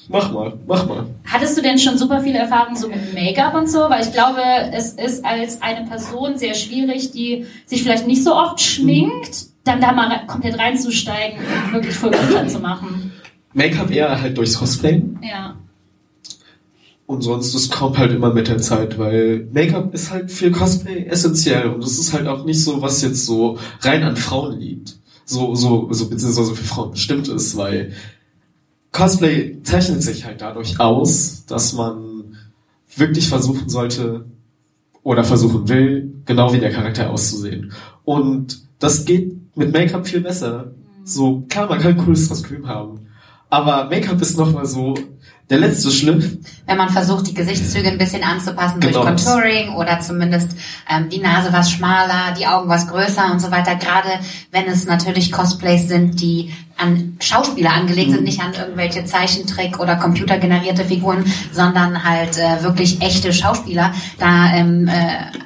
mach 0.08 0.32
mal, 0.32 0.52
mach 0.66 0.86
mal. 0.86 1.06
Hattest 1.24 1.56
du 1.56 1.62
denn 1.62 1.78
schon 1.78 1.98
super 1.98 2.20
viele 2.20 2.38
Erfahrungen 2.38 2.76
so 2.76 2.88
mit 2.88 3.14
Make-up 3.14 3.54
und 3.54 3.68
so? 3.68 3.80
Weil 3.80 4.02
ich 4.02 4.12
glaube, 4.12 4.40
es 4.72 4.92
ist 4.92 5.24
als 5.24 5.62
eine 5.62 5.86
Person 5.86 6.38
sehr 6.38 6.54
schwierig, 6.54 7.12
die 7.12 7.46
sich 7.66 7.82
vielleicht 7.82 8.06
nicht 8.06 8.24
so 8.24 8.34
oft 8.34 8.60
schminkt, 8.60 9.46
dann 9.64 9.80
da 9.80 9.92
mal 9.92 10.26
komplett 10.26 10.58
reinzusteigen 10.58 11.38
und 11.38 11.72
wirklich 11.72 11.94
voll 11.94 12.12
zu 12.46 12.58
machen. 12.58 13.12
Make-up 13.52 13.90
eher 13.90 14.20
halt 14.20 14.36
durchs 14.36 14.58
Cosplay. 14.58 15.02
Ja. 15.22 15.56
Und 17.06 17.22
sonst, 17.22 17.54
das 17.54 17.70
kommt 17.70 17.96
halt 17.96 18.12
immer 18.12 18.34
mit 18.34 18.48
der 18.48 18.58
Zeit, 18.58 18.98
weil 18.98 19.48
Make-up 19.52 19.94
ist 19.94 20.10
halt 20.10 20.30
für 20.30 20.50
Cosplay 20.50 21.06
essentiell 21.06 21.68
und 21.68 21.82
das 21.82 21.98
ist 21.98 22.12
halt 22.12 22.26
auch 22.26 22.44
nicht 22.44 22.62
so, 22.62 22.82
was 22.82 23.00
jetzt 23.00 23.24
so 23.24 23.58
rein 23.80 24.02
an 24.02 24.16
Frauen 24.16 24.58
liegt. 24.58 24.97
So, 25.30 25.54
so, 25.54 25.92
so, 25.92 26.08
beziehungsweise 26.08 26.54
für 26.54 26.64
Frauen 26.64 26.92
bestimmt 26.92 27.28
ist, 27.28 27.54
weil 27.54 27.92
Cosplay 28.92 29.62
zeichnet 29.62 30.02
sich 30.02 30.24
halt 30.24 30.40
dadurch 30.40 30.80
aus, 30.80 31.44
dass 31.44 31.74
man 31.74 32.38
wirklich 32.96 33.28
versuchen 33.28 33.68
sollte 33.68 34.24
oder 35.02 35.24
versuchen 35.24 35.68
will, 35.68 36.14
genau 36.24 36.54
wie 36.54 36.60
der 36.60 36.72
Charakter 36.72 37.10
auszusehen. 37.10 37.74
Und 38.06 38.62
das 38.78 39.04
geht 39.04 39.54
mit 39.54 39.70
Make-up 39.70 40.06
viel 40.06 40.22
besser. 40.22 40.72
So, 41.04 41.42
klar, 41.50 41.68
man 41.68 41.78
kann 41.78 41.92
ein 41.92 41.98
cooles 41.98 42.26
Kostüm 42.30 42.66
haben. 42.66 43.00
Aber 43.50 43.90
Make-up 43.90 44.22
ist 44.22 44.38
nochmal 44.38 44.64
so 44.64 44.94
der 45.50 45.58
letzte 45.58 45.90
Schliff. 45.90 46.36
Wenn 46.66 46.76
man 46.76 46.90
versucht, 46.90 47.26
die 47.26 47.34
Gesichtszüge 47.34 47.88
ein 47.88 47.98
bisschen 47.98 48.22
anzupassen 48.22 48.80
Genau. 48.80 49.02
durch 49.04 49.24
Contouring 49.24 49.70
oder 49.74 50.00
zumindest 50.00 50.50
ähm, 50.90 51.08
die 51.08 51.18
Nase 51.18 51.52
was 51.52 51.70
schmaler, 51.70 52.34
die 52.38 52.46
Augen 52.46 52.68
was 52.68 52.86
größer 52.86 53.32
und 53.32 53.40
so 53.40 53.50
weiter. 53.50 53.76
Gerade 53.76 54.08
wenn 54.52 54.66
es 54.66 54.84
natürlich 54.86 55.32
Cosplays 55.32 55.88
sind, 55.88 56.20
die 56.20 56.52
an 56.76 57.16
Schauspieler 57.20 57.72
angelegt 57.72 58.12
sind, 58.12 58.22
nicht 58.24 58.40
an 58.40 58.52
irgendwelche 58.54 59.04
Zeichentrick- 59.04 59.80
oder 59.80 59.96
computergenerierte 59.96 60.84
Figuren, 60.84 61.24
sondern 61.50 62.04
halt 62.04 62.38
äh, 62.38 62.62
wirklich 62.62 63.00
echte 63.02 63.32
Schauspieler. 63.32 63.92
Da 64.18 64.52
ähm, 64.54 64.86
äh, 64.86 64.92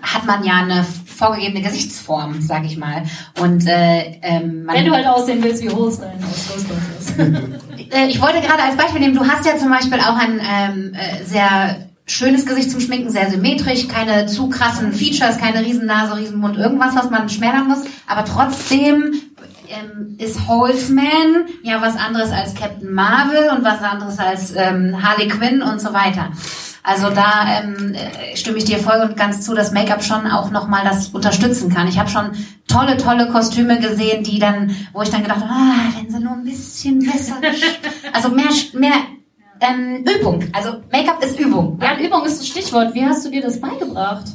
hat 0.02 0.26
man 0.26 0.44
ja 0.44 0.54
eine 0.62 0.84
vorgegebene 1.12 1.62
Gesichtsform, 1.62 2.40
sag 2.40 2.64
ich 2.64 2.76
mal. 2.76 3.04
Und 3.40 3.66
äh, 3.66 4.18
ähm, 4.22 4.64
man 4.64 4.76
Wenn 4.76 4.86
du 4.86 4.92
halt 4.92 5.06
aussehen 5.06 5.42
willst 5.42 5.62
wie 5.62 5.70
Holzman 5.70 6.10
aus 6.30 6.48
Ghostbusters. 6.48 7.18
äh, 7.90 8.06
ich 8.08 8.20
wollte 8.20 8.40
gerade 8.40 8.62
als 8.62 8.76
Beispiel 8.76 9.00
nehmen, 9.00 9.14
du 9.14 9.26
hast 9.26 9.46
ja 9.46 9.56
zum 9.56 9.70
Beispiel 9.70 9.98
auch 9.98 10.16
ein 10.16 10.40
ähm, 10.40 10.94
äh, 10.94 11.24
sehr 11.24 11.88
schönes 12.06 12.46
Gesicht 12.46 12.70
zum 12.70 12.80
Schminken, 12.80 13.10
sehr 13.10 13.30
symmetrisch, 13.30 13.88
keine 13.88 14.26
zu 14.26 14.48
krassen 14.48 14.92
Features, 14.92 15.38
keine 15.38 15.64
Riesennase, 15.64 16.16
Riesenmund, 16.16 16.56
irgendwas, 16.56 16.94
was 16.96 17.10
man 17.10 17.28
schmälern 17.28 17.68
muss, 17.68 17.84
aber 18.06 18.24
trotzdem 18.24 19.14
ähm, 19.68 20.16
ist 20.18 20.46
Holzman 20.48 21.46
ja 21.62 21.80
was 21.80 21.96
anderes 21.96 22.30
als 22.30 22.54
Captain 22.54 22.92
Marvel 22.92 23.50
und 23.56 23.64
was 23.64 23.80
anderes 23.82 24.18
als 24.18 24.54
ähm, 24.56 25.02
Harley 25.02 25.28
Quinn 25.28 25.62
und 25.62 25.80
so 25.80 25.92
weiter. 25.92 26.30
Also 26.84 27.10
da 27.10 27.60
ähm, 27.60 27.94
äh, 27.94 28.36
stimme 28.36 28.58
ich 28.58 28.64
dir 28.64 28.78
voll 28.78 29.00
und 29.08 29.16
ganz 29.16 29.42
zu, 29.42 29.54
dass 29.54 29.70
Make-up 29.70 30.02
schon 30.02 30.26
auch 30.26 30.50
nochmal 30.50 30.82
das 30.84 31.08
unterstützen 31.08 31.72
kann. 31.72 31.86
Ich 31.86 31.98
habe 31.98 32.10
schon 32.10 32.32
tolle, 32.66 32.96
tolle 32.96 33.28
Kostüme 33.28 33.78
gesehen, 33.78 34.24
die 34.24 34.40
dann, 34.40 34.74
wo 34.92 35.02
ich 35.02 35.10
dann 35.10 35.22
gedacht 35.22 35.42
habe, 35.42 35.50
ah, 35.50 35.92
wenn 35.96 36.10
sie 36.10 36.18
nur 36.18 36.32
ein 36.32 36.44
bisschen 36.44 36.98
besser, 36.98 37.36
also 38.12 38.30
mehr, 38.30 38.48
mehr 38.72 38.94
ähm, 39.60 40.04
Übung. 40.18 40.44
Also 40.52 40.82
Make-up 40.90 41.22
ist 41.24 41.38
Übung. 41.38 41.78
Ja, 41.80 41.96
Übung 42.04 42.24
ist 42.24 42.40
das 42.40 42.48
Stichwort. 42.48 42.94
Wie 42.94 43.04
hast 43.04 43.24
du 43.24 43.30
dir 43.30 43.42
das 43.42 43.60
beigebracht? 43.60 44.26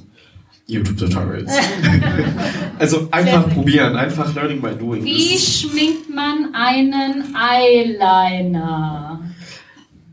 YouTube-Tutorials. 0.68 1.52
also 2.80 3.10
einfach 3.12 3.50
probieren, 3.50 3.98
einfach 3.98 4.34
learning 4.36 4.62
by 4.62 4.74
doing. 4.74 5.04
Wie 5.04 5.38
schminkt 5.38 6.10
man 6.14 6.54
einen 6.54 7.36
Eyeliner? 7.36 9.20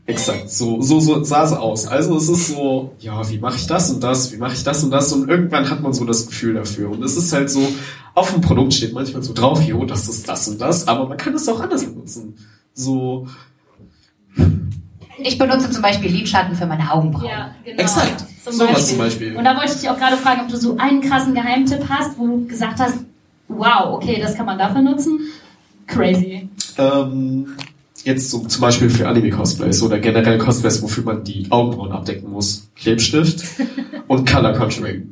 Exakt, 0.07 0.51
so, 0.51 0.81
so, 0.81 0.99
so 0.99 1.23
sah 1.23 1.43
es 1.45 1.51
aus. 1.53 1.87
Also 1.87 2.15
es 2.17 2.29
ist 2.29 2.49
so, 2.49 2.93
ja, 2.99 3.27
wie 3.29 3.39
mache 3.39 3.55
ich 3.55 3.65
das 3.65 3.89
und 3.89 4.03
das, 4.03 4.31
wie 4.31 4.37
mache 4.37 4.53
ich 4.53 4.63
das 4.63 4.83
und 4.83 4.91
das 4.91 5.11
und 5.11 5.27
irgendwann 5.27 5.67
hat 5.69 5.81
man 5.81 5.93
so 5.93 6.05
das 6.05 6.27
Gefühl 6.27 6.53
dafür. 6.53 6.91
Und 6.91 7.03
es 7.03 7.17
ist 7.17 7.33
halt 7.33 7.49
so, 7.49 7.67
auf 8.13 8.31
dem 8.31 8.41
Produkt 8.41 8.73
steht 8.75 8.93
manchmal 8.93 9.23
so 9.23 9.33
drauf, 9.33 9.63
jo, 9.63 9.83
das 9.85 10.07
ist 10.07 10.29
das 10.29 10.47
und 10.47 10.61
das, 10.61 10.87
aber 10.87 11.07
man 11.07 11.17
kann 11.17 11.33
es 11.33 11.49
auch 11.49 11.59
anders 11.59 11.83
benutzen. 11.85 12.35
So, 12.75 13.27
Ich 15.17 15.37
benutze 15.37 15.71
zum 15.71 15.81
Beispiel 15.81 16.11
Lidschatten 16.11 16.55
für 16.55 16.65
meine 16.67 16.91
Augenbrauen. 16.91 17.25
Ja, 17.29 17.55
genau. 17.63 17.81
exakt, 17.81 18.25
Zum 18.43 18.53
sowas 18.53 18.73
Beispiel. 18.73 18.87
zum 18.89 18.97
Beispiel. 18.99 19.35
Und 19.37 19.43
da 19.43 19.55
wollte 19.57 19.71
ich 19.73 19.79
dich 19.79 19.89
auch 19.89 19.97
gerade 19.97 20.17
fragen, 20.17 20.41
ob 20.41 20.49
du 20.49 20.57
so 20.57 20.77
einen 20.77 21.01
krassen 21.01 21.33
Geheimtipp 21.33 21.85
hast, 21.89 22.17
wo 22.19 22.27
du 22.27 22.45
gesagt 22.47 22.79
hast, 22.79 22.97
wow, 23.47 23.93
okay, 23.95 24.19
das 24.21 24.35
kann 24.35 24.45
man 24.45 24.59
dafür 24.59 24.81
nutzen. 24.81 25.19
Crazy. 25.87 26.49
Ähm, 26.77 27.47
jetzt 28.05 28.29
so 28.29 28.39
zum 28.39 28.61
Beispiel 28.61 28.89
für 28.89 29.07
Anime-Cosplays 29.07 29.81
oder 29.81 29.99
generell 29.99 30.37
Cosplays, 30.37 30.81
wofür 30.81 31.03
man 31.03 31.23
die 31.23 31.47
Augenbrauen 31.49 31.91
abdecken 31.91 32.31
muss. 32.31 32.69
Klebstift 32.75 33.43
und 34.07 34.29
Color 34.29 34.53
Contouring. 34.53 35.11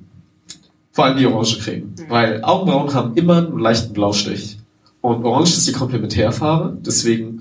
Vor 0.92 1.06
allem 1.06 1.18
die 1.18 1.26
orange 1.26 1.60
Creme. 1.60 1.94
Weil 2.08 2.44
Augenbrauen 2.44 2.94
haben 2.94 3.16
immer 3.16 3.38
einen 3.38 3.58
leichten 3.58 3.94
Blaustich. 3.94 4.60
Und 5.02 5.26
orange 5.26 5.50
ist 5.58 5.68
die 5.68 5.72
Komplementärfarbe, 5.72 6.78
deswegen 6.80 7.40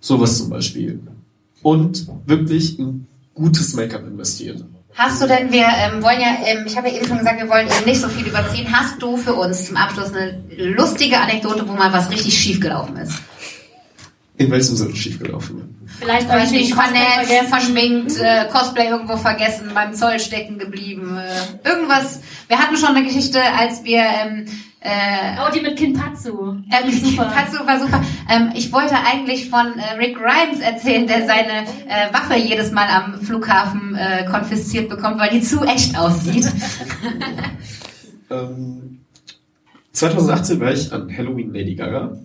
sowas 0.00 0.38
zum 0.38 0.50
Beispiel. 0.50 1.00
Und 1.62 2.08
wirklich 2.24 2.78
ein 2.78 3.06
gutes 3.34 3.74
Make-up 3.74 4.06
investieren. 4.06 4.74
Hast 4.94 5.22
du 5.22 5.28
denn, 5.28 5.52
wir 5.52 5.66
ähm, 5.66 6.02
wollen 6.02 6.20
ja, 6.20 6.38
ähm, 6.44 6.64
ich 6.66 6.76
habe 6.76 6.88
ja 6.88 6.96
eben 6.96 7.06
schon 7.06 7.18
gesagt, 7.18 7.40
wir 7.40 7.48
wollen 7.48 7.68
eben 7.68 7.84
nicht 7.84 8.00
so 8.00 8.08
viel 8.08 8.26
überziehen. 8.26 8.66
Hast 8.72 9.00
du 9.00 9.16
für 9.16 9.34
uns 9.34 9.66
zum 9.66 9.76
Abschluss 9.76 10.12
eine 10.12 10.42
lustige 10.56 11.20
Anekdote, 11.20 11.68
wo 11.68 11.74
mal 11.74 11.92
was 11.92 12.10
richtig 12.10 12.36
schief 12.36 12.58
gelaufen 12.58 12.96
ist? 12.96 13.12
In 14.38 14.50
welchem 14.50 14.76
Sinne 14.76 14.94
schiefgelaufen? 14.94 15.78
Vielleicht 15.98 16.28
Weiß 16.28 16.52
irgendwie 16.52 16.58
nicht, 16.58 16.74
vernetzt, 16.74 17.48
verschminkt, 17.48 18.12
äh, 18.20 18.46
Cosplay 18.52 18.88
irgendwo 18.88 19.16
vergessen, 19.16 19.70
beim 19.74 19.94
Zoll 19.94 20.20
stecken 20.20 20.58
geblieben, 20.58 21.18
äh, 21.18 21.68
irgendwas. 21.68 22.20
Wir 22.46 22.58
hatten 22.58 22.76
schon 22.76 22.90
eine 22.94 23.04
Geschichte, 23.04 23.40
als 23.42 23.82
wir 23.82 23.98
ähm, 23.98 24.46
äh, 24.80 25.36
Oh, 25.40 25.52
die 25.52 25.60
mit 25.60 25.76
Kinpatsu. 25.76 26.56
Ähm, 26.70 26.90
Super. 26.92 27.32
Katsu 27.34 27.66
war 27.66 27.80
super. 27.80 28.00
Ähm, 28.30 28.52
ich 28.54 28.72
wollte 28.72 28.94
eigentlich 28.94 29.50
von 29.50 29.66
äh, 29.76 29.96
Rick 29.98 30.16
Grimes 30.16 30.60
erzählen, 30.60 31.06
der 31.08 31.26
seine 31.26 31.64
äh, 31.88 32.12
Waffe 32.12 32.36
jedes 32.36 32.70
Mal 32.70 32.86
am 32.88 33.20
Flughafen 33.20 33.96
äh, 33.96 34.24
konfisziert 34.30 34.88
bekommt, 34.88 35.18
weil 35.18 35.30
die 35.30 35.40
zu 35.40 35.62
echt 35.62 35.98
aussieht. 35.98 36.46
Ähm, 38.30 39.00
2018 39.92 40.60
war 40.60 40.70
ich 40.70 40.92
an 40.92 41.10
Halloween 41.16 41.50
Lady 41.54 41.74
Gaga 41.74 42.18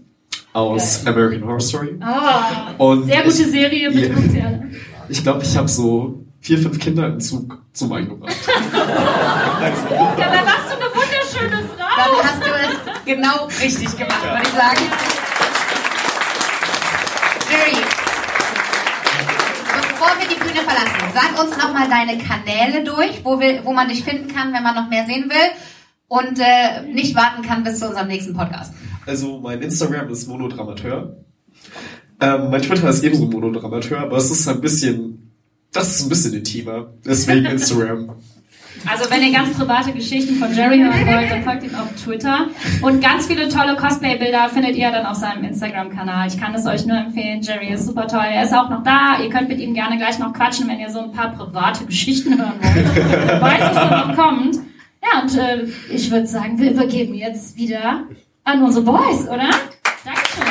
aus 0.54 1.06
American 1.06 1.44
Horror 1.46 1.60
Story. 1.60 1.98
Ah, 2.02 2.72
Und 2.78 3.06
sehr 3.06 3.24
gute 3.24 3.42
ich- 3.42 3.52
Serie, 3.52 3.90
Ja. 3.92 4.16
sie 4.30 4.42
alle. 4.42 4.70
Ich 5.10 5.22
glaube, 5.24 5.44
ich 5.44 5.58
habe 5.58 5.68
so 5.68 6.24
vier, 6.42 6.60
fünf 6.60 6.80
Kinder 6.80 7.08
im 7.08 7.20
Zug 7.20 7.58
zum 7.74 7.90
Wein 7.90 8.08
gebracht. 8.10 8.36
Ja, 9.64 9.70
dann 10.18 10.46
hast 10.46 10.70
du 10.70 10.76
eine 10.76 10.90
wunderschöne 10.94 11.64
Frau. 11.70 11.86
Dann 11.96 12.24
hast 12.24 12.42
du 12.46 12.52
es 12.52 13.06
genau 13.06 13.46
richtig 13.62 13.98
gemacht, 13.98 14.24
würde 14.24 14.42
ich 14.44 14.50
sagen. 14.50 14.82
Jerry, 17.50 17.78
bevor 19.82 20.08
wir 20.20 20.28
die 20.28 20.40
Bühne 20.40 20.62
verlassen, 20.66 21.14
sag 21.14 21.44
uns 21.44 21.58
nochmal 21.58 21.88
deine 21.90 22.18
Kanäle 22.18 22.84
durch, 22.84 23.24
wo, 23.24 23.40
wir, 23.40 23.64
wo 23.66 23.74
man 23.74 23.88
dich 23.88 24.04
finden 24.04 24.34
kann, 24.34 24.54
wenn 24.54 24.64
man 24.64 24.76
noch 24.76 24.90
mehr 24.90 25.06
sehen 25.06 25.30
will 25.30 25.52
und 26.08 26.40
äh, 26.40 26.82
nicht 26.92 27.16
warten 27.16 27.42
kann 27.44 27.64
bis 27.64 27.80
zu 27.80 27.88
unserem 27.88 28.08
nächsten 28.08 28.34
Podcast. 28.36 28.74
Also 29.06 29.40
mein 29.40 29.62
Instagram 29.62 30.10
ist 30.10 30.28
Monodramateur. 30.28 31.18
Ähm, 32.22 32.50
mein 32.50 32.62
Twitter 32.62 32.90
ist 32.90 33.04
ebenso 33.04 33.26
Monodramateur, 33.26 34.00
aber 34.00 34.18
es 34.18 34.32
ist 34.32 34.48
ein 34.48 34.62
bisschen, 34.62 35.32
das 35.72 35.96
ist 35.96 36.04
ein 36.04 36.10
bisschen 36.10 36.34
intimer. 36.34 36.94
Deswegen 37.06 37.46
Instagram. 37.46 38.16
Also 38.86 39.10
wenn 39.10 39.24
ihr 39.24 39.32
ganz 39.32 39.56
private 39.56 39.94
Geschichten 39.94 40.36
von 40.36 40.54
Jerry 40.54 40.80
hören 40.80 41.08
wollt, 41.08 41.32
dann 41.32 41.44
folgt 41.44 41.64
ihm 41.64 41.76
auf 41.76 41.94
Twitter. 41.96 42.48
Und 42.82 43.02
ganz 43.02 43.28
viele 43.28 43.48
tolle 43.48 43.78
Cosplay-Bilder 43.78 44.50
findet 44.50 44.76
ihr 44.76 44.92
dann 44.92 45.06
auf 45.06 45.16
seinem 45.16 45.46
Instagram-Kanal. 45.46 46.28
Ich 46.28 46.38
kann 46.38 46.54
es 46.54 46.66
euch 46.66 46.86
nur 46.86 46.98
empfehlen. 46.98 47.42
Jerry 47.42 47.72
ist 47.72 47.86
super 47.86 48.08
toll. 48.08 48.26
Er 48.26 48.44
ist 48.44 48.54
auch 48.54 48.70
noch 48.70 48.84
da. 48.84 49.22
Ihr 49.24 49.30
könnt 49.30 49.48
mit 49.48 49.60
ihm 49.60 49.74
gerne 49.74 49.98
gleich 49.98 50.20
noch 50.20 50.34
quatschen, 50.34 50.68
wenn 50.68 50.80
ihr 50.80 50.90
so 50.90 51.00
ein 51.00 51.12
paar 51.14 51.32
private 51.34 51.86
Geschichten 51.86 52.38
hören 52.38 52.60
wollt. 52.60 53.42
Weiß, 53.42 53.62
was 53.62 53.74
da 53.74 54.06
noch 54.08 54.16
kommt. 54.18 54.56
Ja, 55.02 55.22
und 55.22 55.38
äh, 55.38 55.66
ich 55.94 56.12
würde 56.12 56.28
sagen, 56.28 56.60
wir 56.60 56.72
übergeben 56.72 57.14
jetzt 57.14 57.56
wieder 57.56 58.04
an 58.46 58.64
unsere 58.64 58.84
Boys, 58.84 59.28
oder? 59.28 59.50
Dankeschön. 60.04 60.44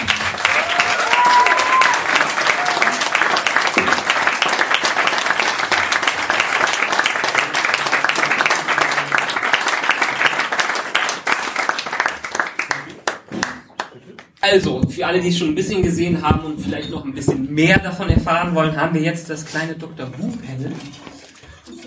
Also, 14.40 14.82
für 14.88 15.07
alle, 15.07 15.20
die 15.20 15.28
es 15.28 15.38
schon 15.38 15.49
ein 15.49 15.55
bisschen 15.55 15.82
gesehen 15.82 16.20
haben 16.20 16.45
und 16.45 16.61
vielleicht 16.61 16.90
noch 16.90 17.05
ein 17.05 17.14
bisschen 17.14 17.53
mehr 17.55 17.78
davon 17.78 18.11
erfahren 18.11 18.55
wollen, 18.55 18.76
haben 18.76 18.95
wir 18.95 19.01
jetzt 19.01 19.30
das 19.30 19.47
kleine 19.47 19.74
Dr. 19.74 20.09
Who-Panel. 20.18 20.72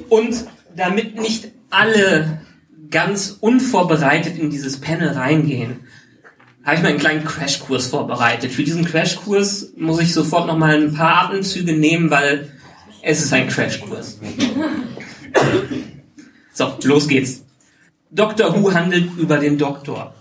Und 0.10 0.46
damit 0.76 1.20
nicht 1.20 1.52
alle 1.70 2.42
ganz 2.90 3.38
unvorbereitet 3.42 4.38
in 4.38 4.50
dieses 4.50 4.80
Panel 4.80 5.10
reingehen, 5.10 5.85
habe 6.66 6.76
ich 6.78 6.82
mal 6.82 6.90
einen 6.90 7.00
kleinen 7.00 7.24
Crashkurs 7.24 7.88
vorbereitet. 7.88 8.52
Für 8.52 8.64
diesen 8.64 8.86
Crashkurs 8.86 9.74
muss 9.78 10.00
ich 10.00 10.14
sofort 10.14 10.48
noch 10.48 10.58
mal 10.58 10.76
ein 10.76 10.94
paar 10.96 11.26
Atemzüge 11.26 11.74
nehmen, 11.74 12.10
weil 12.10 12.52
es 13.04 13.24
ist 13.24 13.32
ein 13.34 13.48
Crashkurs. 13.48 14.20
So, 16.54 16.74
los 16.84 17.08
geht's. 17.08 17.44
Dr. 18.10 18.56
Who 18.56 18.74
handelt 18.74 19.12
über 19.18 19.38
den 19.38 19.58
Doktor. 19.58 20.16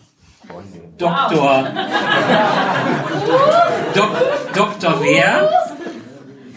Doktor. 0.98 1.72
Dok 3.94 4.54
Doktor 4.54 5.00
wer? 5.02 5.50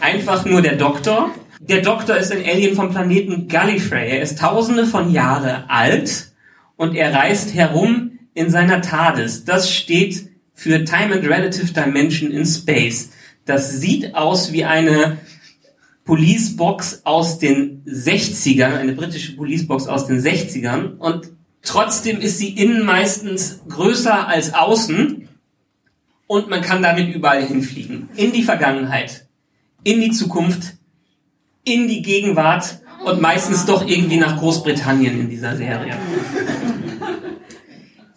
Einfach 0.00 0.44
nur 0.44 0.60
der 0.60 0.76
Doktor. 0.76 1.30
Der 1.60 1.80
Doktor 1.80 2.16
ist 2.16 2.30
ein 2.30 2.44
Alien 2.44 2.76
vom 2.76 2.90
Planeten 2.90 3.48
Gallifrey. 3.48 4.10
Er 4.10 4.22
ist 4.22 4.38
tausende 4.38 4.84
von 4.84 5.10
Jahre 5.10 5.64
alt 5.68 6.28
und 6.76 6.94
er 6.94 7.14
reist 7.14 7.54
herum 7.54 8.07
in 8.38 8.50
seiner 8.50 8.80
TARDIS. 8.80 9.44
Das 9.44 9.70
steht 9.74 10.28
für 10.54 10.84
Time 10.84 11.14
and 11.14 11.26
Relative 11.26 11.72
Dimension 11.72 12.30
in 12.30 12.46
Space. 12.46 13.10
Das 13.44 13.80
sieht 13.80 14.14
aus 14.14 14.52
wie 14.52 14.64
eine 14.64 15.18
Policebox 16.04 17.02
aus 17.04 17.38
den 17.38 17.84
60ern, 17.84 18.76
eine 18.76 18.92
britische 18.92 19.34
Policebox 19.34 19.88
aus 19.88 20.06
den 20.06 20.20
60ern 20.20 20.96
und 20.98 21.30
trotzdem 21.62 22.20
ist 22.20 22.38
sie 22.38 22.50
innen 22.50 22.84
meistens 22.84 23.60
größer 23.68 24.28
als 24.28 24.54
außen 24.54 25.28
und 26.26 26.48
man 26.48 26.62
kann 26.62 26.82
damit 26.82 27.14
überall 27.14 27.44
hinfliegen. 27.44 28.08
In 28.16 28.32
die 28.32 28.42
Vergangenheit, 28.42 29.26
in 29.82 30.00
die 30.00 30.12
Zukunft, 30.12 30.74
in 31.64 31.88
die 31.88 32.02
Gegenwart 32.02 32.80
und 33.04 33.20
meistens 33.20 33.66
doch 33.66 33.86
irgendwie 33.86 34.16
nach 34.16 34.38
Großbritannien 34.38 35.20
in 35.20 35.28
dieser 35.28 35.56
Serie. 35.56 35.94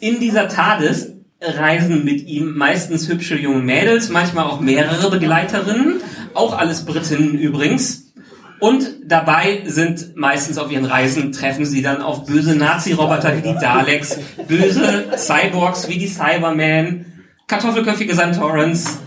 In 0.02 0.20
dieser 0.20 0.48
TARDIS 0.48 1.14
reisen 1.40 2.04
mit 2.04 2.26
ihm 2.26 2.58
meistens 2.58 3.08
hübsche 3.08 3.38
junge 3.38 3.62
Mädels, 3.62 4.10
manchmal 4.10 4.46
auch 4.46 4.60
mehrere 4.60 5.12
Begleiterinnen, 5.12 6.02
auch 6.34 6.58
alles 6.58 6.86
Britinnen 6.86 7.38
übrigens. 7.38 8.12
Und 8.60 8.96
dabei 9.06 9.62
sind 9.68 10.16
meistens 10.16 10.58
auf 10.58 10.72
ihren 10.72 10.86
Reisen 10.86 11.32
treffen 11.32 11.66
sie 11.66 11.84
dann 11.84 12.02
auf 12.02 12.26
böse 12.26 12.56
Nazi-Roboter 12.56 13.38
wie 13.38 13.42
die 13.44 13.60
Daleks, 13.60 14.18
böse 14.48 15.06
Cyborgs 15.16 15.88
wie 15.88 16.00
die 16.00 16.08
Cybermen, 16.08 17.06
kartoffelköpfige 17.48 18.16
Santorans, 18.16 18.98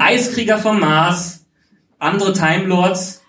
Eiskrieger 0.00 0.58
vom 0.58 0.80
Mars, 0.80 1.44
andere 2.00 2.32
Time 2.32 2.64
Lords, 2.64 3.22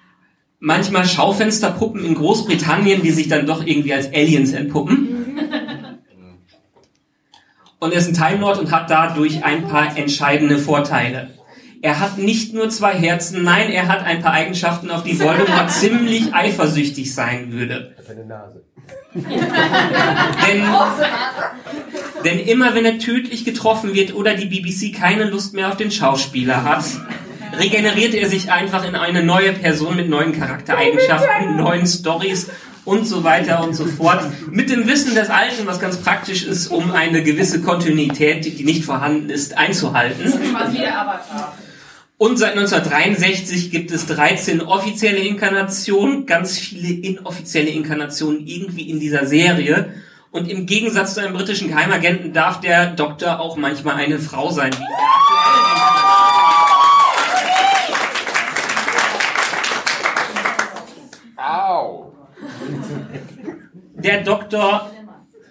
manchmal 0.60 1.06
Schaufensterpuppen 1.06 2.04
in 2.04 2.16
Großbritannien, 2.16 3.04
die 3.04 3.12
sich 3.12 3.28
dann 3.28 3.46
doch 3.46 3.64
irgendwie 3.64 3.94
als 3.94 4.08
Aliens 4.08 4.54
entpuppen. 4.54 5.15
Und 7.80 7.92
er 7.92 8.00
ist 8.00 8.08
ein 8.08 8.14
Time 8.14 8.42
Lord 8.42 8.58
und 8.58 8.72
hat 8.72 8.90
dadurch 8.90 9.44
ein 9.44 9.68
paar 9.68 9.98
entscheidende 9.98 10.58
Vorteile. 10.58 11.30
Er 11.82 12.00
hat 12.00 12.18
nicht 12.18 12.54
nur 12.54 12.70
zwei 12.70 12.94
Herzen, 12.94 13.44
nein, 13.44 13.70
er 13.70 13.88
hat 13.88 14.04
ein 14.04 14.22
paar 14.22 14.34
Eigenschaften, 14.34 14.90
auf 14.90 15.04
die 15.04 15.20
Voldemort 15.20 15.70
ziemlich 15.72 16.34
eifersüchtig 16.34 17.14
sein 17.14 17.52
würde. 17.52 17.96
Seine 18.06 18.26
Nase. 18.26 18.64
Denn, 19.14 20.64
denn 22.24 22.40
immer 22.40 22.76
wenn 22.76 22.86
er 22.86 22.98
tödlich 22.98 23.46
getroffen 23.46 23.94
wird 23.94 24.16
oder 24.16 24.36
die 24.36 24.46
BBC 24.48 24.96
keine 24.98 25.26
Lust 25.26 25.54
mehr 25.54 25.70
auf 25.70 25.78
den 25.78 25.92
Schauspieler 25.92 26.64
hat, 26.64 26.86
regeneriert 27.60 28.14
er 28.14 28.28
sich 28.30 28.52
einfach 28.52 28.86
in 28.88 28.96
eine 28.96 29.24
neue 29.24 29.54
Person 29.54 29.96
mit 29.96 30.10
neuen 30.10 30.34
Charaktereigenschaften, 30.34 31.56
neuen 31.56 31.88
Stories 31.88 32.50
und 32.86 33.06
so 33.06 33.24
weiter 33.24 33.64
und 33.64 33.76
so 33.76 33.86
fort. 33.86 34.24
Mit 34.50 34.70
dem 34.70 34.88
Wissen 34.88 35.16
des 35.16 35.30
Alten, 35.30 35.66
was 35.66 35.80
ganz 35.80 35.98
praktisch 35.98 36.44
ist, 36.44 36.68
um 36.68 36.92
eine 36.92 37.24
gewisse 37.24 37.62
Kontinuität, 37.62 38.46
die 38.46 38.64
nicht 38.64 38.86
vorhanden 38.86 39.30
ist, 39.30 39.58
einzuhalten. 39.58 40.32
Quasi 40.52 40.78
der 40.78 41.02
Avatar. 41.02 41.58
Und 42.18 42.38
seit 42.38 42.52
1963 42.52 43.72
gibt 43.72 43.92
es 43.92 44.06
13 44.06 44.62
offizielle 44.62 45.18
Inkarnationen, 45.18 46.26
ganz 46.26 46.58
viele 46.58 46.94
inoffizielle 46.94 47.70
Inkarnationen 47.70 48.48
irgendwie 48.48 48.90
in 48.90 49.02
dieser 49.02 49.26
Serie. 49.26 49.94
Und 50.32 50.50
im 50.50 50.66
Gegensatz 50.66 51.16
zu 51.16 51.22
einem 51.22 51.34
britischen 51.34 51.68
Geheimagenten 51.68 52.32
darf 52.32 52.62
der 52.62 52.88
Doktor 52.88 53.42
auch 53.42 53.58
manchmal 53.58 53.96
eine 53.96 54.20
Frau 54.20 54.50
sein. 54.52 54.72
Wie 54.72 54.86
Au! 61.38 62.12
Der 64.06 64.22
Doktor, 64.22 64.92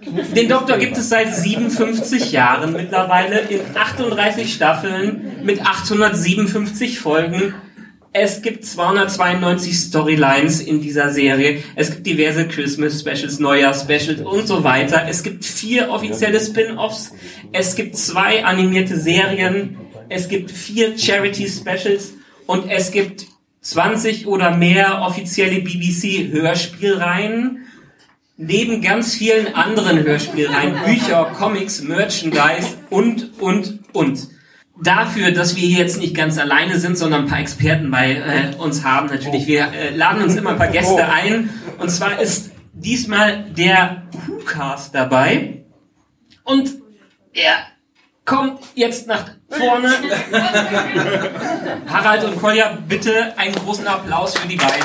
den 0.07 0.49
Doktor 0.49 0.79
gibt 0.79 0.97
es 0.97 1.09
seit 1.09 1.35
57 1.35 2.31
Jahren 2.31 2.73
mittlerweile 2.73 3.41
in 3.41 3.61
38 3.75 4.55
Staffeln 4.55 5.41
mit 5.43 5.61
857 5.67 7.01
Folgen. 7.01 7.53
Es 8.13 8.43
gibt 8.43 8.65
292 8.65 9.75
Storylines 9.75 10.61
in 10.61 10.81
dieser 10.81 11.11
Serie. 11.11 11.65
Es 11.75 11.91
gibt 11.91 12.07
diverse 12.07 12.47
Christmas 12.47 13.01
Specials, 13.01 13.41
Neujahr 13.41 13.75
Specials 13.75 14.21
und 14.21 14.47
so 14.47 14.63
weiter. 14.63 15.07
Es 15.09 15.25
gibt 15.25 15.45
vier 15.45 15.91
offizielle 15.91 16.39
Spin-offs. 16.39 17.13
Es 17.51 17.75
gibt 17.75 17.97
zwei 17.97 18.45
animierte 18.45 19.01
Serien. 19.01 19.79
Es 20.09 20.29
gibt 20.29 20.53
vier 20.53 20.97
Charity 20.97 21.49
Specials 21.49 22.13
und 22.47 22.71
es 22.71 22.93
gibt 22.93 23.27
20 23.63 24.29
oder 24.29 24.57
mehr 24.57 25.03
offizielle 25.03 25.61
BBC 25.61 26.31
Hörspielreihen. 26.31 27.65
Neben 28.37 28.83
ganz 28.83 29.15
vielen 29.15 29.55
anderen 29.55 30.03
Hörspielreihen, 30.03 30.77
Bücher, 30.85 31.33
Comics, 31.39 31.83
Merchandise 31.83 32.77
und, 32.91 33.41
und, 33.41 33.79
und. 33.93 34.29
Dafür, 34.83 35.31
dass 35.31 35.55
wir 35.55 35.63
hier 35.63 35.79
jetzt 35.79 36.01
nicht 36.01 36.17
ganz 36.17 36.37
alleine 36.37 36.81
sind, 36.81 36.99
sondern 36.99 37.23
ein 37.23 37.29
paar 37.29 37.39
Experten 37.39 37.93
bei 37.93 38.15
äh, 38.15 38.57
uns 38.57 38.83
haben, 38.83 39.07
natürlich. 39.07 39.47
Wir 39.47 39.73
äh, 39.73 39.95
laden 39.95 40.25
uns 40.25 40.35
immer 40.35 40.51
ein 40.51 40.57
paar 40.57 40.67
Gäste 40.67 41.09
ein. 41.09 41.49
Und 41.79 41.91
zwar 41.91 42.21
ist 42.21 42.51
diesmal 42.73 43.45
der 43.57 44.03
WhoCast 44.27 44.93
dabei. 44.93 45.65
Und 46.43 46.75
er 47.33 47.55
kommt 48.25 48.59
jetzt 48.75 49.07
nach 49.07 49.31
vorne. 49.49 49.93
Harald 51.87 52.25
und 52.25 52.41
Kolja, 52.41 52.79
bitte 52.89 53.39
einen 53.39 53.55
großen 53.55 53.87
Applaus 53.87 54.37
für 54.37 54.49
die 54.49 54.57
beiden. 54.57 54.83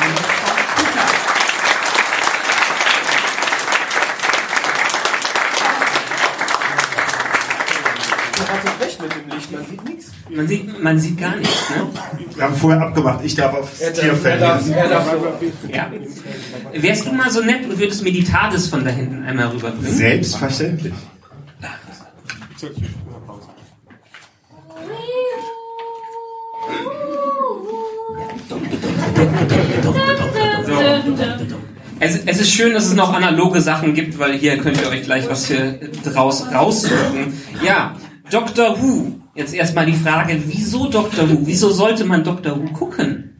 Licht, 9.39 9.51
man 9.51 9.65
sieht 9.65 9.85
nichts. 9.85 10.11
Man 10.29 10.47
sieht, 10.47 10.83
man 10.83 10.99
sieht 10.99 11.17
gar 11.17 11.35
nichts, 11.37 11.69
ne? 11.69 11.87
Wir 12.35 12.43
haben 12.43 12.55
vorher 12.55 12.81
abgemacht, 12.81 13.23
ich 13.23 13.35
darf 13.35 13.53
aufs 13.55 13.79
Er 13.79 13.93
Tier 13.93 14.11
darf, 14.11 14.25
er 14.25 14.37
darf, 14.37 14.61
verlesen. 14.61 14.73
er 14.73 14.89
darf 14.89 15.07
Ja. 15.73 15.91
Wärst 16.73 17.07
du 17.07 17.13
mal 17.13 17.31
so 17.31 17.41
nett 17.41 17.63
und 17.65 17.79
würdest 17.79 18.03
mir 18.03 18.11
die 18.11 18.23
TARDIS 18.23 18.67
von 18.67 18.83
da 18.83 18.91
hinten 18.91 19.23
einmal 19.23 19.47
rüberbringen? 19.47 19.95
Selbstverständlich. 19.95 20.93
Es, 32.01 32.17
es 32.25 32.39
ist 32.39 32.51
schön, 32.51 32.73
dass 32.73 32.85
es 32.85 32.93
noch 32.93 33.13
analoge 33.13 33.59
Sachen 33.61 33.93
gibt, 33.93 34.17
weil 34.19 34.33
hier 34.33 34.57
könnt 34.57 34.81
ihr 34.81 34.89
euch 34.89 35.03
gleich 35.03 35.29
was 35.29 35.47
für 35.47 35.79
draus 36.05 36.45
raussuchen. 36.53 37.33
Ja, 37.63 37.95
Doctor 38.31 38.81
Who. 38.81 39.18
Jetzt 39.39 39.53
erstmal 39.53 39.85
die 39.85 39.93
Frage, 39.93 40.37
wieso 40.47 40.89
Doctor 40.89 41.29
Who? 41.29 41.43
Wieso 41.45 41.69
sollte 41.69 42.03
man 42.03 42.25
Doctor 42.25 42.57
Who 42.57 42.73
gucken? 42.73 43.39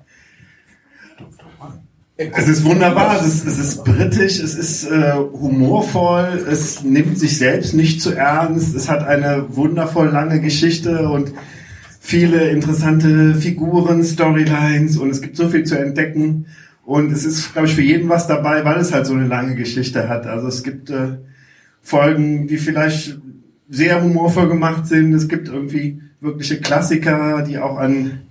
Es 2.16 2.48
ist 2.48 2.64
wunderbar, 2.64 3.20
es 3.20 3.28
ist, 3.28 3.46
es 3.46 3.60
ist 3.60 3.84
britisch, 3.84 4.40
es 4.40 4.56
ist 4.56 4.90
äh, 4.90 5.16
humorvoll, 5.34 6.46
es 6.50 6.84
nimmt 6.86 7.20
sich 7.20 7.38
selbst 7.38 7.74
nicht 7.74 8.02
zu 8.02 8.14
ernst, 8.14 8.78
es 8.78 8.88
hat 8.88 9.06
eine 9.06 9.58
wundervoll 9.58 10.08
lange 10.08 10.40
Geschichte 10.40 11.10
und 11.10 11.34
viele 12.00 12.50
interessante 12.50 13.36
Figuren, 13.36 14.02
Storylines 14.02 14.96
und 14.96 15.10
es 15.10 15.22
gibt 15.22 15.36
so 15.36 15.50
viel 15.50 15.66
zu 15.66 15.78
entdecken 15.78 16.46
und 16.86 17.12
es 17.12 17.26
ist, 17.26 17.52
glaube 17.52 17.68
ich, 17.68 17.76
für 17.76 17.82
jeden 17.82 18.08
was 18.08 18.26
dabei, 18.26 18.64
weil 18.64 18.80
es 18.80 18.94
halt 18.94 19.06
so 19.06 19.16
eine 19.16 19.28
lange 19.28 19.56
Geschichte 19.56 20.08
hat. 20.08 20.28
Also 20.28 20.48
es 20.48 20.64
gibt 20.64 20.90
äh, 20.92 21.18
Folgen, 21.82 22.48
die 22.48 22.58
vielleicht 22.58 23.20
sehr 23.70 24.04
humorvoll 24.04 24.48
gemacht 24.48 24.88
sind, 24.88 25.14
es 25.14 25.28
gibt 25.28 25.48
irgendwie 25.48 26.02
wirkliche 26.22 26.60
Klassiker, 26.60 27.44
die 27.48 27.60
auch 27.60 27.78
an 27.78 28.22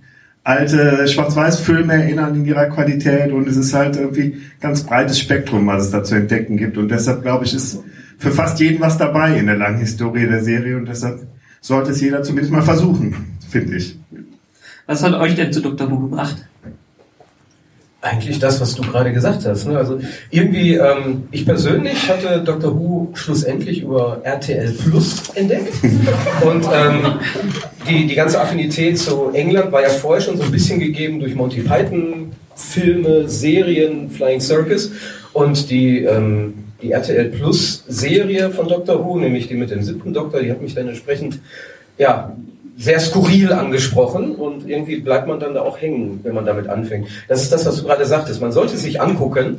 alte 0.43 1.07
Schwarz-Weiß-Filme 1.07 1.93
erinnern 1.93 2.35
in 2.35 2.45
ihrer 2.45 2.67
Qualität 2.67 3.31
und 3.31 3.47
es 3.47 3.57
ist 3.57 3.73
halt 3.73 3.95
irgendwie 3.95 4.37
ganz 4.59 4.83
breites 4.83 5.19
Spektrum, 5.19 5.67
was 5.67 5.85
es 5.85 5.91
da 5.91 6.03
zu 6.03 6.15
entdecken 6.15 6.57
gibt 6.57 6.77
und 6.77 6.89
deshalb 6.89 7.21
glaube 7.21 7.45
ich, 7.45 7.53
ist 7.53 7.83
für 8.17 8.31
fast 8.31 8.59
jeden 8.59 8.79
was 8.79 8.97
dabei 8.97 9.37
in 9.37 9.45
der 9.45 9.57
langen 9.57 9.79
Historie 9.79 10.27
der 10.27 10.43
Serie 10.43 10.77
und 10.77 10.87
deshalb 10.87 11.21
sollte 11.61 11.91
es 11.91 12.01
jeder 12.01 12.23
zumindest 12.23 12.51
mal 12.51 12.61
versuchen, 12.61 13.15
finde 13.49 13.77
ich. 13.77 13.97
Was 14.87 15.03
hat 15.03 15.13
euch 15.13 15.35
denn 15.35 15.53
zu 15.53 15.61
Doctor 15.61 15.91
Who 15.91 15.99
gebracht? 15.99 16.48
Eigentlich 18.01 18.39
das, 18.39 18.61
was 18.61 18.75
du 18.75 18.81
gerade 18.81 19.11
gesagt 19.11 19.45
hast. 19.45 19.67
Ne? 19.67 19.77
Also 19.77 19.99
irgendwie, 20.31 20.75
ähm, 20.75 21.27
ich 21.31 21.45
persönlich 21.45 22.09
hatte 22.09 22.41
Dr. 22.41 22.73
Who 22.73 23.09
schlussendlich 23.13 23.81
über 23.81 24.21
RTL 24.23 24.71
Plus 24.71 25.29
entdeckt. 25.35 25.73
Und 26.45 26.65
ähm, 26.73 27.19
die, 27.89 28.07
die 28.07 28.15
ganze 28.15 28.39
Affinität 28.39 28.97
zu 28.97 29.31
England 29.33 29.73
war 29.73 29.81
ja 29.81 29.89
vorher 29.89 30.21
schon 30.21 30.37
so 30.37 30.43
ein 30.43 30.51
bisschen 30.51 30.79
gegeben 30.79 31.19
durch 31.19 31.35
Monty 31.35 31.59
Python, 31.59 32.31
Filme, 32.55 33.27
Serien, 33.27 34.09
Flying 34.09 34.39
Circus. 34.39 34.91
Und 35.33 35.69
die, 35.69 36.03
ähm, 36.05 36.53
die 36.81 36.93
RTL 36.93 37.25
Plus 37.25 37.83
Serie 37.89 38.49
von 38.51 38.69
Dr. 38.69 39.03
Who, 39.03 39.19
nämlich 39.19 39.49
die 39.49 39.55
mit 39.55 39.71
dem 39.71 39.83
siebten 39.83 40.13
Doktor, 40.13 40.41
die 40.41 40.51
hat 40.51 40.61
mich 40.61 40.73
dann 40.73 40.87
entsprechend 40.87 41.39
ja, 41.97 42.33
sehr 42.79 42.99
skurril 43.01 43.51
angesprochen 43.51 44.35
und 44.35 44.67
irgendwie 44.67 45.01
bleibt 45.01 45.27
man 45.27 45.39
dann 45.39 45.53
da 45.53 45.61
auch 45.61 45.81
hängen, 45.81 46.21
wenn 46.23 46.33
man 46.33 46.45
damit 46.45 46.69
anfängt. 46.69 47.09
Das 47.27 47.43
ist 47.43 47.51
das, 47.51 47.65
was 47.65 47.75
du 47.75 47.83
gerade 47.83 48.05
sagtest. 48.05 48.39
Man 48.39 48.53
sollte 48.53 48.77
sich 48.77 49.01
angucken 49.01 49.57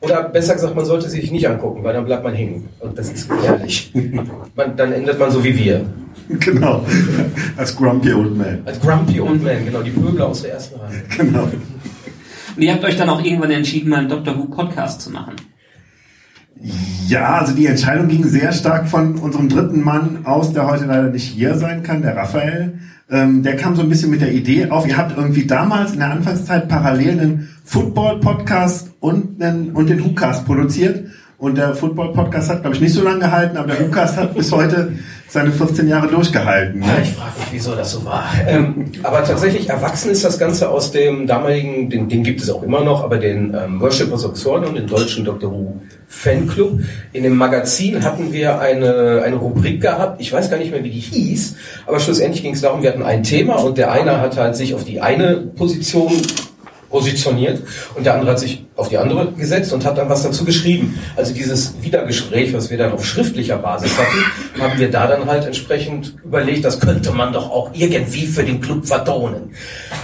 oder 0.00 0.22
besser 0.22 0.54
gesagt, 0.54 0.74
man 0.74 0.86
sollte 0.86 1.10
sich 1.10 1.30
nicht 1.30 1.46
angucken, 1.46 1.84
weil 1.84 1.92
dann 1.92 2.06
bleibt 2.06 2.24
man 2.24 2.32
hängen 2.32 2.68
und 2.80 2.98
das 2.98 3.10
ist 3.10 3.28
gefährlich. 3.28 3.92
Man, 4.54 4.76
dann 4.76 4.92
endet 4.92 5.18
man 5.18 5.30
so 5.30 5.42
wie 5.42 5.56
wir. 5.58 5.84
Genau, 6.28 6.84
als 7.56 7.74
Grumpy 7.76 8.12
Old 8.12 8.36
Man. 8.36 8.62
Als 8.64 8.80
Grumpy 8.80 9.20
Old 9.20 9.42
Man, 9.42 9.64
genau, 9.64 9.82
die 9.82 9.90
Pöbler 9.90 10.28
aus 10.28 10.42
der 10.42 10.52
ersten 10.52 10.78
Reihe. 10.78 11.02
Genau. 11.18 11.48
Und 12.56 12.62
ihr 12.62 12.72
habt 12.72 12.84
euch 12.84 12.96
dann 12.96 13.10
auch 13.10 13.22
irgendwann 13.22 13.50
entschieden, 13.50 13.90
mal 13.90 14.00
einen 14.00 14.08
Doctor 14.08 14.38
Who 14.38 14.44
Podcast 14.44 15.00
zu 15.00 15.10
machen. 15.10 15.34
Ja, 17.08 17.38
also 17.38 17.54
die 17.54 17.66
Entscheidung 17.66 18.08
ging 18.08 18.24
sehr 18.24 18.52
stark 18.52 18.88
von 18.88 19.16
unserem 19.16 19.48
dritten 19.48 19.82
Mann 19.82 20.20
aus, 20.24 20.52
der 20.52 20.66
heute 20.66 20.86
leider 20.86 21.10
nicht 21.10 21.24
hier 21.24 21.56
sein 21.56 21.82
kann, 21.82 22.02
der 22.02 22.16
Raphael. 22.16 22.78
Ähm, 23.10 23.42
der 23.42 23.56
kam 23.56 23.76
so 23.76 23.82
ein 23.82 23.88
bisschen 23.88 24.10
mit 24.10 24.22
der 24.22 24.32
Idee 24.32 24.70
auf, 24.70 24.86
ihr 24.88 24.96
habt 24.96 25.16
irgendwie 25.16 25.46
damals 25.46 25.92
in 25.92 25.98
der 25.98 26.10
Anfangszeit 26.10 26.68
parallel 26.68 27.20
einen 27.20 27.48
Football-Podcast 27.64 28.92
und, 29.00 29.42
und 29.74 29.90
den 29.90 30.04
WhoCast 30.04 30.46
produziert. 30.46 31.06
Und 31.36 31.58
der 31.58 31.74
Football-Podcast 31.74 32.48
hat, 32.48 32.62
glaube 32.62 32.76
ich, 32.76 32.80
nicht 32.80 32.94
so 32.94 33.02
lange 33.02 33.20
gehalten, 33.20 33.58
aber 33.58 33.66
der 33.66 33.80
WhoCast 33.80 34.16
hat 34.16 34.34
bis 34.34 34.50
heute 34.50 34.92
seine 35.28 35.50
14 35.50 35.88
Jahre 35.88 36.08
durchgehalten. 36.08 36.80
Ne? 36.80 36.86
Ja, 36.86 37.02
ich 37.02 37.10
frage 37.10 37.32
mich, 37.38 37.48
wieso 37.52 37.74
das 37.74 37.92
so 37.92 38.04
war. 38.04 38.24
Ähm, 38.46 38.92
aber 39.02 39.24
tatsächlich 39.24 39.68
erwachsen 39.68 40.10
ist 40.10 40.24
das 40.24 40.38
Ganze 40.38 40.68
aus 40.68 40.92
dem 40.92 41.26
damaligen, 41.26 41.90
den, 41.90 42.08
den 42.08 42.22
gibt 42.22 42.40
es 42.40 42.50
auch 42.50 42.62
immer 42.62 42.84
noch, 42.84 43.02
aber 43.02 43.18
den 43.18 43.54
ähm, 43.54 43.82
of 43.82 44.36
Swordon, 44.36 44.74
den 44.74 44.86
deutschen 44.86 45.24
Doctor 45.24 45.50
Who 45.50 45.80
Fanclub. 46.06 46.80
In 47.12 47.24
dem 47.24 47.36
Magazin 47.36 48.04
hatten 48.04 48.32
wir 48.32 48.60
eine, 48.60 49.22
eine 49.24 49.36
Rubrik 49.36 49.80
gehabt, 49.80 50.20
ich 50.20 50.32
weiß 50.32 50.50
gar 50.50 50.58
nicht 50.58 50.70
mehr, 50.70 50.84
wie 50.84 50.90
die 50.90 51.00
hieß, 51.00 51.56
aber 51.86 51.98
schlussendlich 51.98 52.42
ging 52.42 52.54
es 52.54 52.60
darum, 52.60 52.82
wir 52.82 52.90
hatten 52.90 53.02
ein 53.02 53.22
Thema 53.22 53.56
und 53.56 53.78
der 53.78 53.90
eine 53.90 54.20
hat 54.20 54.36
halt 54.36 54.56
sich 54.56 54.74
auf 54.74 54.84
die 54.84 55.00
eine 55.00 55.36
Position 55.36 56.12
positioniert 56.94 57.60
und 57.96 58.06
der 58.06 58.14
andere 58.14 58.30
hat 58.30 58.38
sich 58.38 58.64
auf 58.76 58.88
die 58.88 58.98
andere 58.98 59.32
gesetzt 59.32 59.72
und 59.72 59.84
hat 59.84 59.98
dann 59.98 60.08
was 60.08 60.22
dazu 60.22 60.44
geschrieben. 60.44 60.96
Also 61.16 61.34
dieses 61.34 61.74
Wiedergespräch, 61.82 62.52
was 62.54 62.70
wir 62.70 62.78
dann 62.78 62.92
auf 62.92 63.04
schriftlicher 63.04 63.58
Basis 63.58 63.98
hatten, 63.98 64.62
haben 64.62 64.78
wir 64.78 64.92
da 64.92 65.08
dann 65.08 65.26
halt 65.26 65.44
entsprechend 65.44 66.14
überlegt, 66.24 66.64
das 66.64 66.78
könnte 66.78 67.10
man 67.10 67.32
doch 67.32 67.50
auch 67.50 67.70
irgendwie 67.72 68.26
für 68.26 68.44
den 68.44 68.60
Club 68.60 68.86
vertonen. 68.86 69.50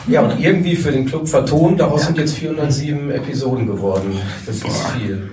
Ja, 0.09 0.23
und 0.23 0.41
irgendwie 0.41 0.75
für 0.75 0.91
den 0.91 1.07
Club 1.07 1.29
vertonen, 1.29 1.77
daraus 1.77 2.07
sind 2.07 2.19
jetzt 2.19 2.35
407 2.35 3.13
Episoden 3.13 3.69
geworden. 3.69 4.19
Das 4.45 4.57
ist 4.57 4.67
viel. 4.99 5.31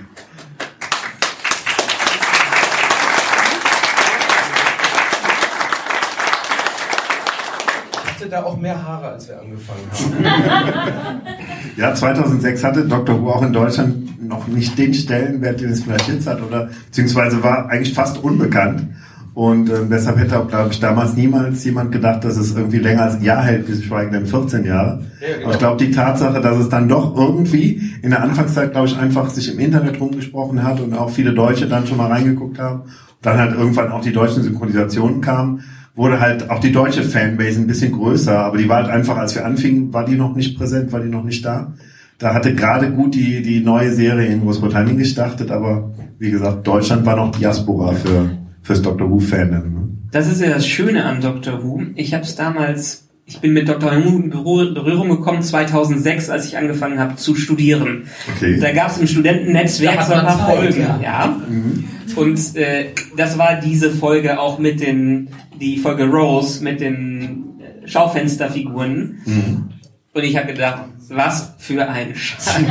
Hatte 8.28 8.42
da 8.42 8.42
auch 8.44 8.58
mehr 8.58 8.82
Haare, 8.82 9.08
als 9.08 9.28
wir 9.28 9.40
angefangen 9.40 10.24
haben. 10.24 11.20
Ja, 11.76 11.94
2006 11.94 12.64
hatte 12.64 12.88
Dr. 12.88 13.20
Who 13.20 13.30
auch 13.30 13.42
in 13.42 13.52
Deutschland 13.52 14.26
noch 14.26 14.48
nicht 14.48 14.76
den 14.76 14.92
Stellenwert, 14.92 15.60
den 15.60 15.70
es 15.70 15.84
vielleicht 15.84 16.08
jetzt 16.08 16.26
hat, 16.26 16.42
oder 16.42 16.70
beziehungsweise 16.86 17.40
war 17.44 17.68
eigentlich 17.70 17.94
fast 17.94 18.22
unbekannt. 18.22 18.88
Und 19.32 19.70
äh, 19.70 19.86
deshalb 19.88 20.18
hätte 20.18 20.40
auch, 20.40 20.48
glaube 20.48 20.70
ich, 20.72 20.80
damals 20.80 21.14
niemals 21.14 21.64
jemand 21.64 21.92
gedacht, 21.92 22.24
dass 22.24 22.36
es 22.36 22.56
irgendwie 22.56 22.78
länger 22.78 23.04
als 23.04 23.14
ein 23.14 23.22
Jahr 23.22 23.44
hält, 23.44 23.66
bis 23.66 23.78
geschweige 23.78 24.10
denn 24.10 24.26
14 24.26 24.64
Jahre. 24.64 25.04
Ja, 25.20 25.28
genau. 25.28 25.44
Aber 25.44 25.52
ich 25.52 25.58
glaube, 25.60 25.84
die 25.84 25.92
Tatsache, 25.92 26.40
dass 26.40 26.58
es 26.58 26.68
dann 26.68 26.88
doch 26.88 27.16
irgendwie 27.16 27.92
in 28.02 28.10
der 28.10 28.24
Anfangszeit, 28.24 28.72
glaube 28.72 28.88
ich, 28.88 28.98
einfach 28.98 29.30
sich 29.30 29.52
im 29.52 29.60
Internet 29.60 30.00
rumgesprochen 30.00 30.64
hat 30.64 30.80
und 30.80 30.92
auch 30.94 31.10
viele 31.10 31.32
Deutsche 31.32 31.68
dann 31.68 31.86
schon 31.86 31.98
mal 31.98 32.08
reingeguckt 32.08 32.58
haben, 32.58 32.82
dann 33.22 33.38
halt 33.38 33.54
irgendwann 33.54 33.92
auch 33.92 34.00
die 34.00 34.12
deutschen 34.12 34.42
Synchronisationen 34.42 35.20
kamen, 35.20 35.62
wurde 35.98 36.20
halt 36.20 36.48
auch 36.48 36.60
die 36.60 36.72
deutsche 36.72 37.02
Fanbase 37.02 37.60
ein 37.60 37.66
bisschen 37.66 37.92
größer, 37.92 38.38
aber 38.38 38.56
die 38.56 38.68
war 38.68 38.76
halt 38.76 38.88
einfach, 38.88 39.16
als 39.16 39.34
wir 39.34 39.44
anfingen, 39.44 39.92
war 39.92 40.06
die 40.06 40.14
noch 40.14 40.34
nicht 40.34 40.56
präsent, 40.56 40.92
war 40.92 41.00
die 41.00 41.08
noch 41.08 41.24
nicht 41.24 41.44
da. 41.44 41.74
Da 42.18 42.34
hatte 42.34 42.54
gerade 42.54 42.92
gut 42.92 43.14
die, 43.14 43.42
die 43.42 43.60
neue 43.60 43.92
Serie 43.92 44.28
in 44.28 44.40
Großbritannien 44.40 44.96
gestartet, 44.96 45.50
aber 45.50 45.90
wie 46.18 46.30
gesagt, 46.30 46.66
Deutschland 46.66 47.04
war 47.04 47.16
noch 47.16 47.32
Diaspora 47.32 47.92
für 47.92 48.30
fürs 48.62 48.82
Doctor 48.82 49.10
Who 49.10 49.18
Fandom. 49.18 49.74
Ne? 49.74 49.88
Das 50.12 50.30
ist 50.30 50.40
ja 50.40 50.50
das 50.50 50.66
Schöne 50.66 51.04
an 51.04 51.20
Doctor 51.20 51.64
Who. 51.64 51.82
Ich 51.96 52.14
habe 52.14 52.22
es 52.22 52.36
damals, 52.36 53.08
ich 53.24 53.40
bin 53.40 53.52
mit 53.52 53.68
Dr. 53.68 53.90
Who 53.92 54.60
in 54.62 54.74
Berührung 54.74 55.08
gekommen 55.08 55.42
2006, 55.42 56.30
als 56.30 56.46
ich 56.46 56.56
angefangen 56.56 56.98
habe 56.98 57.16
zu 57.16 57.34
studieren. 57.34 58.04
Okay. 58.36 58.58
Da 58.60 58.72
gab 58.72 58.90
es 58.90 58.98
im 58.98 59.06
Studentennetzwerk 59.06 60.02
so 60.02 60.12
ein 60.12 60.24
paar 60.24 60.46
Zeit, 60.46 60.58
Folgen, 60.58 60.80
ja. 60.80 61.00
ja. 61.02 61.36
Mhm. 61.48 61.84
Und 62.18 62.56
äh, 62.56 62.86
das 63.16 63.38
war 63.38 63.60
diese 63.60 63.90
Folge 63.90 64.38
auch 64.38 64.58
mit 64.58 64.80
den 64.80 65.28
die 65.60 65.78
Folge 65.78 66.04
Rose 66.04 66.62
mit 66.62 66.80
den 66.80 67.60
äh, 67.60 67.88
Schaufensterfiguren. 67.88 69.20
Mhm. 69.24 69.68
Und 70.14 70.24
ich 70.24 70.36
habe 70.36 70.52
gedacht, 70.52 70.84
was 71.10 71.54
für 71.58 71.88
ein 71.88 72.14
Scheiß. 72.14 72.60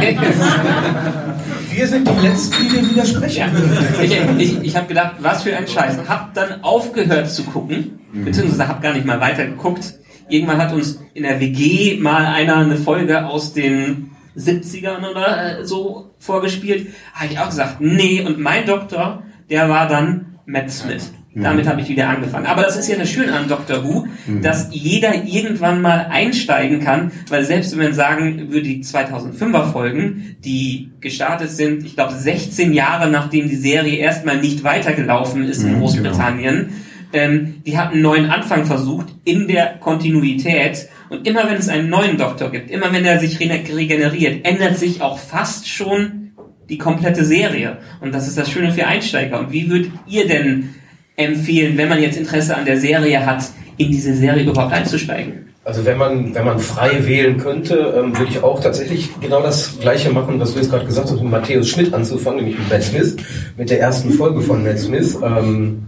Wir 1.72 1.88
sind 1.88 2.08
die 2.08 2.28
Letzten, 2.28 2.64
die 2.64 2.70
dir 2.70 2.90
widersprechen 2.90 3.38
ja. 3.38 3.50
Ich, 4.02 4.18
ich, 4.38 4.64
ich 4.64 4.76
habe 4.76 4.88
gedacht, 4.88 5.16
was 5.20 5.44
für 5.44 5.56
ein 5.56 5.68
Scheiß. 5.68 5.98
Hab 6.08 6.34
dann 6.34 6.64
aufgehört 6.64 7.30
zu 7.30 7.44
gucken, 7.44 8.00
mhm. 8.12 8.26
beziehungsweise 8.26 8.68
habe 8.68 8.82
gar 8.82 8.94
nicht 8.94 9.06
mal 9.06 9.20
weiter 9.20 9.46
geguckt. 9.46 9.94
Irgendwann 10.30 10.58
hat 10.58 10.74
uns 10.74 11.00
in 11.14 11.24
der 11.24 11.40
WG 11.40 11.98
mal 12.00 12.26
einer 12.26 12.58
eine 12.58 12.76
Folge 12.76 13.26
aus 13.26 13.54
den 13.54 14.12
70ern 14.38 15.10
oder 15.10 15.60
äh, 15.60 15.66
so 15.66 16.12
vorgespielt. 16.20 16.88
Habe 17.14 17.32
ich 17.32 17.40
auch 17.40 17.48
gesagt, 17.50 17.80
nee. 17.80 18.22
Und 18.22 18.40
mein 18.40 18.66
Doktor, 18.66 19.24
der 19.50 19.70
war 19.70 19.88
dann 19.88 20.38
Matt 20.46 20.72
Smith. 20.72 21.12
Damit 21.44 21.66
mhm. 21.66 21.70
habe 21.70 21.82
ich 21.82 21.90
wieder 21.90 22.10
angefangen. 22.10 22.48
Aber 22.48 22.64
das 22.64 22.78
ist 22.78 22.90
ja 22.90 22.98
das 22.98 23.10
Schöne 23.10 23.34
an 23.34 23.48
Doctor 23.48 23.84
Who, 23.84 24.08
mhm. 24.26 24.42
dass 24.42 24.70
jeder 24.72 25.14
irgendwann 25.24 25.82
mal 25.82 26.08
einsteigen 26.10 26.80
kann, 26.80 27.12
weil 27.30 27.44
selbst 27.46 27.78
wenn 27.78 27.86
man 27.86 27.94
sagen 27.94 28.50
würde, 28.50 28.64
die 28.64 28.84
2005er 28.84 29.72
Folgen, 29.72 30.38
die 30.44 30.92
gestartet 31.00 31.52
sind, 31.52 31.86
ich 31.86 31.96
glaube 31.96 32.14
16 32.14 32.74
Jahre 32.74 33.10
nachdem 33.10 33.50
die 33.50 33.56
Serie 33.56 33.98
erstmal 33.98 34.40
nicht 34.40 34.64
weitergelaufen 34.64 35.44
ist 35.44 35.64
in 35.64 35.76
mhm, 35.76 35.82
Großbritannien, 35.82 36.70
genau. 37.12 37.24
ähm, 37.24 37.62
die 37.66 37.78
hatten 37.78 37.94
einen 37.94 38.02
neuen 38.02 38.30
Anfang 38.32 38.66
versucht 38.66 39.08
in 39.24 39.48
der 39.48 39.78
Kontinuität. 39.80 40.90
Und 41.10 41.28
immer 41.28 41.48
wenn 41.48 41.58
es 41.58 41.70
einen 41.70 41.90
neuen 41.90 42.18
Doktor 42.18 42.52
gibt, 42.52 42.72
immer 42.72 42.92
wenn 42.92 43.06
er 43.06 43.20
sich 43.20 43.40
regeneriert, 43.40 44.46
ändert 44.46 44.78
sich 44.78 45.02
auch 45.02 45.20
fast 45.20 45.70
schon 45.70 46.27
die 46.70 46.78
komplette 46.78 47.24
Serie. 47.24 47.78
Und 48.02 48.14
das 48.14 48.28
ist 48.28 48.38
das 48.38 48.50
Schöne 48.50 48.72
für 48.72 48.86
Einsteiger. 48.86 49.40
Und 49.40 49.52
wie 49.52 49.70
würdet 49.70 49.92
ihr 50.08 50.28
denn 50.28 50.76
empfehlen, 51.16 51.78
wenn 51.78 51.90
man 51.90 52.02
jetzt 52.02 52.18
Interesse 52.18 52.56
an 52.56 52.66
der 52.66 52.80
Serie 52.80 53.26
hat, 53.26 53.44
in 53.78 53.92
diese 53.92 54.14
Serie 54.14 54.44
überhaupt 54.44 54.74
einzusteigen? 54.74 55.48
Also 55.68 55.84
wenn 55.84 55.98
man, 55.98 56.34
wenn 56.34 56.46
man 56.46 56.60
frei 56.60 57.06
wählen 57.06 57.38
könnte, 57.38 57.94
ähm, 57.98 58.18
würde 58.18 58.32
ich 58.32 58.42
auch 58.42 58.62
tatsächlich 58.62 59.10
genau 59.20 59.42
das 59.42 59.78
Gleiche 59.82 60.10
machen, 60.12 60.40
was 60.40 60.54
du 60.54 60.60
jetzt 60.60 60.70
gerade 60.70 60.86
gesagt 60.86 61.12
hast, 61.12 61.22
mit 61.22 61.30
Matthäus 61.30 61.68
Schmidt 61.68 61.94
anzufangen, 61.94 62.40
nämlich 62.40 62.58
mit 62.58 62.70
Matt 62.70 62.84
Smith, 62.84 63.18
mit 63.58 63.70
der 63.70 63.82
ersten 63.82 64.12
Folge 64.12 64.40
von 64.40 64.64
Matt 64.64 64.80
Smith. 64.80 65.18
Ähm, 65.22 65.87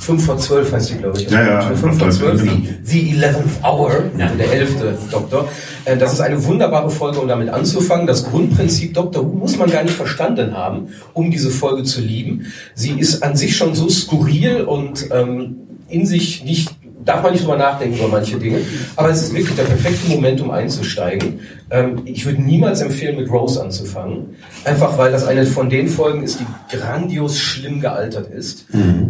5 0.00 0.24
vor 0.24 0.38
12 0.38 0.72
heißt 0.72 0.86
sie, 0.86 0.94
glaube 0.96 1.20
ich. 1.20 1.30
Ja, 1.30 1.46
ja. 1.46 1.60
5 1.74 1.98
vor 1.98 2.10
12, 2.10 2.40
genau. 2.40 2.52
the, 2.82 3.12
the 3.12 3.14
11th 3.14 3.62
Hour, 3.62 3.90
ja. 4.18 4.28
der 4.28 4.52
elfte 4.52 4.96
Doktor. 5.10 5.48
Äh, 5.84 5.96
das 5.96 6.14
ist 6.14 6.20
eine 6.20 6.42
wunderbare 6.44 6.90
Folge, 6.90 7.20
um 7.20 7.28
damit 7.28 7.50
anzufangen. 7.50 8.06
Das 8.06 8.24
Grundprinzip 8.24 8.94
Doctor 8.94 9.24
Who 9.24 9.36
muss 9.36 9.58
man 9.58 9.70
gar 9.70 9.82
nicht 9.82 9.94
verstanden 9.94 10.56
haben, 10.56 10.88
um 11.12 11.30
diese 11.30 11.50
Folge 11.50 11.84
zu 11.84 12.00
lieben. 12.00 12.46
Sie 12.74 12.98
ist 12.98 13.22
an 13.22 13.36
sich 13.36 13.56
schon 13.56 13.74
so 13.74 13.88
skurril 13.88 14.62
und 14.62 15.08
ähm, 15.12 15.56
in 15.88 16.06
sich 16.06 16.44
nicht 16.44 16.70
darf 17.04 17.22
man 17.22 17.32
nicht 17.32 17.44
drüber 17.44 17.56
nachdenken 17.56 17.98
über 17.98 18.08
manche 18.08 18.38
Dinge. 18.38 18.58
Aber 18.96 19.10
es 19.10 19.22
ist 19.22 19.34
wirklich 19.34 19.56
der 19.56 19.64
perfekte 19.64 20.08
Moment, 20.08 20.40
um 20.40 20.50
einzusteigen. 20.50 21.40
Ähm, 21.70 22.02
ich 22.04 22.24
würde 22.24 22.42
niemals 22.42 22.80
empfehlen, 22.80 23.16
mit 23.16 23.30
Rose 23.30 23.62
anzufangen. 23.62 24.36
Einfach 24.64 24.98
weil 24.98 25.12
das 25.12 25.26
eine 25.26 25.46
von 25.46 25.70
den 25.70 25.88
Folgen 25.88 26.22
ist, 26.22 26.40
die 26.40 26.76
grandios 26.76 27.38
schlimm 27.38 27.80
gealtert 27.80 28.30
ist. 28.30 28.72
Mhm. 28.74 29.06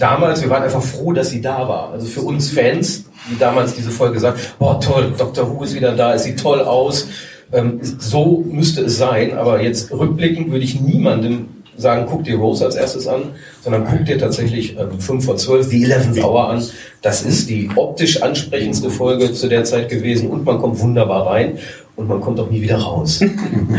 Damals, 0.00 0.40
wir 0.40 0.48
waren 0.48 0.62
einfach 0.62 0.82
froh, 0.82 1.12
dass 1.12 1.28
sie 1.28 1.42
da 1.42 1.68
war. 1.68 1.92
Also 1.92 2.06
für 2.06 2.22
uns 2.22 2.48
Fans, 2.48 3.04
die 3.30 3.38
damals 3.38 3.74
diese 3.74 3.90
Folge 3.90 4.14
gesagt, 4.14 4.54
boah 4.58 4.80
toll, 4.80 5.12
Dr. 5.16 5.48
Who 5.50 5.62
ist 5.62 5.74
wieder 5.74 5.94
da, 5.94 6.14
es 6.14 6.24
sieht 6.24 6.40
toll 6.40 6.62
aus. 6.62 7.06
Ähm, 7.52 7.80
so 7.82 8.42
müsste 8.50 8.80
es 8.82 8.96
sein, 8.96 9.36
aber 9.36 9.60
jetzt 9.62 9.92
rückblickend 9.92 10.50
würde 10.50 10.64
ich 10.64 10.80
niemandem 10.80 11.48
sagen, 11.76 12.06
guck 12.08 12.24
dir 12.24 12.38
Rose 12.38 12.64
als 12.64 12.76
erstes 12.76 13.06
an, 13.06 13.32
sondern 13.62 13.84
guck 13.84 14.06
dir 14.06 14.18
tatsächlich 14.18 14.78
ähm, 14.78 14.98
5 14.98 15.22
vor 15.22 15.36
12, 15.36 15.68
die 15.68 15.86
11th 15.86 16.22
Hour 16.22 16.48
an. 16.48 16.64
Das 17.02 17.20
ist 17.20 17.50
die 17.50 17.68
optisch 17.76 18.22
ansprechendste 18.22 18.88
Folge 18.88 19.32
zu 19.34 19.48
der 19.48 19.64
Zeit 19.64 19.90
gewesen 19.90 20.30
und 20.30 20.46
man 20.46 20.58
kommt 20.58 20.80
wunderbar 20.80 21.26
rein 21.26 21.58
und 21.96 22.08
man 22.08 22.20
kommt 22.20 22.40
auch 22.40 22.50
nie 22.50 22.62
wieder 22.62 22.78
raus. 22.78 23.20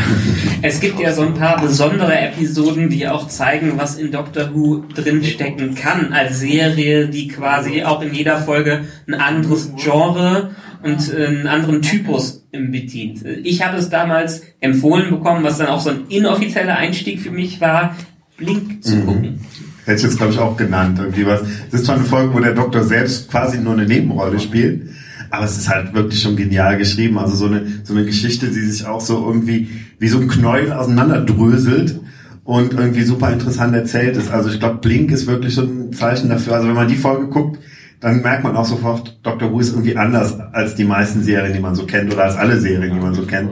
es 0.62 0.80
gibt 0.80 1.00
ja 1.00 1.12
so 1.14 1.24
ein 1.24 1.34
paar 1.34 1.60
besondere 1.62 2.14
Episoden, 2.18 2.90
die 2.90 3.08
auch 3.08 3.28
zeigen, 3.28 3.74
was 3.78 3.98
in 3.98 4.12
Doctor 4.12 4.54
Who 4.54 4.84
drinstecken 4.94 5.76
kann 5.76 6.14
als 6.14 6.40
Serie, 6.40 7.08
die 7.08 7.28
quasi 7.28 7.84
auch 7.84 8.02
in 8.02 8.14
jeder 8.14 8.40
Folge 8.40 8.82
ein 9.08 9.16
anderes 9.16 9.72
Genre 9.76 10.52
und 10.84 11.14
einen 11.14 11.48
anderen 11.48 11.82
Typus 11.82 12.44
bedient. 12.52 13.24
Ich 13.44 13.66
habe 13.66 13.78
es 13.78 13.90
damals 13.90 14.44
empfohlen 14.60 15.10
bekommen, 15.10 15.44
was 15.44 15.58
dann 15.58 15.68
auch 15.68 15.82
so 15.82 15.92
ein 15.92 16.08
inoffizieller 16.10 16.76
Einstieg 16.76 17.20
für 17.20 17.32
mich 17.32 17.62
war, 17.62 17.96
Blink 18.38 18.84
zu 18.84 18.96
mhm. 18.96 19.06
gucken. 19.06 19.40
Hätte 19.86 19.98
ich 19.98 20.04
jetzt, 20.04 20.18
glaube 20.18 20.34
ich, 20.34 20.40
auch 20.40 20.58
genannt. 20.58 21.00
Irgendwie 21.00 21.26
was. 21.26 21.42
Das 21.72 21.82
ist 21.82 21.86
zwar 21.86 21.96
eine 21.96 22.06
Folge, 22.06 22.34
wo 22.34 22.40
der 22.40 22.54
Doktor 22.54 22.84
selbst 22.84 23.30
quasi 23.30 23.58
nur 23.58 23.74
eine 23.74 23.86
Nebenrolle 23.86 24.40
spielt, 24.40 24.90
aber 25.32 25.46
es 25.46 25.58
ist 25.58 25.70
halt 25.70 25.94
wirklich 25.94 26.22
schon 26.22 26.36
genial 26.36 26.78
geschrieben. 26.78 27.18
Also 27.18 27.36
so 27.36 27.46
eine, 27.46 27.66
so 27.84 27.94
eine 27.94 28.06
Geschichte, 28.06 28.48
die 28.48 28.60
sich 28.60 28.86
auch 28.86 29.02
so 29.02 29.26
irgendwie 29.26 29.70
wie 29.98 30.08
so 30.08 30.20
ein 30.20 30.28
Knäuel 30.28 30.74
auseinanderdröselt 30.74 32.00
und 32.44 32.74
irgendwie 32.74 33.04
super 33.04 33.32
interessant 33.32 33.74
erzählt 33.74 34.18
ist. 34.18 34.30
Also 34.30 34.50
ich 34.50 34.60
glaube, 34.60 34.80
Blink 34.80 35.12
ist 35.12 35.28
wirklich 35.28 35.56
so 35.56 35.62
ein 35.62 35.94
Zeichen 35.94 36.30
dafür. 36.30 36.56
Also 36.56 36.68
wenn 36.68 36.76
man 36.76 36.88
die 36.88 36.96
Folge 36.96 37.28
guckt, 37.28 37.60
dann 38.02 38.22
merkt 38.22 38.44
man 38.44 38.56
auch 38.58 38.66
sofort, 38.66 39.20
Dr. 39.24 39.52
Who 39.52 39.60
ist 39.60 39.70
irgendwie 39.70 39.96
anders 39.96 40.40
als 40.52 40.76
die 40.76 40.84
meisten 40.84 41.24
Serien, 41.24 41.54
die 41.54 41.60
man 41.60 41.76
so 41.76 41.86
kennt 41.86 42.12
oder 42.12 42.24
als 42.24 42.36
alle 42.36 42.60
Serien, 42.60 42.94
die 42.94 43.00
man 43.00 43.14
so 43.14 43.24
kennt. 43.24 43.52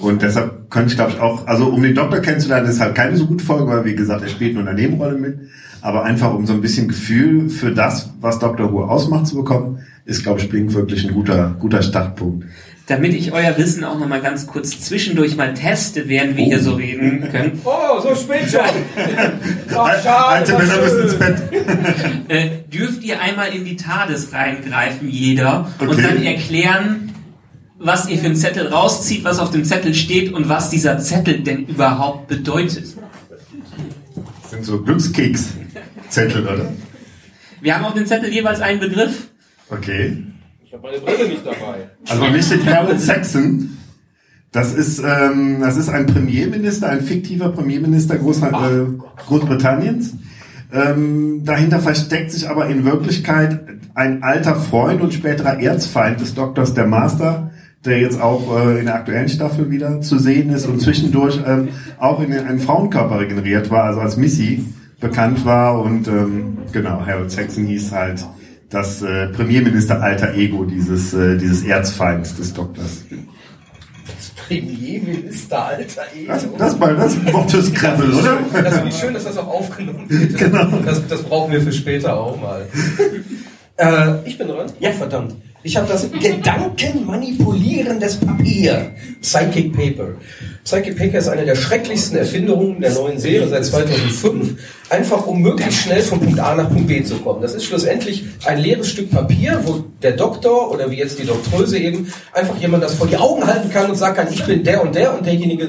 Und 0.00 0.22
deshalb 0.22 0.70
könnte 0.70 0.90
ich 0.90 0.96
glaube 0.96 1.12
ich 1.12 1.20
auch, 1.20 1.46
also 1.46 1.66
um 1.66 1.82
den 1.82 1.94
Doktor 1.94 2.20
kennenzulernen, 2.20 2.68
ist 2.68 2.80
halt 2.80 2.94
keine 2.94 3.16
so 3.16 3.26
gute 3.26 3.44
Folge, 3.44 3.66
weil 3.66 3.84
wie 3.84 3.94
gesagt, 3.94 4.22
er 4.22 4.28
spielt 4.28 4.54
nur 4.54 4.66
eine 4.66 4.74
Nebenrolle 4.74 5.18
mit. 5.18 5.38
Aber 5.82 6.04
einfach 6.04 6.34
um 6.34 6.46
so 6.46 6.54
ein 6.54 6.62
bisschen 6.62 6.88
Gefühl 6.88 7.50
für 7.50 7.72
das, 7.72 8.10
was 8.20 8.38
Dr. 8.38 8.72
Who 8.72 8.84
ausmacht 8.84 9.26
zu 9.26 9.36
bekommen, 9.36 9.80
ist, 10.10 10.24
glaube 10.24 10.40
ich, 10.40 10.48
Blink 10.48 10.74
wirklich 10.74 11.04
ein 11.04 11.14
guter, 11.14 11.56
guter 11.58 11.82
Startpunkt. 11.82 12.44
Damit 12.88 13.14
ich 13.14 13.30
euer 13.30 13.56
Wissen 13.56 13.84
auch 13.84 13.96
nochmal 13.96 14.20
ganz 14.20 14.48
kurz 14.48 14.80
zwischendurch 14.80 15.36
mal 15.36 15.54
teste, 15.54 16.08
während 16.08 16.36
wir 16.36 16.42
oh. 16.42 16.48
hier 16.48 16.60
so 16.60 16.74
reden 16.74 17.28
können. 17.30 17.60
Oh, 17.64 18.00
so 18.00 18.16
spät 18.16 18.50
schon! 18.50 18.60
oh, 19.72 19.78
Alte 19.78 20.58
Männer 20.58 20.78
müssen 20.82 21.02
ins 21.02 21.14
Bett. 21.14 21.42
äh, 22.28 22.48
dürft 22.72 23.04
ihr 23.04 23.20
einmal 23.20 23.54
in 23.54 23.64
die 23.64 23.76
TARDIS 23.76 24.32
reingreifen, 24.32 25.08
jeder, 25.08 25.70
okay. 25.78 25.88
und 25.88 26.02
dann 26.02 26.22
erklären, 26.24 27.12
was 27.78 28.08
ihr 28.08 28.18
für 28.18 28.26
einen 28.26 28.36
Zettel 28.36 28.66
rauszieht, 28.66 29.22
was 29.22 29.38
auf 29.38 29.52
dem 29.52 29.64
Zettel 29.64 29.94
steht 29.94 30.32
und 30.32 30.48
was 30.48 30.70
dieser 30.70 30.98
Zettel 30.98 31.40
denn 31.40 31.66
überhaupt 31.66 32.26
bedeutet. 32.26 32.96
Das 34.42 34.50
sind 34.50 34.64
so 34.64 34.82
Glückskeks-Zettel, 34.82 36.48
oder? 36.48 36.72
Wir 37.60 37.76
haben 37.76 37.84
auf 37.84 37.94
dem 37.94 38.06
Zettel 38.06 38.32
jeweils 38.32 38.60
einen 38.60 38.80
Begriff. 38.80 39.29
Okay. 39.70 40.24
Ich 40.64 40.72
habe 40.72 40.82
meine 40.82 40.98
Brille 40.98 41.28
nicht 41.28 41.44
dabei. 41.44 41.90
Also 42.08 42.26
nicht 42.26 42.50
den 42.50 42.66
Harold 42.66 43.00
Saxon. 43.00 43.76
Das 44.52 44.74
ist, 44.74 44.98
ähm, 44.98 45.58
das 45.60 45.76
ist 45.76 45.88
ein 45.88 46.06
Premierminister, 46.06 46.88
ein 46.88 47.02
fiktiver 47.02 47.50
Premierminister 47.50 48.18
Groß, 48.18 48.42
äh, 48.42 48.50
Großbritanniens. 49.26 50.14
Ähm, 50.72 51.42
dahinter 51.44 51.80
versteckt 51.80 52.32
sich 52.32 52.48
aber 52.48 52.66
in 52.66 52.84
Wirklichkeit 52.84 53.60
ein 53.94 54.22
alter 54.22 54.56
Freund 54.56 55.00
und 55.00 55.12
späterer 55.12 55.60
Erzfeind 55.60 56.20
des 56.20 56.34
Doktors, 56.34 56.74
der 56.74 56.86
Master, 56.86 57.50
der 57.84 58.00
jetzt 58.00 58.20
auch 58.20 58.56
äh, 58.56 58.80
in 58.80 58.86
der 58.86 58.96
aktuellen 58.96 59.28
Staffel 59.28 59.70
wieder 59.70 60.00
zu 60.00 60.18
sehen 60.18 60.50
ist 60.50 60.66
und 60.66 60.80
zwischendurch 60.80 61.40
ähm, 61.46 61.68
auch 61.98 62.20
in 62.20 62.32
einen 62.32 62.60
Frauenkörper 62.60 63.20
regeneriert 63.20 63.70
war, 63.70 63.84
also 63.84 64.00
als 64.00 64.16
Missy 64.16 64.64
bekannt 65.00 65.44
war 65.44 65.80
und 65.80 66.06
ähm, 66.08 66.58
genau, 66.72 67.04
Harold 67.04 67.30
Saxon 67.30 67.66
hieß 67.66 67.92
halt 67.92 68.24
das 68.70 69.02
äh, 69.02 69.26
Premierminister 69.28 70.00
alter 70.00 70.34
Ego 70.34 70.64
dieses, 70.64 71.12
äh, 71.12 71.36
dieses 71.36 71.64
Erzfeinds 71.64 72.36
des 72.36 72.54
Doktors. 72.54 73.04
Premierminister, 74.46 75.64
alter 75.64 76.02
Ego. 76.16 76.32
Das, 76.32 76.46
das, 76.56 76.78
mal, 76.78 76.96
das 76.96 77.32
Wort 77.32 77.52
ist 77.54 77.74
Krempel, 77.74 78.12
oder? 78.12 78.38
Das 78.52 78.74
finde 78.74 78.88
ich 78.88 78.96
schön, 78.96 79.14
dass 79.14 79.24
das 79.24 79.36
auch 79.38 79.48
aufgenommen 79.48 80.08
wird. 80.08 80.38
Genau. 80.38 80.78
Das, 80.84 81.06
das 81.06 81.22
brauchen 81.22 81.52
wir 81.52 81.60
für 81.60 81.72
später 81.72 82.16
auch 82.16 82.40
mal. 82.40 82.66
äh, 83.76 84.28
ich 84.28 84.38
bin 84.38 84.48
dran? 84.48 84.72
Ja, 84.78 84.92
verdammt. 84.92 85.34
Ich 85.62 85.76
habe 85.76 85.86
das 85.86 86.10
gedankenmanipulierendes 86.10 88.16
Papier. 88.16 88.92
Psychic 89.20 89.74
Paper. 89.74 90.12
Psychic 90.64 90.96
Paper 90.96 91.18
ist 91.18 91.28
eine 91.28 91.44
der 91.44 91.54
schrecklichsten 91.54 92.16
Erfindungen 92.16 92.80
der 92.80 92.94
neuen 92.94 93.18
Serie 93.18 93.46
seit 93.46 93.66
2005. 93.66 94.58
Einfach 94.88 95.26
um 95.26 95.42
möglichst 95.42 95.82
schnell 95.82 96.00
von 96.00 96.18
Punkt 96.18 96.40
A 96.40 96.54
nach 96.54 96.70
Punkt 96.70 96.88
B 96.88 97.02
zu 97.02 97.16
kommen. 97.16 97.42
Das 97.42 97.54
ist 97.54 97.64
schlussendlich 97.64 98.24
ein 98.46 98.58
leeres 98.58 98.88
Stück 98.88 99.10
Papier, 99.10 99.60
wo 99.64 99.84
der 100.00 100.12
Doktor 100.12 100.70
oder 100.70 100.90
wie 100.90 100.96
jetzt 100.96 101.18
die 101.18 101.26
Doktröse 101.26 101.78
eben 101.78 102.10
einfach 102.32 102.56
jemand 102.56 102.82
das 102.82 102.94
vor 102.94 103.06
die 103.06 103.18
Augen 103.18 103.46
halten 103.46 103.70
kann 103.70 103.90
und 103.90 103.96
sagt 103.96 104.16
kann, 104.16 104.32
ich 104.32 104.42
bin 104.46 104.64
der 104.64 104.82
und 104.82 104.94
der 104.94 105.14
und 105.14 105.26
derjenige 105.26 105.68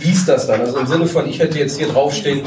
liest 0.00 0.28
das 0.28 0.46
dann. 0.46 0.60
Also 0.60 0.78
im 0.78 0.86
Sinne 0.86 1.06
von, 1.06 1.28
ich 1.28 1.40
hätte 1.40 1.58
jetzt 1.58 1.78
hier 1.78 1.88
draufstehen, 1.88 2.42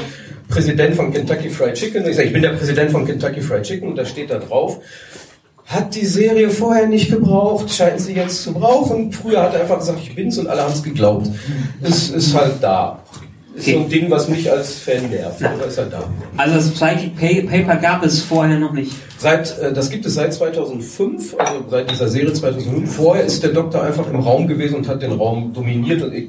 Präsident 0.47 0.95
von 0.95 1.11
Kentucky 1.11 1.49
Fried 1.49 1.73
Chicken. 1.73 2.07
Ich 2.07 2.15
sage, 2.15 2.27
ich 2.27 2.33
bin 2.33 2.41
der 2.41 2.51
Präsident 2.51 2.91
von 2.91 3.05
Kentucky 3.05 3.41
Fried 3.41 3.63
Chicken 3.63 3.89
und 3.89 3.97
da 3.97 4.05
steht 4.05 4.29
da 4.29 4.37
drauf. 4.37 4.79
Hat 5.65 5.95
die 5.95 6.05
Serie 6.05 6.49
vorher 6.51 6.87
nicht 6.87 7.09
gebraucht, 7.09 7.71
scheint 7.73 7.99
sie 7.99 8.13
jetzt 8.13 8.43
zu 8.43 8.53
brauchen. 8.53 9.11
Früher 9.11 9.41
hat 9.41 9.55
er 9.55 9.61
einfach 9.61 9.79
gesagt, 9.79 9.99
ich 10.01 10.13
bin's 10.15 10.37
und 10.37 10.47
alle 10.47 10.61
haben 10.61 10.73
es 10.73 10.83
geglaubt. 10.83 11.27
Es 11.81 12.09
ist 12.09 12.35
halt 12.35 12.53
da. 12.61 12.99
Ist 13.55 13.67
so 13.67 13.77
ein 13.79 13.89
Ding, 13.89 14.11
was 14.11 14.27
mich 14.27 14.51
als 14.51 14.75
Fan 14.75 15.09
nervt, 15.09 15.41
aber 15.41 15.65
ist 15.65 15.77
halt 15.77 15.91
da. 15.93 16.03
Also 16.37 16.55
das 16.55 16.71
Psychic 16.71 17.15
Pa- 17.15 17.49
Paper 17.49 17.77
gab 17.77 18.03
es 18.03 18.21
vorher 18.21 18.59
noch 18.59 18.73
nicht. 18.73 18.91
Seit, 19.17 19.57
äh, 19.59 19.71
das 19.73 19.89
gibt 19.89 20.05
es 20.05 20.15
seit 20.15 20.33
2005, 20.33 21.35
also 21.39 21.63
seit 21.71 21.89
dieser 21.89 22.09
Serie 22.09 22.33
2005. 22.33 22.93
Vorher 22.93 23.23
ist 23.25 23.41
der 23.43 23.51
Doktor 23.53 23.81
einfach 23.83 24.07
im 24.09 24.19
Raum 24.19 24.45
gewesen 24.47 24.75
und 24.75 24.87
hat 24.89 25.01
den 25.01 25.13
Raum 25.13 25.53
dominiert. 25.53 26.01
Und 26.03 26.13
ich, 26.13 26.27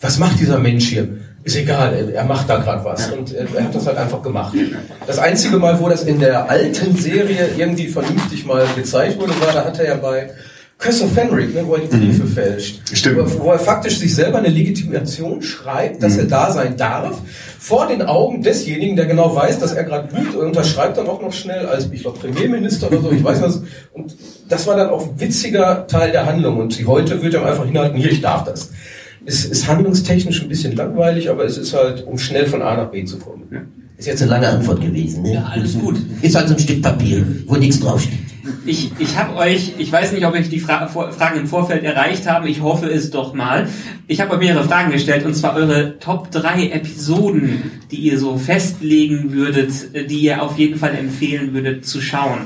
was 0.00 0.18
macht 0.18 0.40
dieser 0.40 0.58
Mensch 0.58 0.88
hier? 0.88 1.08
Ist 1.44 1.56
egal, 1.56 2.10
er, 2.14 2.24
macht 2.24 2.48
da 2.48 2.56
gerade 2.56 2.82
was 2.84 3.10
und 3.10 3.34
er, 3.34 3.46
er 3.54 3.64
hat 3.64 3.74
das 3.74 3.86
halt 3.86 3.98
einfach 3.98 4.22
gemacht. 4.22 4.56
Das 5.06 5.18
einzige 5.18 5.58
Mal, 5.58 5.78
wo 5.78 5.90
das 5.90 6.04
in 6.04 6.18
der 6.18 6.48
alten 6.48 6.96
Serie 6.96 7.50
irgendwie 7.58 7.86
vernünftig 7.86 8.46
mal 8.46 8.66
gezeigt 8.74 9.20
wurde, 9.20 9.38
war, 9.40 9.52
da 9.52 9.64
hat 9.66 9.78
er 9.78 9.88
ja 9.88 9.94
bei 9.96 10.30
Curse 10.78 11.04
of 11.04 11.12
Fenric, 11.12 11.54
ne, 11.54 11.66
wo 11.66 11.74
er 11.74 11.82
die 11.82 11.96
Briefe 11.96 12.26
fälscht. 12.26 12.80
Stimmt. 12.92 13.38
Wo, 13.38 13.44
wo 13.44 13.52
er 13.52 13.58
faktisch 13.58 13.98
sich 13.98 14.14
selber 14.14 14.38
eine 14.38 14.48
Legitimation 14.48 15.40
schreibt, 15.42 16.02
dass 16.02 16.16
er 16.16 16.24
da 16.24 16.50
sein 16.50 16.76
darf, 16.76 17.20
vor 17.58 17.86
den 17.86 18.02
Augen 18.02 18.42
desjenigen, 18.42 18.96
der 18.96 19.06
genau 19.06 19.34
weiß, 19.34 19.60
dass 19.60 19.72
er 19.72 19.84
gerade 19.84 20.14
lügt 20.14 20.34
und 20.34 20.46
unterschreibt 20.46 20.96
dann 20.98 21.06
auch 21.06 21.22
noch 21.22 21.32
schnell 21.32 21.66
als, 21.66 21.88
ich 21.92 22.02
glaube, 22.02 22.18
Premierminister 22.18 22.88
oder 22.88 23.00
so, 23.00 23.12
ich 23.12 23.22
weiß 23.22 23.40
was. 23.42 23.62
Und 23.92 24.16
das 24.48 24.66
war 24.66 24.76
dann 24.76 24.90
auch 24.90 25.02
ein 25.02 25.20
witziger 25.20 25.86
Teil 25.86 26.10
der 26.10 26.26
Handlung. 26.26 26.58
Und 26.58 26.72
sie 26.72 26.86
heute 26.86 27.22
wird 27.22 27.34
er 27.34 27.46
einfach 27.46 27.64
hinhalten, 27.64 27.98
hier, 27.98 28.10
ich 28.10 28.20
darf 28.20 28.44
das. 28.44 28.70
Es 29.26 29.44
ist 29.44 29.66
handlungstechnisch 29.68 30.42
ein 30.42 30.48
bisschen 30.48 30.76
langweilig, 30.76 31.30
aber 31.30 31.44
es 31.44 31.56
ist 31.58 31.72
halt, 31.74 32.06
um 32.06 32.18
schnell 32.18 32.46
von 32.46 32.62
A 32.62 32.76
nach 32.76 32.90
B 32.90 33.04
zu 33.04 33.18
kommen. 33.18 33.42
Ist 33.96 34.06
jetzt 34.06 34.22
eine 34.22 34.32
lange 34.32 34.48
Antwort 34.48 34.80
gewesen. 34.80 35.22
Ne? 35.22 35.34
Ja, 35.34 35.44
alles 35.44 35.78
gut. 35.78 35.96
Ist 36.20 36.34
halt 36.34 36.48
so 36.48 36.54
ein 36.54 36.60
Stück 36.60 36.82
Papier, 36.82 37.24
wo 37.46 37.56
nichts 37.56 37.80
draufsteht. 37.80 38.18
Ich, 38.66 38.90
ich 38.98 39.16
habe 39.16 39.36
euch, 39.36 39.72
ich 39.78 39.90
weiß 39.90 40.12
nicht, 40.12 40.26
ob 40.26 40.34
euch 40.34 40.50
die 40.50 40.58
Fra 40.60 40.86
Vor- 40.88 41.12
Fragen 41.12 41.40
im 41.40 41.46
Vorfeld 41.46 41.82
erreicht 41.84 42.28
haben, 42.28 42.46
ich 42.46 42.60
hoffe 42.60 42.86
es 42.90 43.10
doch 43.10 43.32
mal. 43.32 43.68
Ich 44.06 44.20
habe 44.20 44.32
euch 44.34 44.40
mehrere 44.40 44.64
Fragen 44.64 44.90
gestellt, 44.92 45.24
und 45.24 45.34
zwar 45.34 45.54
eure 45.56 45.98
Top 45.98 46.30
3 46.30 46.68
Episoden, 46.70 47.70
die 47.90 47.96
ihr 47.96 48.18
so 48.18 48.36
festlegen 48.36 49.32
würdet, 49.32 49.70
äh, 49.94 50.04
die 50.06 50.18
ihr 50.20 50.42
auf 50.42 50.58
jeden 50.58 50.78
Fall 50.78 50.94
empfehlen 50.94 51.54
würdet 51.54 51.86
zu 51.86 52.02
schauen. 52.02 52.40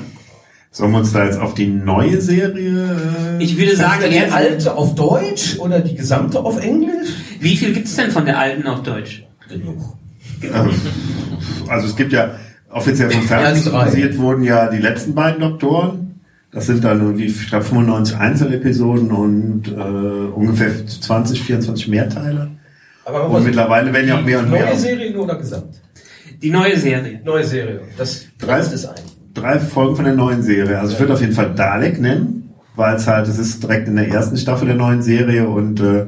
Sollen 0.71 0.91
wir 0.91 0.99
uns 0.99 1.11
da 1.13 1.25
jetzt 1.25 1.39
auf 1.39 1.55
die 1.55 1.65
neue 1.67 2.21
Serie? 2.21 2.95
Äh, 3.39 3.43
Ich 3.43 3.57
würde 3.57 3.75
sagen, 3.75 4.03
die 4.09 4.19
alte 4.19 4.75
auf 4.75 4.93
Deutsch 4.93 5.57
oder 5.59 5.79
die 5.79 5.95
gesamte 5.95 6.39
auf 6.39 6.61
Englisch? 6.63 7.09
Wie 7.39 7.57
viel 7.57 7.73
gibt 7.73 7.87
es 7.87 7.95
denn 7.95 8.11
von 8.11 8.25
der 8.25 8.37
alten 8.37 8.67
auf 8.67 8.83
Deutsch? 8.83 9.25
Ähm, 9.49 10.69
Also 11.67 11.87
es 11.87 11.95
gibt 11.95 12.13
ja 12.13 12.35
offiziell 12.69 13.09
vom 13.09 13.23
Fernsehen 13.23 14.17
wurden 14.19 14.43
ja 14.43 14.69
die 14.69 14.77
letzten 14.77 15.15
beiden 15.15 15.39
Doktoren. 15.41 16.21
Das 16.51 16.65
sind 16.65 16.83
dann 16.83 16.99
irgendwie, 17.01 17.25
ich 17.25 17.47
glaube, 17.47 17.65
95 17.65 18.17
Einzelepisoden 18.17 19.11
und 19.11 19.67
äh, 19.67 19.71
ungefähr 19.71 20.71
20, 20.85 21.43
24 21.43 21.87
Mehrteile. 21.87 22.51
Aber 23.05 23.29
Und 23.29 23.43
mittlerweile 23.43 23.91
werden 23.93 24.07
ja 24.07 24.17
auch 24.19 24.23
mehr 24.23 24.39
und 24.39 24.49
mehr. 24.49 24.65
Neue 24.65 24.77
Serie 24.77 25.11
nur 25.11 25.23
oder 25.23 25.35
gesamt? 25.35 25.81
Die 26.41 26.49
neue 26.49 26.77
Serie. 26.77 27.21
Neue 27.23 27.43
Serie. 27.43 27.81
Das 27.97 28.25
Drei, 28.37 28.59
ist 28.59 28.73
es 28.73 28.85
ein. 28.85 29.01
Drei 29.33 29.59
Folgen 29.59 29.95
von 29.95 30.05
der 30.05 30.15
neuen 30.15 30.41
Serie. 30.43 30.79
Also 30.79 30.93
ich 30.93 30.99
würde 30.99 31.13
auf 31.13 31.21
jeden 31.21 31.33
Fall 31.33 31.53
Dalek 31.55 31.99
nennen, 31.99 32.53
weil 32.75 32.95
es 32.95 33.07
halt, 33.07 33.27
es 33.27 33.37
ist 33.37 33.63
direkt 33.63 33.87
in 33.87 33.95
der 33.95 34.07
ersten 34.07 34.37
Staffel 34.37 34.67
der 34.67 34.75
neuen 34.75 35.01
Serie 35.01 35.47
und 35.47 35.79
äh, 35.79 36.05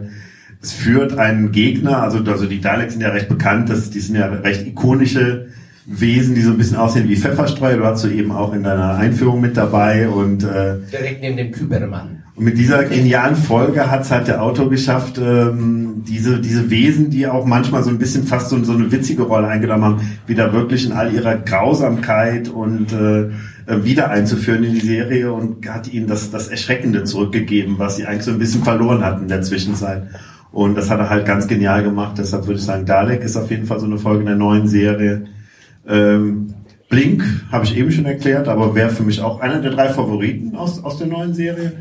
es 0.62 0.72
führt 0.72 1.18
einen 1.18 1.52
Gegner, 1.52 2.04
also, 2.04 2.20
also 2.20 2.46
die 2.46 2.62
Daleks 2.62 2.94
sind 2.94 3.02
ja 3.02 3.10
recht 3.10 3.30
bekannt, 3.30 3.70
das, 3.70 3.90
die 3.90 4.00
sind 4.00 4.16
ja 4.16 4.28
recht 4.28 4.66
ikonische 4.68 5.48
Wesen, 5.86 6.36
die 6.36 6.42
so 6.42 6.52
ein 6.52 6.58
bisschen 6.58 6.78
aussehen 6.78 7.10
wie 7.10 7.16
Pfefferstreu. 7.16 7.78
Du 7.78 7.86
hast 7.86 8.04
du 8.04 8.08
eben 8.08 8.32
auch 8.32 8.54
in 8.54 8.64
deiner 8.64 8.96
Einführung 8.96 9.42
mit 9.42 9.58
dabei 9.58 10.08
und 10.08 10.44
äh, 10.44 10.78
Direkt 10.92 11.22
neben 11.22 11.38
dem 11.38 11.52
Kübermann. 11.52 12.21
Und 12.36 12.46
mit 12.46 12.58
dieser 12.58 12.86
genialen 12.86 13.36
Folge 13.36 13.92
hat 13.92 14.04
es 14.04 14.12
halt 14.12 14.28
der 14.28 14.42
Autor 14.42 14.70
geschafft, 14.70 15.18
ähm, 15.18 16.04
diese, 16.08 16.40
diese 16.40 16.70
Wesen, 16.70 17.10
die 17.10 17.28
auch 17.28 17.46
manchmal 17.46 17.84
so 17.84 17.90
ein 17.90 17.98
bisschen 17.98 18.24
fast 18.24 18.50
so, 18.50 18.64
so 18.64 18.72
eine 18.74 18.92
witzige 18.92 19.24
Rolle 19.24 19.48
eingenommen 19.48 19.84
haben, 19.84 20.02
wieder 20.28 20.54
wirklich 20.54 20.86
in 20.86 20.94
all 20.94 21.14
ihrer 21.14 21.36
Grausamkeit 21.36 22.48
und 22.48 22.94
äh, 22.94 23.24
äh, 23.72 23.84
wieder 23.84 24.10
einzuführen 24.10 24.64
in 24.64 24.74
die 24.74 24.80
Serie 24.80 25.34
und 25.34 25.68
hat 25.70 25.92
ihnen 25.92 26.08
das, 26.08 26.32
das 26.32 26.48
Erschreckende 26.48 27.04
zurückgegeben, 27.04 27.76
was 27.78 27.98
sie 27.98 28.06
eigentlich 28.06 28.24
so 28.24 28.32
ein 28.32 28.40
bisschen 28.40 28.64
verloren 28.64 29.04
hatten 29.04 29.24
in 29.24 29.28
der 29.28 29.42
Zwischenzeit. 29.42 30.04
Und 30.52 30.76
das 30.76 30.90
hat 30.90 31.00
er 31.00 31.10
halt 31.10 31.26
ganz 31.26 31.48
genial 31.48 31.84
gemacht. 31.84 32.16
Deshalb 32.18 32.48
würde 32.48 32.60
ich 32.60 32.66
sagen, 32.66 32.86
Dalek 32.86 33.24
ist 33.24 33.38
auf 33.38 33.50
jeden 33.52 33.66
Fall 33.66 33.80
so 33.80 33.86
eine 33.86 33.98
Folge 33.98 34.22
in 34.22 34.26
der 34.28 34.36
neuen 34.36 34.68
Serie. 34.68 35.26
Ähm, 35.88 36.54
Blink 36.90 37.24
habe 37.52 37.66
ich 37.66 37.78
eben 37.78 37.92
schon 37.92 38.06
erklärt, 38.06 38.48
aber 38.48 38.76
wäre 38.76 38.90
für 38.90 39.04
mich 39.04 39.22
auch 39.22 39.40
einer 39.40 39.62
der 39.62 39.72
drei 39.72 39.90
Favoriten 39.90 40.56
aus, 40.56 40.84
aus 40.84 40.98
der 40.98 41.08
neuen 41.08 41.34
Serie. 41.34 41.72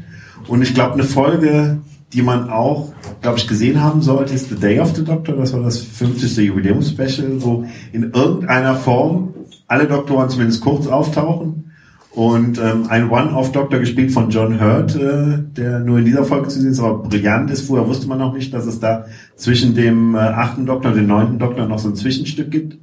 Und 0.49 0.63
ich 0.63 0.75
glaube, 0.75 0.95
eine 0.95 1.05
Folge, 1.05 1.79
die 2.13 2.23
man 2.23 2.51
auch, 2.51 2.93
glaube 3.21 3.39
ich, 3.39 3.47
gesehen 3.47 3.83
haben 3.83 4.03
sollte, 4.03 4.35
ist 4.35 4.49
The 4.49 4.57
Day 4.57 4.81
of 4.81 4.95
the 4.97 5.05
Doctor. 5.05 5.37
Das 5.37 5.53
war 5.53 5.63
das 5.63 5.79
50. 5.79 6.37
Jubiläumspecial, 6.39 7.43
wo 7.43 7.65
in 7.93 8.11
irgendeiner 8.13 8.75
Form 8.75 9.35
alle 9.69 9.87
Doktoren 9.87 10.29
zumindest 10.29 10.61
kurz 10.61 10.87
auftauchen. 10.87 11.73
Und 12.13 12.59
ähm, 12.59 12.87
ein 12.89 13.09
One-Off-Doktor 13.09 13.79
gespielt 13.79 14.11
von 14.11 14.31
John 14.31 14.61
Hurt, 14.61 14.97
äh, 14.97 15.39
der 15.57 15.79
nur 15.79 15.99
in 16.01 16.05
dieser 16.05 16.25
Folge 16.25 16.49
zu 16.49 16.61
sehen 16.61 16.73
ist, 16.73 16.81
aber 16.81 17.05
brillant 17.05 17.53
ist. 17.53 17.69
Vorher 17.69 17.87
wusste 17.87 18.09
man 18.09 18.19
noch 18.19 18.35
nicht, 18.35 18.53
dass 18.53 18.67
es 18.67 18.81
da 18.81 19.05
zwischen 19.37 19.77
dem 19.77 20.17
äh, 20.17 20.19
achten 20.19 20.67
Doktor 20.67 20.91
und 20.91 20.97
dem 20.97 21.07
neunten 21.07 21.39
Doktor 21.39 21.67
noch 21.67 21.79
so 21.79 21.89
ein 21.89 21.95
Zwischenstück 21.95 22.51
gibt 22.51 22.79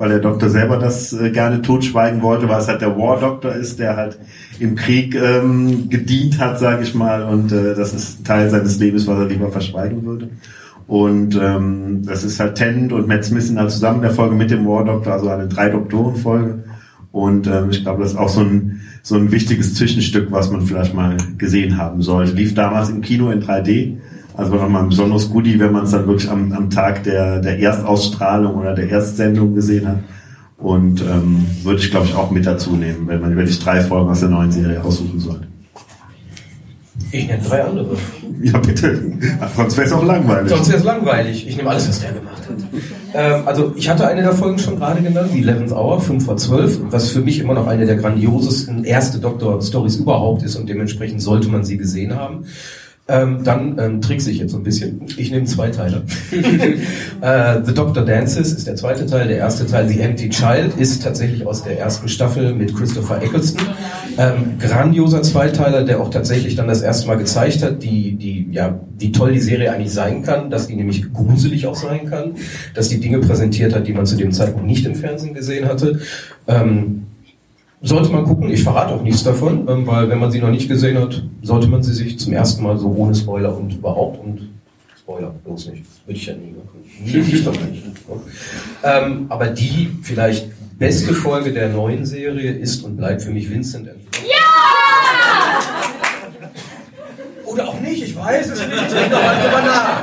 weil 0.00 0.08
der 0.08 0.20
Doktor 0.20 0.48
selber 0.48 0.78
das 0.78 1.12
äh, 1.12 1.28
gerne 1.28 1.60
totschweigen 1.60 2.22
wollte, 2.22 2.48
weil 2.48 2.58
es 2.58 2.68
halt 2.68 2.80
der 2.80 2.96
War-Doktor 2.96 3.54
ist, 3.54 3.78
der 3.78 3.96
halt 3.96 4.18
im 4.58 4.74
Krieg 4.74 5.14
ähm, 5.14 5.90
gedient 5.90 6.38
hat, 6.38 6.58
sage 6.58 6.84
ich 6.84 6.94
mal, 6.94 7.22
und 7.22 7.52
äh, 7.52 7.74
das 7.74 7.92
ist 7.92 8.24
Teil 8.24 8.48
seines 8.48 8.78
Lebens, 8.78 9.06
was 9.06 9.18
er 9.18 9.26
lieber 9.26 9.52
verschweigen 9.52 10.06
würde. 10.06 10.30
Und 10.86 11.38
ähm, 11.38 12.00
das 12.06 12.24
ist 12.24 12.40
halt 12.40 12.54
Tennant 12.54 12.94
und 12.94 13.08
Matt 13.08 13.26
Smith 13.26 13.48
sind 13.48 13.58
halt 13.58 13.72
zusammen 13.72 13.96
in 13.96 14.02
der 14.04 14.12
Folge 14.12 14.34
mit 14.34 14.50
dem 14.50 14.66
War-Doktor, 14.66 15.12
also 15.12 15.28
eine 15.28 15.48
Drei-Doktoren-Folge. 15.48 16.64
Und 17.12 17.46
ähm, 17.46 17.68
ich 17.68 17.82
glaube, 17.82 18.02
das 18.02 18.12
ist 18.12 18.18
auch 18.18 18.30
so 18.30 18.40
ein, 18.40 18.80
so 19.02 19.16
ein 19.16 19.30
wichtiges 19.30 19.74
Zwischenstück, 19.74 20.32
was 20.32 20.50
man 20.50 20.62
vielleicht 20.62 20.94
mal 20.94 21.18
gesehen 21.36 21.76
haben 21.76 22.00
sollte. 22.00 22.32
Lief 22.32 22.54
damals 22.54 22.88
im 22.88 23.02
Kino 23.02 23.30
in 23.30 23.42
3D. 23.42 23.98
Also 24.40 24.54
nochmal 24.54 24.84
ein 24.84 24.88
besonderes 24.88 25.28
Goodie, 25.28 25.60
wenn 25.60 25.70
man 25.70 25.84
es 25.84 25.90
dann 25.90 26.06
wirklich 26.06 26.30
am, 26.30 26.50
am 26.52 26.70
Tag 26.70 27.04
der, 27.04 27.40
der 27.40 27.58
Erstausstrahlung 27.58 28.54
oder 28.54 28.74
der 28.74 28.88
Erstsendung 28.88 29.54
gesehen 29.54 29.86
hat. 29.86 29.98
Und 30.56 31.02
ähm, 31.02 31.44
würde 31.62 31.80
ich, 31.80 31.90
glaube 31.90 32.06
ich, 32.06 32.14
auch 32.14 32.30
mit 32.30 32.46
dazu 32.46 32.74
nehmen, 32.74 33.06
wenn 33.06 33.20
man 33.20 33.36
wirklich 33.36 33.58
drei 33.58 33.82
Folgen 33.82 34.08
aus 34.08 34.20
der 34.20 34.30
neuen 34.30 34.50
Serie 34.50 34.82
aussuchen 34.82 35.20
sollte. 35.20 35.46
Ich 37.12 37.26
nenne 37.26 37.42
drei 37.42 37.64
andere. 37.64 37.98
Ja, 38.40 38.56
bitte. 38.58 39.12
Sonst 39.54 39.76
wäre 39.76 39.86
es 39.86 39.92
auch 39.92 40.04
langweilig. 40.04 40.48
Sonst 40.48 40.68
wäre 40.68 40.78
es 40.78 40.84
langweilig. 40.84 41.46
Ich 41.46 41.56
nehme 41.58 41.68
alles, 41.68 41.88
was 41.90 42.00
der 42.00 42.12
gemacht 42.12 42.42
hat. 42.48 42.56
Ähm, 43.12 43.42
also 43.46 43.74
ich 43.76 43.90
hatte 43.90 44.06
eine 44.06 44.22
der 44.22 44.32
Folgen 44.32 44.58
schon 44.58 44.76
gerade 44.76 45.02
genannt, 45.02 45.32
die 45.34 45.44
11th 45.44 45.72
Hour, 45.72 46.00
5 46.00 46.24
vor 46.24 46.38
12, 46.38 46.80
was 46.90 47.10
für 47.10 47.20
mich 47.20 47.40
immer 47.40 47.52
noch 47.52 47.66
eine 47.66 47.84
der 47.84 47.96
grandiosesten 47.96 48.84
erste 48.84 49.18
Doktor-Stories 49.18 49.96
überhaupt 49.96 50.42
ist 50.44 50.56
und 50.56 50.66
dementsprechend 50.66 51.20
sollte 51.20 51.48
man 51.48 51.62
sie 51.62 51.76
gesehen 51.76 52.14
haben. 52.14 52.46
Ähm, 53.10 53.42
dann 53.42 53.76
ähm, 53.78 54.00
trickse 54.00 54.30
ich 54.30 54.38
jetzt 54.38 54.52
so 54.52 54.58
ein 54.58 54.62
bisschen. 54.62 55.02
Ich 55.16 55.32
nehme 55.32 55.44
zwei 55.44 55.70
Teile. 55.70 56.04
äh, 57.20 57.60
The 57.64 57.74
Doctor 57.74 58.04
Dances 58.04 58.52
ist 58.52 58.68
der 58.68 58.76
zweite 58.76 59.04
Teil. 59.06 59.26
Der 59.26 59.38
erste 59.38 59.66
Teil, 59.66 59.88
The 59.88 60.00
Empty 60.00 60.28
Child, 60.28 60.78
ist 60.78 61.02
tatsächlich 61.02 61.44
aus 61.44 61.64
der 61.64 61.78
ersten 61.78 62.08
Staffel 62.08 62.54
mit 62.54 62.74
Christopher 62.74 63.20
Eccleston. 63.20 63.66
Ähm, 64.16 64.58
grandioser 64.60 65.22
Zweiteiler, 65.22 65.84
der 65.84 66.00
auch 66.00 66.10
tatsächlich 66.10 66.54
dann 66.54 66.68
das 66.68 66.82
erste 66.82 67.08
Mal 67.08 67.16
gezeigt 67.16 67.64
hat, 67.64 67.82
die, 67.82 68.12
die, 68.12 68.46
ja, 68.52 68.78
wie 68.96 69.10
toll 69.10 69.32
die 69.32 69.40
Serie 69.40 69.72
eigentlich 69.72 69.92
sein 69.92 70.22
kann, 70.22 70.48
dass 70.48 70.68
die 70.68 70.76
nämlich 70.76 71.12
gruselig 71.12 71.66
auch 71.66 71.74
sein 71.74 72.08
kann, 72.08 72.34
dass 72.74 72.88
die 72.88 73.00
Dinge 73.00 73.18
präsentiert 73.18 73.74
hat, 73.74 73.88
die 73.88 73.92
man 73.92 74.06
zu 74.06 74.16
dem 74.16 74.30
Zeitpunkt 74.30 74.68
nicht 74.68 74.86
im 74.86 74.94
Fernsehen 74.94 75.34
gesehen 75.34 75.66
hatte. 75.66 76.00
Ähm, 76.46 77.06
sollte 77.82 78.10
man 78.10 78.24
gucken, 78.24 78.50
ich 78.50 78.62
verrate 78.62 78.94
auch 78.94 79.02
nichts 79.02 79.24
davon, 79.24 79.66
ähm, 79.68 79.86
weil 79.86 80.08
wenn 80.08 80.18
man 80.18 80.30
sie 80.30 80.40
noch 80.40 80.50
nicht 80.50 80.68
gesehen 80.68 80.98
hat, 80.98 81.22
sollte 81.42 81.66
man 81.66 81.82
sie 81.82 81.94
sich 81.94 82.18
zum 82.18 82.32
ersten 82.32 82.62
Mal 82.62 82.78
so 82.78 82.88
ohne 82.88 83.14
Spoiler 83.14 83.56
und 83.56 83.72
überhaupt 83.72 84.22
und 84.22 84.50
Spoiler, 84.98 85.32
bloß 85.44 85.68
nicht, 85.70 85.84
würde 86.06 86.18
ich 86.18 86.26
ja 86.26 86.34
nie 86.34 86.52
machen. 86.52 86.80
Nie, 87.04 87.34
ich 87.34 87.44
doch 87.44 87.52
nicht. 87.52 87.82
Ähm, 88.82 89.26
aber 89.28 89.46
die 89.46 89.88
vielleicht 90.02 90.48
beste 90.78 91.14
Folge 91.14 91.52
der 91.52 91.68
neuen 91.68 92.04
Serie 92.04 92.52
ist 92.52 92.84
und 92.84 92.96
bleibt 92.96 93.22
für 93.22 93.30
mich 93.30 93.50
Vincent 93.50 93.86
Ja! 93.86 94.40
Oder 97.46 97.68
auch 97.68 97.80
nicht, 97.80 98.02
ich 98.02 98.16
weiß 98.16 98.50
es 98.50 98.58
nicht. 98.66 98.72
Ich 98.72 98.94
denke 98.94 99.16
mal 99.16 99.42
drüber 99.42 99.62
nach. 99.62 100.02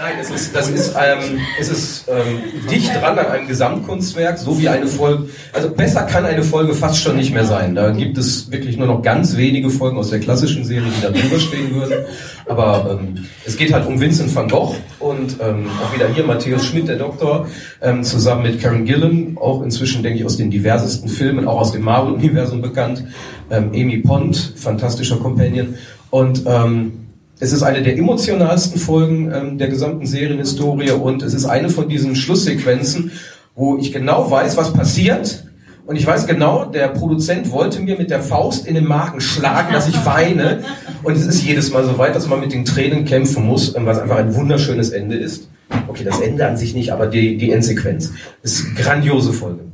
Nein, 0.00 0.14
es 0.18 0.30
ist, 0.30 0.56
das 0.56 0.70
ist, 0.70 0.94
ähm, 0.96 1.38
es 1.60 1.68
ist 1.68 2.08
ähm, 2.08 2.38
dicht 2.70 2.90
dran 2.94 3.18
an 3.18 3.26
einem 3.26 3.46
Gesamtkunstwerk, 3.46 4.38
so 4.38 4.58
wie 4.58 4.66
eine 4.66 4.86
Folge. 4.86 5.28
Also 5.52 5.68
besser 5.68 6.04
kann 6.04 6.24
eine 6.24 6.42
Folge 6.42 6.72
fast 6.72 7.02
schon 7.02 7.16
nicht 7.16 7.34
mehr 7.34 7.44
sein. 7.44 7.74
Da 7.74 7.90
gibt 7.90 8.16
es 8.16 8.50
wirklich 8.50 8.78
nur 8.78 8.86
noch 8.86 9.02
ganz 9.02 9.36
wenige 9.36 9.68
Folgen 9.68 9.98
aus 9.98 10.08
der 10.08 10.20
klassischen 10.20 10.64
Serie, 10.64 10.88
die 10.90 11.02
da 11.02 11.10
drüber 11.10 11.38
stehen 11.38 11.74
würden. 11.74 12.06
Aber 12.48 12.98
ähm, 12.98 13.26
es 13.44 13.58
geht 13.58 13.74
halt 13.74 13.86
um 13.86 14.00
Vincent 14.00 14.34
van 14.34 14.48
Gogh 14.48 14.74
und 15.00 15.36
ähm, 15.38 15.66
auch 15.84 15.94
wieder 15.94 16.08
hier 16.08 16.24
Matthäus 16.24 16.64
Schmidt, 16.64 16.88
der 16.88 16.96
Doktor, 16.96 17.46
ähm, 17.82 18.02
zusammen 18.02 18.44
mit 18.44 18.58
Karen 18.58 18.86
Gillan, 18.86 19.36
auch 19.38 19.60
inzwischen, 19.62 20.02
denke 20.02 20.20
ich, 20.20 20.24
aus 20.24 20.38
den 20.38 20.50
diversesten 20.50 21.10
Filmen, 21.10 21.46
auch 21.46 21.60
aus 21.60 21.72
dem 21.72 21.82
Marvel-Universum 21.82 22.62
bekannt. 22.62 23.04
Ähm, 23.50 23.68
Amy 23.74 23.98
Pond, 23.98 24.54
fantastischer 24.56 25.18
Companion. 25.18 25.74
Und 26.08 26.44
ähm, 26.46 27.09
es 27.40 27.52
ist 27.52 27.62
eine 27.62 27.82
der 27.82 27.96
emotionalsten 27.96 28.78
Folgen 28.78 29.32
ähm, 29.32 29.58
der 29.58 29.68
gesamten 29.68 30.06
Serienhistorie 30.06 30.90
und 30.90 31.22
es 31.22 31.32
ist 31.32 31.46
eine 31.46 31.70
von 31.70 31.88
diesen 31.88 32.14
Schlusssequenzen, 32.14 33.12
wo 33.54 33.78
ich 33.78 33.92
genau 33.92 34.30
weiß, 34.30 34.56
was 34.56 34.72
passiert. 34.72 35.44
Und 35.86 35.96
ich 35.96 36.06
weiß 36.06 36.26
genau, 36.26 36.66
der 36.66 36.88
Produzent 36.88 37.50
wollte 37.50 37.80
mir 37.80 37.96
mit 37.96 38.10
der 38.10 38.20
Faust 38.20 38.66
in 38.66 38.74
den 38.74 38.86
Magen 38.86 39.20
schlagen, 39.20 39.72
dass 39.72 39.88
ich 39.88 40.06
weine. 40.06 40.62
Und 41.02 41.16
es 41.16 41.26
ist 41.26 41.42
jedes 41.42 41.72
Mal 41.72 41.84
so 41.84 41.98
weit, 41.98 42.14
dass 42.14 42.28
man 42.28 42.38
mit 42.38 42.52
den 42.52 42.64
Tränen 42.64 43.04
kämpfen 43.06 43.44
muss, 43.44 43.74
was 43.74 43.98
einfach 43.98 44.18
ein 44.18 44.34
wunderschönes 44.36 44.90
Ende 44.90 45.16
ist. 45.16 45.48
Okay, 45.88 46.04
das 46.04 46.20
Ende 46.20 46.46
an 46.46 46.56
sich 46.56 46.74
nicht, 46.74 46.92
aber 46.92 47.06
die, 47.06 47.38
die 47.38 47.50
Endsequenz. 47.50 48.12
Ist 48.42 48.66
eine 48.66 48.74
grandiose 48.74 49.32
Folge. 49.32 49.64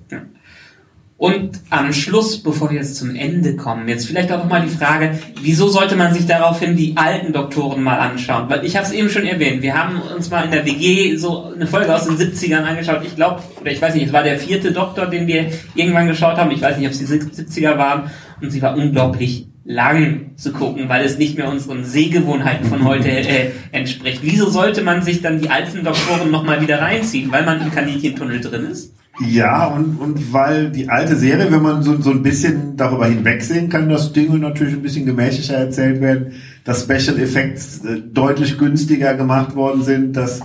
Und 1.18 1.60
am 1.70 1.94
Schluss, 1.94 2.42
bevor 2.42 2.68
wir 2.68 2.76
jetzt 2.76 2.96
zum 2.96 3.16
Ende 3.16 3.56
kommen, 3.56 3.88
jetzt 3.88 4.06
vielleicht 4.06 4.30
auch 4.30 4.38
nochmal 4.38 4.62
die 4.62 4.74
Frage, 4.76 5.18
wieso 5.40 5.66
sollte 5.66 5.96
man 5.96 6.12
sich 6.12 6.26
daraufhin 6.26 6.76
die 6.76 6.94
alten 6.98 7.32
Doktoren 7.32 7.82
mal 7.82 7.98
anschauen? 7.98 8.50
Weil 8.50 8.66
ich 8.66 8.76
habe 8.76 8.86
es 8.86 8.92
eben 8.92 9.08
schon 9.08 9.24
erwähnt, 9.24 9.62
wir 9.62 9.74
haben 9.74 10.02
uns 10.14 10.28
mal 10.30 10.44
in 10.44 10.50
der 10.50 10.66
WG 10.66 11.16
so 11.16 11.52
eine 11.54 11.66
Folge 11.66 11.94
aus 11.94 12.04
den 12.04 12.18
70ern 12.18 12.64
angeschaut. 12.64 13.00
Ich 13.02 13.16
glaube, 13.16 13.40
oder 13.58 13.70
ich 13.70 13.80
weiß 13.80 13.94
nicht, 13.94 14.08
es 14.08 14.12
war 14.12 14.24
der 14.24 14.38
vierte 14.38 14.72
Doktor, 14.72 15.06
den 15.06 15.26
wir 15.26 15.46
irgendwann 15.74 16.06
geschaut 16.06 16.36
haben. 16.36 16.50
Ich 16.50 16.60
weiß 16.60 16.76
nicht, 16.76 16.86
ob 16.86 16.92
es 16.92 16.98
die 16.98 17.06
70er 17.06 17.78
waren. 17.78 18.10
Und 18.42 18.50
sie 18.50 18.60
war 18.60 18.76
unglaublich 18.76 19.46
lang 19.64 20.32
zu 20.36 20.52
gucken, 20.52 20.90
weil 20.90 21.04
es 21.06 21.16
nicht 21.16 21.38
mehr 21.38 21.48
unseren 21.48 21.82
Sehgewohnheiten 21.84 22.66
von 22.68 22.84
heute 22.84 23.08
äh, 23.08 23.52
entspricht. 23.72 24.20
Wieso 24.22 24.50
sollte 24.50 24.82
man 24.82 25.00
sich 25.00 25.22
dann 25.22 25.40
die 25.40 25.48
alten 25.48 25.82
Doktoren 25.82 26.30
nochmal 26.30 26.60
wieder 26.60 26.82
reinziehen? 26.82 27.32
Weil 27.32 27.46
man 27.46 27.62
im 27.62 27.72
Kaninchentunnel 27.72 28.42
drin 28.42 28.66
ist? 28.70 28.95
Ja, 29.18 29.66
und, 29.66 29.96
und 29.98 30.32
weil 30.32 30.70
die 30.70 30.90
alte 30.90 31.16
Serie, 31.16 31.50
wenn 31.50 31.62
man 31.62 31.82
so, 31.82 32.00
so 32.00 32.10
ein 32.10 32.22
bisschen 32.22 32.76
darüber 32.76 33.06
hinwegsehen 33.06 33.70
kann, 33.70 33.88
dass 33.88 34.12
Dinge 34.12 34.38
natürlich 34.38 34.74
ein 34.74 34.82
bisschen 34.82 35.06
gemächlicher 35.06 35.56
erzählt 35.56 36.00
werden, 36.02 36.32
dass 36.64 36.82
Special 36.82 37.18
Effects 37.18 37.82
äh, 37.84 38.02
deutlich 38.12 38.58
günstiger 38.58 39.14
gemacht 39.14 39.56
worden 39.56 39.82
sind, 39.82 40.16
dass 40.16 40.40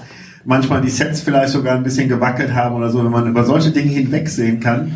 manchmal 0.46 0.82
die 0.82 0.90
Sets 0.90 1.22
vielleicht 1.22 1.50
sogar 1.50 1.76
ein 1.76 1.84
bisschen 1.84 2.08
gewackelt 2.08 2.54
haben 2.54 2.76
oder 2.76 2.90
so, 2.90 3.04
wenn 3.04 3.12
man 3.12 3.28
über 3.28 3.44
solche 3.44 3.72
Dinge 3.72 3.92
hinwegsehen 3.92 4.60
kann, 4.62 4.94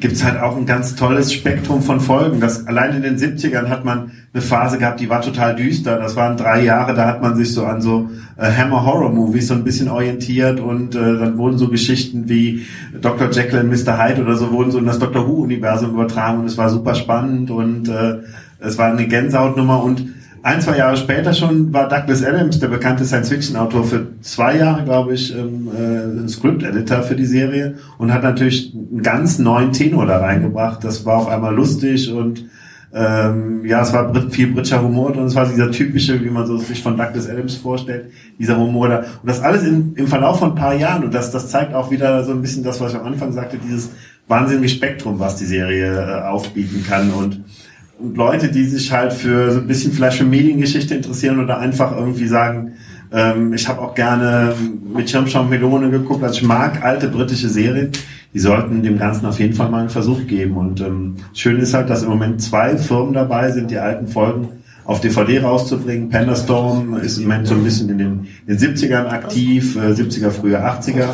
gibt's 0.00 0.24
halt 0.24 0.40
auch 0.40 0.56
ein 0.56 0.66
ganz 0.66 0.94
tolles 0.94 1.32
Spektrum 1.32 1.82
von 1.82 2.00
Folgen. 2.00 2.40
Das, 2.40 2.66
allein 2.66 2.96
in 2.96 3.02
den 3.02 3.16
70ern 3.16 3.68
hat 3.68 3.84
man 3.84 4.12
eine 4.32 4.42
Phase 4.42 4.78
gehabt, 4.78 5.00
die 5.00 5.08
war 5.08 5.22
total 5.22 5.56
düster. 5.56 5.98
Das 5.98 6.16
waren 6.16 6.36
drei 6.36 6.62
Jahre, 6.62 6.94
da 6.94 7.06
hat 7.06 7.22
man 7.22 7.36
sich 7.36 7.52
so 7.52 7.64
an 7.64 7.80
so 7.80 8.08
äh, 8.36 8.50
Hammer 8.50 8.84
Horror 8.84 9.10
Movies 9.10 9.48
so 9.48 9.54
ein 9.54 9.64
bisschen 9.64 9.88
orientiert 9.88 10.60
und 10.60 10.94
äh, 10.94 10.98
dann 10.98 11.38
wurden 11.38 11.58
so 11.58 11.68
Geschichten 11.68 12.28
wie 12.28 12.66
Dr. 13.00 13.30
Jekyll 13.30 13.60
und 13.60 13.70
Mr. 13.70 13.98
Hyde 13.98 14.22
oder 14.22 14.36
so 14.36 14.52
wurden 14.52 14.70
so 14.70 14.78
in 14.78 14.86
das 14.86 14.98
Doctor 14.98 15.26
Who 15.26 15.42
Universum 15.42 15.90
übertragen 15.90 16.40
und 16.40 16.46
es 16.46 16.56
war 16.56 16.68
super 16.68 16.94
spannend 16.94 17.50
und 17.50 17.88
äh, 17.88 18.18
es 18.60 18.78
war 18.78 18.92
eine 18.92 19.06
Gänsehautnummer 19.06 19.82
und 19.82 20.17
ein, 20.48 20.62
zwei 20.62 20.78
Jahre 20.78 20.96
später 20.96 21.34
schon 21.34 21.74
war 21.74 21.90
Douglas 21.90 22.24
Adams, 22.24 22.58
der 22.58 22.68
bekannte 22.68 23.04
Science-Fiction-Autor, 23.04 23.84
für 23.84 24.06
zwei 24.22 24.56
Jahre, 24.56 24.82
glaube 24.82 25.12
ich, 25.12 25.36
ähm, 25.36 25.68
äh, 25.68 26.26
Script-Editor 26.26 27.02
für 27.02 27.16
die 27.16 27.26
Serie 27.26 27.74
und 27.98 28.14
hat 28.14 28.22
natürlich 28.22 28.74
einen 28.74 29.02
ganz 29.02 29.38
neuen 29.38 29.72
Tenor 29.72 30.06
da 30.06 30.18
reingebracht. 30.18 30.82
Das 30.82 31.04
war 31.04 31.18
auf 31.18 31.28
einmal 31.28 31.54
lustig 31.54 32.10
und 32.10 32.46
ähm, 32.94 33.66
ja, 33.66 33.82
es 33.82 33.92
war 33.92 34.10
viel 34.30 34.46
britischer 34.46 34.82
Humor 34.82 35.14
und 35.14 35.26
es 35.26 35.34
war 35.34 35.46
dieser 35.46 35.70
typische, 35.70 36.24
wie 36.24 36.30
man 36.30 36.46
so 36.46 36.56
sich 36.56 36.82
von 36.82 36.96
Douglas 36.96 37.28
Adams 37.28 37.56
vorstellt, 37.56 38.06
dieser 38.38 38.56
Humor 38.56 38.88
da. 38.88 38.98
Und 39.00 39.28
das 39.28 39.42
alles 39.42 39.64
in, 39.64 39.94
im 39.96 40.06
Verlauf 40.06 40.38
von 40.38 40.52
ein 40.52 40.54
paar 40.54 40.74
Jahren 40.74 41.04
und 41.04 41.12
das, 41.12 41.30
das 41.30 41.50
zeigt 41.50 41.74
auch 41.74 41.90
wieder 41.90 42.24
so 42.24 42.32
ein 42.32 42.40
bisschen 42.40 42.64
das, 42.64 42.80
was 42.80 42.94
ich 42.94 42.98
am 42.98 43.06
Anfang 43.06 43.32
sagte, 43.32 43.58
dieses 43.58 43.90
wahnsinnige 44.28 44.70
Spektrum, 44.70 45.18
was 45.18 45.36
die 45.36 45.44
Serie 45.44 45.92
äh, 45.92 46.22
aufbieten 46.22 46.84
kann 46.88 47.10
und 47.10 47.44
und 47.98 48.16
Leute, 48.16 48.48
die 48.48 48.64
sich 48.64 48.92
halt 48.92 49.12
für 49.12 49.50
so 49.50 49.58
ein 49.58 49.66
bisschen 49.66 49.92
vielleicht 49.92 50.18
für 50.18 50.24
Mediengeschichte 50.24 50.94
interessieren 50.94 51.42
oder 51.42 51.58
einfach 51.58 51.96
irgendwie 51.96 52.28
sagen, 52.28 52.74
ähm, 53.10 53.52
ich 53.54 53.68
habe 53.68 53.80
auch 53.80 53.94
gerne 53.94 54.54
mit 54.94 55.10
Schirmschau 55.10 55.40
und 55.40 55.50
Melone 55.50 55.90
geguckt, 55.90 56.22
also 56.22 56.36
ich 56.36 56.46
mag 56.46 56.84
alte 56.84 57.08
britische 57.08 57.48
Serien, 57.48 57.90
die 58.34 58.38
sollten 58.38 58.82
dem 58.82 58.98
Ganzen 58.98 59.26
auf 59.26 59.40
jeden 59.40 59.54
Fall 59.54 59.70
mal 59.70 59.80
einen 59.80 59.88
Versuch 59.88 60.26
geben. 60.26 60.56
Und 60.56 60.80
ähm, 60.80 61.16
schön 61.32 61.58
ist 61.58 61.74
halt, 61.74 61.90
dass 61.90 62.02
im 62.02 62.10
Moment 62.10 62.42
zwei 62.42 62.76
Firmen 62.76 63.14
dabei 63.14 63.50
sind, 63.50 63.70
die 63.70 63.78
alten 63.78 64.06
Folgen 64.06 64.48
auf 64.84 65.00
DVD 65.00 65.40
rauszubringen. 65.40 66.08
Pandastorm 66.08 66.96
ist 66.98 67.18
im 67.18 67.24
Moment 67.24 67.46
so 67.46 67.54
ein 67.54 67.64
bisschen 67.64 67.88
in 67.88 67.98
den, 67.98 68.26
in 68.46 68.56
den 68.56 68.58
70ern 68.58 69.06
aktiv, 69.06 69.76
äh, 69.76 69.92
70er, 69.92 70.30
frühe 70.30 70.58
80er. 70.58 71.08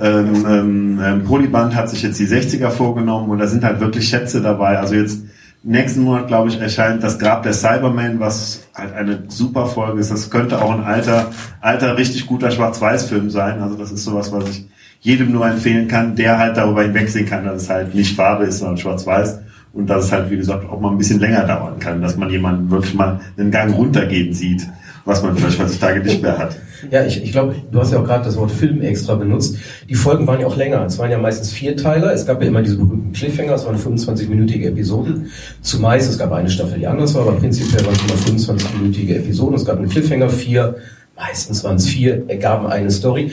Ähm, 0.00 0.46
ähm, 0.48 1.00
ähm, 1.04 1.24
Polyband 1.24 1.74
hat 1.74 1.90
sich 1.90 2.02
jetzt 2.02 2.18
die 2.18 2.26
60er 2.26 2.70
vorgenommen 2.70 3.30
und 3.30 3.38
da 3.38 3.46
sind 3.46 3.62
halt 3.62 3.80
wirklich 3.80 4.08
Schätze 4.08 4.40
dabei. 4.40 4.78
Also 4.78 4.94
jetzt 4.94 5.20
nächsten 5.64 6.02
Monat, 6.02 6.28
glaube 6.28 6.50
ich, 6.50 6.60
erscheint 6.60 7.02
das 7.02 7.18
Grab 7.18 7.42
der 7.42 7.52
Cyberman, 7.52 8.20
was 8.20 8.68
halt 8.74 8.94
eine 8.94 9.24
super 9.28 9.66
Folge 9.66 10.00
ist. 10.00 10.10
Das 10.10 10.30
könnte 10.30 10.62
auch 10.62 10.70
ein 10.70 10.84
alter, 10.84 11.30
alter, 11.60 11.96
richtig 11.96 12.26
guter 12.26 12.50
Schwarz-Weiß-Film 12.50 13.30
sein. 13.30 13.60
Also 13.60 13.76
das 13.76 13.90
ist 13.90 14.04
sowas, 14.04 14.30
was 14.30 14.48
ich 14.50 14.66
jedem 15.00 15.32
nur 15.32 15.46
empfehlen 15.46 15.88
kann, 15.88 16.14
der 16.16 16.38
halt 16.38 16.56
darüber 16.56 16.82
hinwegsehen 16.82 17.26
kann, 17.26 17.44
dass 17.44 17.62
es 17.62 17.70
halt 17.70 17.94
nicht 17.94 18.14
Farbe 18.14 18.44
ist, 18.44 18.58
sondern 18.58 18.78
Schwarz-Weiß. 18.78 19.40
Und 19.72 19.88
dass 19.88 20.04
es 20.04 20.12
halt, 20.12 20.30
wie 20.30 20.36
gesagt, 20.36 20.68
auch 20.68 20.80
mal 20.80 20.90
ein 20.90 20.98
bisschen 20.98 21.18
länger 21.18 21.44
dauern 21.44 21.78
kann, 21.80 22.00
dass 22.00 22.16
man 22.16 22.30
jemanden 22.30 22.70
wirklich 22.70 22.94
mal 22.94 23.20
einen 23.36 23.50
Gang 23.50 23.74
runtergehen 23.74 24.32
sieht, 24.32 24.66
was 25.04 25.22
man 25.22 25.36
vielleicht 25.36 25.60
heutzutage 25.60 26.00
nicht 26.00 26.22
mehr 26.22 26.38
hat. 26.38 26.56
Ja, 26.90 27.04
ich, 27.04 27.22
ich 27.22 27.32
glaube, 27.32 27.54
du 27.70 27.80
hast 27.80 27.92
ja 27.92 27.98
auch 27.98 28.04
gerade 28.04 28.24
das 28.24 28.36
Wort 28.36 28.50
Film 28.50 28.80
extra 28.82 29.14
benutzt. 29.14 29.56
Die 29.88 29.94
Folgen 29.94 30.26
waren 30.26 30.40
ja 30.40 30.46
auch 30.46 30.56
länger. 30.56 30.84
Es 30.84 30.98
waren 30.98 31.10
ja 31.10 31.18
meistens 31.18 31.52
Vierteiler. 31.52 32.12
Es 32.12 32.26
gab 32.26 32.40
ja 32.40 32.48
immer 32.48 32.62
diese 32.62 32.76
berühmten 32.76 33.12
Cliffhanger. 33.12 33.54
Es 33.54 33.64
waren 33.66 33.76
25-minütige 33.76 34.68
Episoden. 34.68 35.30
Zumeist, 35.60 36.10
es 36.10 36.18
gab 36.18 36.32
eine 36.32 36.48
Staffel, 36.50 36.78
die 36.78 36.86
anders 36.86 37.14
war, 37.14 37.22
aber 37.22 37.32
prinzipiell 37.32 37.84
waren 37.84 37.94
es 37.94 38.28
immer 38.28 38.38
25-minütige 38.38 39.16
Episoden. 39.16 39.56
Es 39.56 39.64
gab 39.64 39.78
einen 39.78 39.88
Cliffhanger, 39.88 40.30
vier, 40.30 40.76
meistens 41.16 41.62
waren 41.64 41.76
es 41.76 41.86
vier, 41.86 42.24
ergaben 42.28 42.66
eine 42.66 42.90
Story 42.90 43.32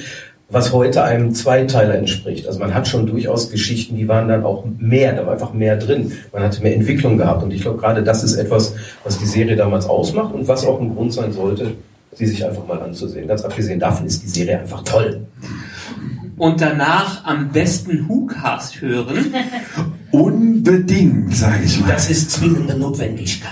was 0.52 0.74
heute 0.74 1.04
einem 1.04 1.34
Zweiteiler 1.34 1.96
entspricht. 1.96 2.46
Also 2.46 2.60
man 2.60 2.74
hat 2.74 2.88
schon 2.88 3.08
durchaus 3.08 3.50
Geschichten, 3.50 3.96
die 3.96 4.08
waren 4.08 4.28
dann 4.28 4.44
auch 4.44 4.66
mehr, 4.78 5.14
da 5.14 5.26
war 5.26 5.34
einfach 5.34 5.54
mehr 5.54 5.78
drin. 5.78 6.12
Man 6.34 6.44
hatte 6.44 6.62
mehr 6.62 6.76
Entwicklung 6.76 7.18
gehabt. 7.18 7.42
Und 7.44 7.52
ich 7.52 7.62
glaube, 7.62 7.80
gerade 7.80 8.04
das 8.04 8.24
ist 8.24 8.36
etwas, 8.36 8.76
was 9.04 9.18
die 9.18 9.26
Serie 9.26 9.56
damals 9.56 9.86
ausmacht 9.86 10.34
und 10.34 10.48
was 10.48 10.66
auch 10.66 10.80
ein 10.82 10.94
Grund 10.94 11.14
sein 11.14 11.32
sollte, 11.32 11.74
sie 12.14 12.26
sich 12.26 12.46
einfach 12.46 12.68
mal 12.68 12.82
anzusehen. 12.82 13.28
Ganz 13.28 13.44
abgesehen 13.44 13.80
davon 13.80 14.06
ist 14.06 14.24
die 14.24 14.28
Serie 14.28 14.60
einfach 14.60 14.84
toll. 14.84 15.26
Und 16.38 16.60
danach 16.60 17.24
am 17.26 17.50
besten 17.50 18.10
WhoCast 18.10 18.82
hören. 18.82 19.34
Unbedingt, 20.12 21.34
sage 21.34 21.64
ich 21.64 21.80
mal. 21.80 21.92
Das 21.92 22.10
ist 22.10 22.32
zwingende 22.32 22.78
Notwendigkeit. 22.78 23.52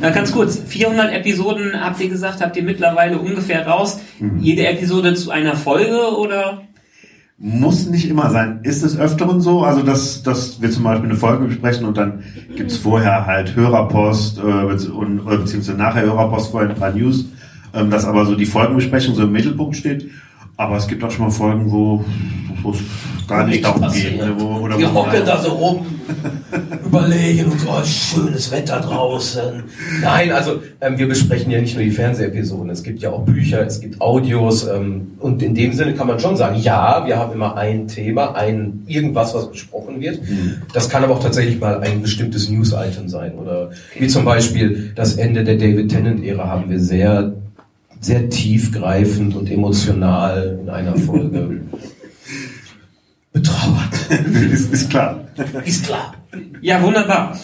Na, 0.00 0.10
ganz 0.10 0.32
kurz, 0.32 0.58
400 0.66 1.12
Episoden 1.12 1.80
habt 1.80 2.00
ihr 2.00 2.08
gesagt, 2.08 2.40
habt 2.40 2.56
ihr 2.56 2.62
mittlerweile 2.62 3.18
ungefähr 3.18 3.66
raus. 3.66 4.00
Mhm. 4.18 4.40
Jede 4.40 4.66
Episode 4.66 5.14
zu 5.14 5.30
einer 5.30 5.56
Folge 5.56 6.16
oder? 6.16 6.62
Muss 7.38 7.86
nicht 7.86 8.08
immer 8.08 8.30
sein. 8.30 8.60
Ist 8.62 8.82
es 8.82 8.98
öfteren 8.98 9.42
so, 9.42 9.62
also 9.62 9.82
dass, 9.82 10.22
dass 10.22 10.62
wir 10.62 10.70
zum 10.70 10.84
Beispiel 10.84 11.10
eine 11.10 11.18
Folge 11.18 11.44
besprechen 11.44 11.84
und 11.84 11.98
dann 11.98 12.24
gibt's 12.56 12.78
vorher 12.78 13.26
halt 13.26 13.54
Hörerpost 13.54 14.38
äh, 14.38 14.40
und, 14.40 15.20
oder 15.20 15.38
beziehungsweise 15.38 15.76
nachher 15.76 16.02
Hörerpost, 16.02 16.50
vorher 16.50 16.70
ein 16.70 16.76
paar 16.76 16.92
News, 16.92 17.26
ähm, 17.74 17.90
dass 17.90 18.06
aber 18.06 18.24
so 18.24 18.36
die 18.36 18.46
Folgenbesprechung 18.46 19.14
so 19.14 19.24
im 19.24 19.32
Mittelpunkt 19.32 19.76
steht. 19.76 20.10
Aber 20.56 20.76
es 20.76 20.86
gibt 20.86 21.04
auch 21.04 21.10
schon 21.10 21.26
mal 21.26 21.30
Folgen, 21.30 21.70
wo 21.70 22.04
wo 22.62 22.72
es 22.72 22.78
gar 23.28 23.46
nicht 23.46 23.64
darum 23.64 23.80
passiert. 23.80 24.12
geht. 24.12 24.20
Ne, 24.20 24.34
wo, 24.38 24.56
oder 24.56 24.78
Wir 24.78 24.92
wo 24.92 25.00
hocken 25.00 25.24
da 25.24 25.38
so 25.38 25.50
rum, 25.50 25.86
überlegen 26.84 27.46
und 27.50 27.60
so, 27.60 27.68
oh, 27.70 27.84
schönes 27.84 28.50
Wetter 28.50 28.80
draußen. 28.80 29.64
Nein, 30.02 30.32
also 30.32 30.60
ähm, 30.80 30.98
wir 30.98 31.08
besprechen 31.08 31.50
ja 31.50 31.60
nicht 31.60 31.74
nur 31.74 31.84
die 31.84 31.90
Fernsehepisoden, 31.90 32.70
es 32.70 32.82
gibt 32.82 33.00
ja 33.00 33.10
auch 33.10 33.24
Bücher, 33.24 33.66
es 33.66 33.80
gibt 33.80 34.00
Audios 34.00 34.66
ähm, 34.66 35.12
und 35.18 35.42
in 35.42 35.54
dem 35.54 35.72
Sinne 35.72 35.94
kann 35.94 36.06
man 36.06 36.20
schon 36.20 36.36
sagen, 36.36 36.56
ja, 36.60 37.04
wir 37.06 37.18
haben 37.18 37.32
immer 37.32 37.56
ein 37.56 37.88
Thema, 37.88 38.34
ein 38.34 38.84
irgendwas, 38.86 39.34
was 39.34 39.50
besprochen 39.50 40.00
wird. 40.00 40.20
Das 40.72 40.88
kann 40.88 41.02
aber 41.04 41.14
auch 41.14 41.22
tatsächlich 41.22 41.60
mal 41.60 41.80
ein 41.80 42.02
bestimmtes 42.02 42.48
News-Item 42.48 43.08
sein 43.08 43.34
oder 43.34 43.70
wie 43.98 44.06
zum 44.06 44.24
Beispiel 44.24 44.92
das 44.94 45.16
Ende 45.16 45.44
der 45.44 45.56
David 45.56 45.90
Tennant-Ära 45.90 46.46
haben 46.46 46.70
wir 46.70 46.80
sehr, 46.80 47.34
sehr 48.06 48.30
tiefgreifend 48.30 49.34
und 49.34 49.50
emotional 49.50 50.60
in 50.62 50.70
einer 50.70 50.96
Folge 50.96 51.62
betrauert. 53.32 54.10
ist, 54.52 54.72
ist 54.72 54.90
klar. 54.90 55.24
Ist 55.64 55.86
klar. 55.86 56.14
Ja, 56.60 56.80
wunderbar. 56.82 57.36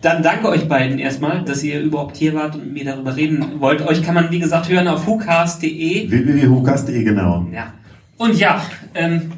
Dann 0.00 0.22
danke 0.22 0.48
euch 0.48 0.68
beiden 0.68 0.98
erstmal, 0.98 1.42
dass 1.44 1.62
ihr 1.62 1.80
überhaupt 1.80 2.16
hier 2.16 2.34
wart 2.34 2.54
und 2.54 2.64
mit 2.66 2.74
mir 2.74 2.84
darüber 2.84 3.16
reden 3.16 3.58
wollt. 3.58 3.82
Euch 3.82 4.02
kann 4.02 4.14
man, 4.14 4.30
wie 4.30 4.38
gesagt, 4.38 4.68
hören 4.68 4.86
auf 4.86 5.06
hucast.de. 5.06 6.10
www.hucast.de, 6.10 7.02
genau. 7.02 7.46
Ja. 7.52 7.72
Und 8.16 8.38
ja, 8.38 8.62
ähm, 8.94 9.32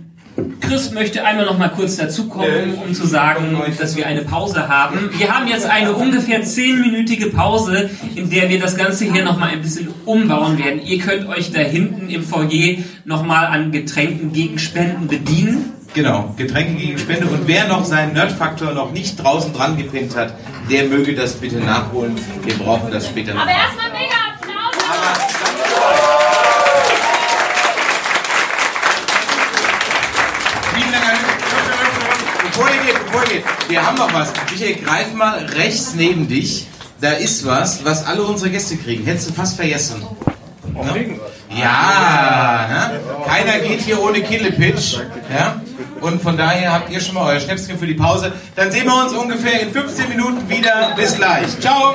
Chris 0.61 0.91
möchte 0.91 1.24
einmal 1.24 1.47
noch 1.47 1.59
mal 1.59 1.68
kurz 1.68 1.97
dazukommen, 1.97 2.74
um 2.84 2.93
zu 2.93 3.07
sagen, 3.07 3.57
dass 3.78 3.97
wir 3.97 4.07
eine 4.07 4.22
Pause 4.22 4.68
haben. 4.68 5.11
Wir 5.16 5.34
haben 5.34 5.49
jetzt 5.49 5.66
eine 5.66 5.93
ungefähr 5.93 6.43
zehnminütige 6.43 7.26
Pause, 7.28 7.89
in 8.14 8.28
der 8.30 8.49
wir 8.49 8.61
das 8.61 8.76
Ganze 8.76 9.11
hier 9.11 9.24
noch 9.24 9.39
mal 9.39 9.49
ein 9.49 9.62
bisschen 9.62 9.89
umbauen 10.05 10.59
werden. 10.59 10.80
Ihr 10.84 10.99
könnt 10.99 11.28
euch 11.28 11.53
da 11.53 11.61
hinten 11.61 12.11
im 12.11 12.22
Foyer 12.22 12.78
noch 13.05 13.24
mal 13.24 13.47
an 13.47 13.72
Getränken 13.72 14.32
gegen 14.32 14.59
Spenden 14.59 15.09
bedienen. 15.09 15.72
Genau, 15.95 16.34
Getränke 16.37 16.74
gegen 16.74 16.99
Spende. 16.99 17.26
Und 17.26 17.49
wer 17.49 17.68
noch 17.68 17.87
seinen 17.87 18.12
Nerdfaktor 18.12 18.72
noch 18.74 18.93
nicht 18.93 19.16
draußen 19.16 19.55
dran 19.55 19.78
gepinnt 19.78 20.14
hat, 20.14 20.34
der 20.70 20.84
möge 20.84 21.14
das 21.14 21.37
bitte 21.37 21.57
nachholen. 21.57 22.14
Wir 22.45 22.55
brauchen 22.55 22.91
das 22.91 23.07
später 23.07 23.32
noch. 23.32 23.41
Aber 23.41 23.51
erstmal 23.51 23.91
mega 23.93 24.14
Applaus. 24.34 24.74
Vielen 30.74 30.93
Dank. 30.93 31.18
Bevor 33.07 33.22
ihr 33.22 33.40
geht, 33.40 33.44
wir 33.68 33.86
haben 33.86 33.96
noch 33.96 34.12
was. 34.12 34.32
Michael, 34.50 34.76
greif 34.76 35.14
mal 35.14 35.44
rechts 35.57 35.94
neben 35.94 36.28
dich. 36.28 36.66
Da 37.00 37.12
ist 37.12 37.46
was, 37.46 37.84
was 37.84 38.07
alle 38.07 38.22
unsere 38.22 38.50
Gäste 38.50 38.76
kriegen. 38.76 39.04
Hättest 39.04 39.30
du 39.30 39.34
fast 39.34 39.57
vergessen. 39.57 40.04
Ne? 40.72 41.18
Ja, 41.50 42.66
ne? 42.68 43.00
keiner 43.26 43.61
geht 43.61 43.80
hier 43.82 44.02
ohne 44.02 44.22
Killepitch. 44.22 44.98
Ja? 45.32 45.61
Und 46.00 46.22
von 46.22 46.36
daher 46.36 46.72
habt 46.72 46.90
ihr 46.90 47.00
schon 47.00 47.14
mal 47.14 47.32
euer 47.32 47.40
Schnäpschen 47.40 47.78
für 47.78 47.86
die 47.86 47.94
Pause. 47.94 48.32
Dann 48.54 48.70
sehen 48.70 48.86
wir 48.86 49.04
uns 49.04 49.12
ungefähr 49.12 49.61
in 49.61 49.72
15 49.72 50.09
Minuten 50.09 50.48
wieder. 50.48 50.92
Bis 50.96 51.16
gleich. 51.16 51.59
Ciao. 51.61 51.94